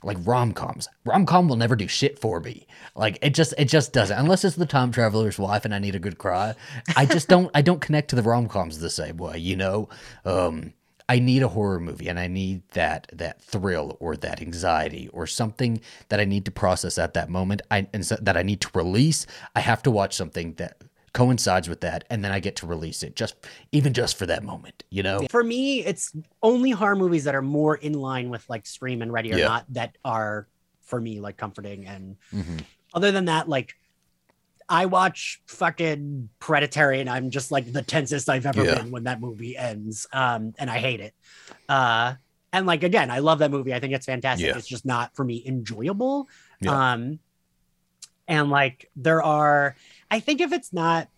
like 0.03 0.17
rom-coms. 0.25 0.89
Rom-com 1.05 1.49
will 1.49 1.57
never 1.57 1.77
do 1.77 1.87
shit 1.87 2.19
for 2.19 2.41
me. 2.41 2.67
Like 2.95 3.19
it 3.21 3.35
just 3.35 3.53
it 3.59 3.67
just 3.67 3.93
doesn't. 3.93 4.17
Unless 4.19 4.45
it's 4.45 4.57
the 4.57 4.67
time 4.67 4.93
traveler's 4.93 5.39
wife 5.39 5.65
and 5.65 5.75
i 5.75 5.79
need 5.79 5.95
a 5.95 5.99
good 5.99 6.19
cry 6.19 6.55
i 6.97 7.05
just 7.05 7.29
don't 7.29 7.51
i 7.55 7.63
don't 7.63 7.81
connect 7.81 8.09
to 8.11 8.17
the 8.17 8.23
rom-coms 8.23 8.79
the 8.79 8.91
same 8.91 9.19
way 9.19 9.39
you 9.39 9.57
know? 9.57 9.89
Um 10.25 10.73
i 11.11 11.19
need 11.19 11.43
a 11.43 11.49
horror 11.49 11.81
movie 11.81 12.09
and 12.09 12.19
i 12.19 12.29
need 12.29 12.63
that 12.71 13.11
that 13.13 13.43
thrill 13.43 13.97
or 14.01 14.17
that 14.17 14.41
anxiety 14.41 15.09
or 15.13 15.27
something 15.27 15.81
that 16.09 16.21
i 16.21 16.25
need 16.25 16.45
to 16.45 16.51
process 16.51 16.99
at 16.99 17.15
that 17.15 17.29
moment 17.29 17.61
i 17.71 17.87
and 17.93 18.07
so, 18.07 18.17
that 18.23 18.37
i 18.37 18.43
need 18.43 18.61
to 18.61 18.69
release 18.75 19.27
i 19.57 19.61
have 19.61 19.83
to 19.83 19.91
watch 19.91 20.15
something 20.15 20.55
that 20.55 20.83
coincides 21.13 21.69
with 21.69 21.81
that 21.81 22.05
and 22.09 22.25
then 22.25 22.31
i 22.31 22.39
get 22.39 22.55
to 22.55 22.67
release 22.67 23.03
it 23.03 23.17
just 23.17 23.35
even 23.73 23.93
just 23.93 24.17
for 24.17 24.27
that 24.27 24.45
moment 24.45 24.85
you 24.91 25.03
know 25.03 25.27
for 25.29 25.43
me 25.43 25.85
it's 25.85 26.13
only 26.43 26.71
horror 26.71 26.95
movies 26.95 27.25
that 27.25 27.35
are 27.35 27.43
more 27.43 27.75
in 27.77 27.95
line 27.95 28.31
with 28.31 28.49
like 28.49 28.65
scream 28.65 29.03
and 29.03 29.13
ready 29.13 29.35
or 29.35 29.39
yeah. 29.39 29.49
not 29.49 29.65
that 29.69 29.99
are 30.05 30.47
for 30.81 31.01
me 31.01 31.19
like 31.19 31.37
comforting 31.37 31.87
and 31.87 32.17
mm-hmm. 32.33 32.59
other 32.95 33.11
than 33.11 33.25
that 33.25 33.49
like 33.49 33.75
i 34.71 34.87
watch 34.87 35.43
fucking 35.47 36.29
hereditary 36.41 37.01
and 37.01 37.11
i'm 37.11 37.29
just 37.29 37.51
like 37.51 37.71
the 37.73 37.83
tensest 37.83 38.29
i've 38.31 38.47
ever 38.47 38.65
yeah. 38.65 38.77
been 38.77 38.91
when 38.91 39.05
that 39.05 39.21
movie 39.21 39.57
ends 39.57 40.07
um 40.13 40.55
and 40.59 40.71
i 40.71 40.79
hate 40.79 41.01
it. 41.01 41.15
Uh 41.69 42.15
and 42.53 42.67
like 42.67 42.83
again 42.83 43.11
i 43.11 43.19
love 43.19 43.41
that 43.41 43.51
movie. 43.51 43.75
I 43.75 43.81
think 43.81 43.93
it's 43.93 44.07
fantastic. 44.07 44.47
Yeah. 44.47 44.57
it's 44.57 44.67
just 44.67 44.87
not 44.87 45.15
for 45.15 45.25
me 45.25 45.43
enjoyable. 45.47 46.29
Um 46.67 47.19
and 48.31 48.49
like 48.49 48.89
there 48.97 49.23
are 49.23 49.77
I 50.11 50.21
think 50.21 50.41
if 50.41 50.53
it's 50.53 50.73
not 50.73 51.09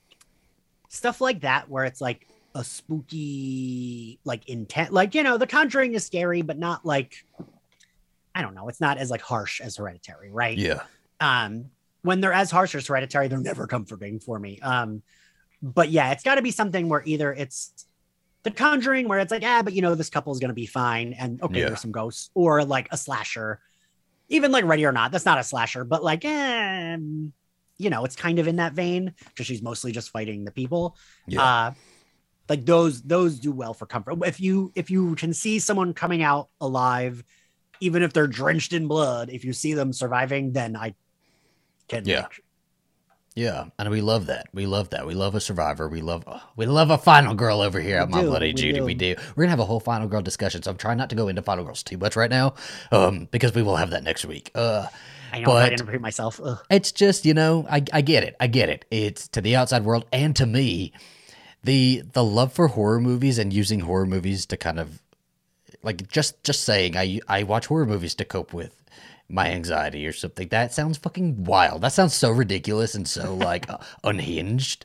stuff 0.89 1.21
like 1.21 1.43
that 1.43 1.69
where 1.69 1.85
it's 1.85 2.01
like 2.01 2.27
a 2.55 2.65
spooky 2.65 4.19
like 4.25 4.49
intent 4.49 4.93
like 4.93 5.15
you 5.15 5.23
know 5.23 5.39
the 5.39 5.47
conjuring 5.47 5.95
is 5.95 6.05
scary 6.05 6.43
but 6.43 6.59
not 6.59 6.85
like 6.85 7.25
i 8.35 8.43
don't 8.43 8.55
know 8.55 8.69
it's 8.69 8.81
not 8.81 8.99
as 8.99 9.11
like 9.11 9.23
harsh 9.23 9.61
as 9.61 9.77
hereditary 9.77 10.31
right? 10.31 10.59
Yeah. 10.59 10.83
Um 11.21 11.71
when 12.03 12.21
they're 12.21 12.33
as 12.33 12.51
harsh 12.51 12.75
as 12.75 12.87
hereditary 12.87 13.29
they're 13.29 13.39
never 13.39 13.67
comforting 13.67 14.21
for 14.21 14.39
me 14.39 14.59
um 14.61 15.03
but 15.63 15.91
yeah 15.91 16.13
it's 16.13 16.23
got 16.23 16.37
to 16.37 16.43
be 16.43 16.51
something 16.51 16.89
where 16.89 17.03
either 17.05 17.33
it's 17.33 17.87
the 18.43 18.51
conjuring 18.51 19.09
where 19.09 19.21
it's 19.21 19.31
like 19.31 19.45
ah 19.45 19.63
but 19.63 19.73
you 19.73 19.83
know 19.83 19.95
this 19.95 20.11
couple 20.11 20.33
is 20.33 20.41
going 20.41 20.49
to 20.49 20.55
be 20.55 20.67
fine 20.67 21.13
and 21.13 21.43
okay 21.43 21.61
yeah. 21.61 21.67
there's 21.67 21.81
some 21.81 21.93
ghosts 21.93 22.31
or 22.35 22.65
like 22.65 22.89
a 22.91 22.97
slasher 22.97 23.61
even 24.29 24.51
like 24.51 24.65
ready 24.65 24.85
or 24.85 24.93
not 24.93 25.13
that's 25.13 25.27
not 25.27 25.39
a 25.39 25.45
slasher 25.45 25.85
but 25.85 26.03
like 26.03 26.25
eh, 26.25 26.97
you 27.83 27.91
know, 27.91 28.05
it's 28.05 28.17
kind 28.17 28.39
of 28.39 28.47
in 28.47 28.57
that 28.57 28.75
vein 28.75 29.13
because 29.27 29.47
she's 29.47 29.63
mostly 29.63 29.93
just 29.93 30.11
fighting 30.11 30.45
the 30.45 30.53
people. 30.53 30.97
Yeah. 31.27 31.43
Uh, 31.43 31.73
like 32.49 32.65
those 32.65 33.03
those 33.03 33.39
do 33.39 33.53
well 33.53 33.75
for 33.75 33.87
comfort. 33.87 34.19
If 34.25 34.41
you 34.41 34.73
if 34.75 34.91
you 34.91 35.15
can 35.17 35.33
see 35.33 35.59
someone 35.59 35.95
coming 35.95 36.23
out 36.23 36.49
alive, 36.61 37.25
even 37.81 38.03
if 38.03 38.13
they're 38.13 38.27
drenched 38.27 38.73
in 38.73 38.89
blood, 38.89 39.31
if 39.31 39.45
you 39.45 39.53
see 39.53 39.75
them 39.75 39.93
surviving, 39.93 40.53
then 40.53 40.77
I 40.77 40.95
can 41.89 42.05
yeah. 42.07 42.27
Yeah, 43.35 43.67
and 43.79 43.89
we 43.89 44.03
love 44.03 44.27
that. 44.27 44.49
We 44.53 44.67
love 44.67 44.91
that. 44.91 45.07
We 45.07 45.15
love 45.15 45.35
a 45.35 45.41
survivor. 45.41 45.89
We 45.89 46.03
love 46.03 46.25
we 46.55 46.67
love 46.67 46.91
a 46.91 46.99
final 46.99 47.35
girl 47.35 47.63
over 47.63 47.81
here 47.81 47.97
we 47.97 48.03
at 48.03 48.11
My 48.11 48.23
Bloody 48.23 48.49
we 48.49 48.53
Judy. 48.53 48.79
Do. 48.81 48.85
We 48.85 48.95
do. 48.95 49.15
We're 49.35 49.45
gonna 49.45 49.51
have 49.51 49.61
a 49.61 49.65
whole 49.65 49.81
final 49.81 50.07
girl 50.07 50.21
discussion, 50.21 50.63
so 50.63 50.71
I'm 50.71 50.77
trying 50.77 50.99
not 50.99 51.09
to 51.11 51.17
go 51.17 51.29
into 51.29 51.41
final 51.41 51.65
girls 51.65 51.83
too 51.83 51.97
much 51.97 52.15
right 52.15 52.29
now, 52.29 52.55
um, 52.91 53.29
because 53.31 53.55
we 53.55 53.63
will 53.63 53.77
have 53.77 53.91
that 53.91 54.05
next 54.05 54.27
week. 54.27 54.51
Uh, 54.55 54.87
I 55.33 55.39
know 55.41 55.47
but 55.47 55.63
I 55.65 55.69
didn't 55.71 55.87
repeat 55.87 56.03
myself. 56.03 56.41
Ugh. 56.45 56.59
It's 56.69 56.93
just 56.93 57.25
you 57.25 57.33
know 57.33 57.67
I 57.71 57.83
I 57.91 58.03
get 58.03 58.23
it. 58.23 58.37
I 58.39 58.49
get 58.49 58.69
it. 58.69 58.85
It's 58.91 59.29
to 59.29 59.41
the 59.41 59.57
outside 59.57 59.85
world 59.85 60.05
and 60.13 60.37
to 60.37 60.45
me, 60.45 60.93
the 61.65 62.03
the 62.13 62.23
love 62.25 62.53
for 62.53 62.69
horror 62.69 63.01
movies 63.01 63.39
and 63.39 63.51
using 63.51 63.81
horror 63.81 64.07
movies 64.07 64.45
to 64.47 64.59
kind 64.59 64.79
of 64.79 65.01
like 65.83 66.07
just 66.09 66.45
just 66.45 66.65
saying 66.65 66.99
I 66.99 67.21
I 67.29 67.45
watch 67.45 67.67
horror 67.67 67.87
movies 67.87 68.15
to 68.17 68.27
cope 68.27 68.53
with 68.53 68.85
my 69.33 69.51
anxiety 69.51 70.07
or 70.07 70.13
something. 70.13 70.49
That 70.49 70.73
sounds 70.73 70.99
fucking 70.99 71.45
wild. 71.45 71.81
That 71.81 71.93
sounds 71.93 72.15
so 72.15 72.31
ridiculous 72.31 72.95
and 72.95 73.09
so 73.09 73.35
like 73.37 73.69
uh, 73.69 73.79
unhinged, 74.05 74.85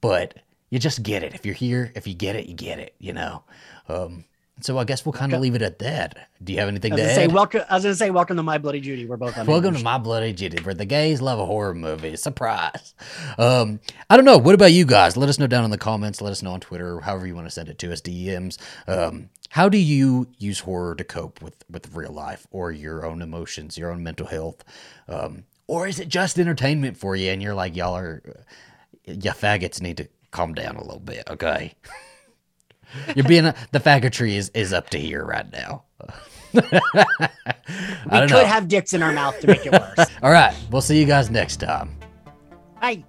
but 0.00 0.38
you 0.70 0.78
just 0.78 1.02
get 1.02 1.22
it. 1.22 1.34
If 1.34 1.46
you're 1.46 1.54
here, 1.54 1.92
if 1.94 2.06
you 2.06 2.14
get 2.14 2.36
it, 2.36 2.46
you 2.46 2.54
get 2.54 2.78
it, 2.78 2.94
you 2.98 3.12
know. 3.12 3.42
Um, 3.88 4.24
so 4.60 4.78
I 4.78 4.84
guess 4.84 5.04
we'll 5.04 5.12
kind 5.12 5.34
of 5.34 5.40
leave 5.42 5.54
it 5.54 5.60
at 5.60 5.80
that. 5.80 6.30
Do 6.42 6.52
you 6.54 6.60
have 6.60 6.68
anything 6.68 6.96
to 6.96 7.02
add? 7.02 7.14
Say, 7.14 7.26
welcome, 7.26 7.62
I 7.68 7.74
was 7.74 7.82
going 7.82 7.92
to 7.92 7.98
say, 7.98 8.10
welcome 8.10 8.38
to 8.38 8.42
My 8.42 8.56
Bloody 8.56 8.80
Judy. 8.80 9.04
We're 9.04 9.18
both 9.18 9.36
unhinged. 9.36 9.48
Welcome 9.48 9.74
to 9.74 9.84
My 9.84 9.98
Bloody 9.98 10.32
Judy, 10.32 10.62
where 10.62 10.74
the 10.74 10.86
gays 10.86 11.20
love 11.20 11.38
a 11.38 11.44
horror 11.44 11.74
movie. 11.74 12.16
Surprise. 12.16 12.94
Um, 13.36 13.80
I 14.08 14.16
don't 14.16 14.24
know. 14.24 14.38
What 14.38 14.54
about 14.54 14.72
you 14.72 14.86
guys? 14.86 15.14
Let 15.14 15.28
us 15.28 15.38
know 15.38 15.46
down 15.46 15.64
in 15.64 15.70
the 15.70 15.76
comments. 15.78 16.22
Let 16.22 16.30
us 16.30 16.42
know 16.42 16.52
on 16.52 16.60
Twitter, 16.60 17.00
however 17.00 17.26
you 17.26 17.34
want 17.34 17.46
to 17.46 17.50
send 17.50 17.68
it 17.68 17.78
to 17.80 17.92
us, 17.92 18.00
DMs. 18.00 18.56
Um, 18.88 19.28
how 19.50 19.68
do 19.68 19.78
you 19.78 20.28
use 20.38 20.60
horror 20.60 20.94
to 20.94 21.04
cope 21.04 21.42
with, 21.42 21.64
with 21.70 21.94
real 21.94 22.12
life 22.12 22.46
or 22.50 22.72
your 22.72 23.04
own 23.04 23.22
emotions, 23.22 23.78
your 23.78 23.90
own 23.90 24.02
mental 24.02 24.26
health? 24.26 24.64
Um, 25.08 25.44
or 25.66 25.86
is 25.86 25.98
it 25.98 26.08
just 26.08 26.38
entertainment 26.38 26.96
for 26.96 27.16
you 27.16 27.30
and 27.30 27.42
you're 27.42 27.54
like, 27.54 27.76
y'all 27.76 27.96
are, 27.96 28.22
you 29.04 29.30
faggots 29.30 29.80
need 29.80 29.96
to 29.98 30.08
calm 30.30 30.54
down 30.54 30.76
a 30.76 30.82
little 30.82 31.00
bit, 31.00 31.24
okay? 31.30 31.74
You're 33.14 33.24
being 33.24 33.46
a, 33.46 33.54
the 33.72 33.80
faggotry 33.80 34.34
is 34.34 34.50
is 34.50 34.72
up 34.72 34.90
to 34.90 34.98
here 34.98 35.24
right 35.24 35.50
now. 35.52 35.84
we 36.52 36.60
could 36.60 38.30
know. 38.30 38.44
have 38.44 38.68
dicks 38.68 38.94
in 38.94 39.02
our 39.02 39.12
mouth 39.12 39.38
to 39.40 39.48
make 39.48 39.66
it 39.66 39.72
worse. 39.72 40.08
All 40.22 40.30
right, 40.30 40.54
we'll 40.70 40.82
see 40.82 40.98
you 40.98 41.06
guys 41.06 41.30
next 41.30 41.56
time. 41.56 41.96
Bye. 42.80 43.04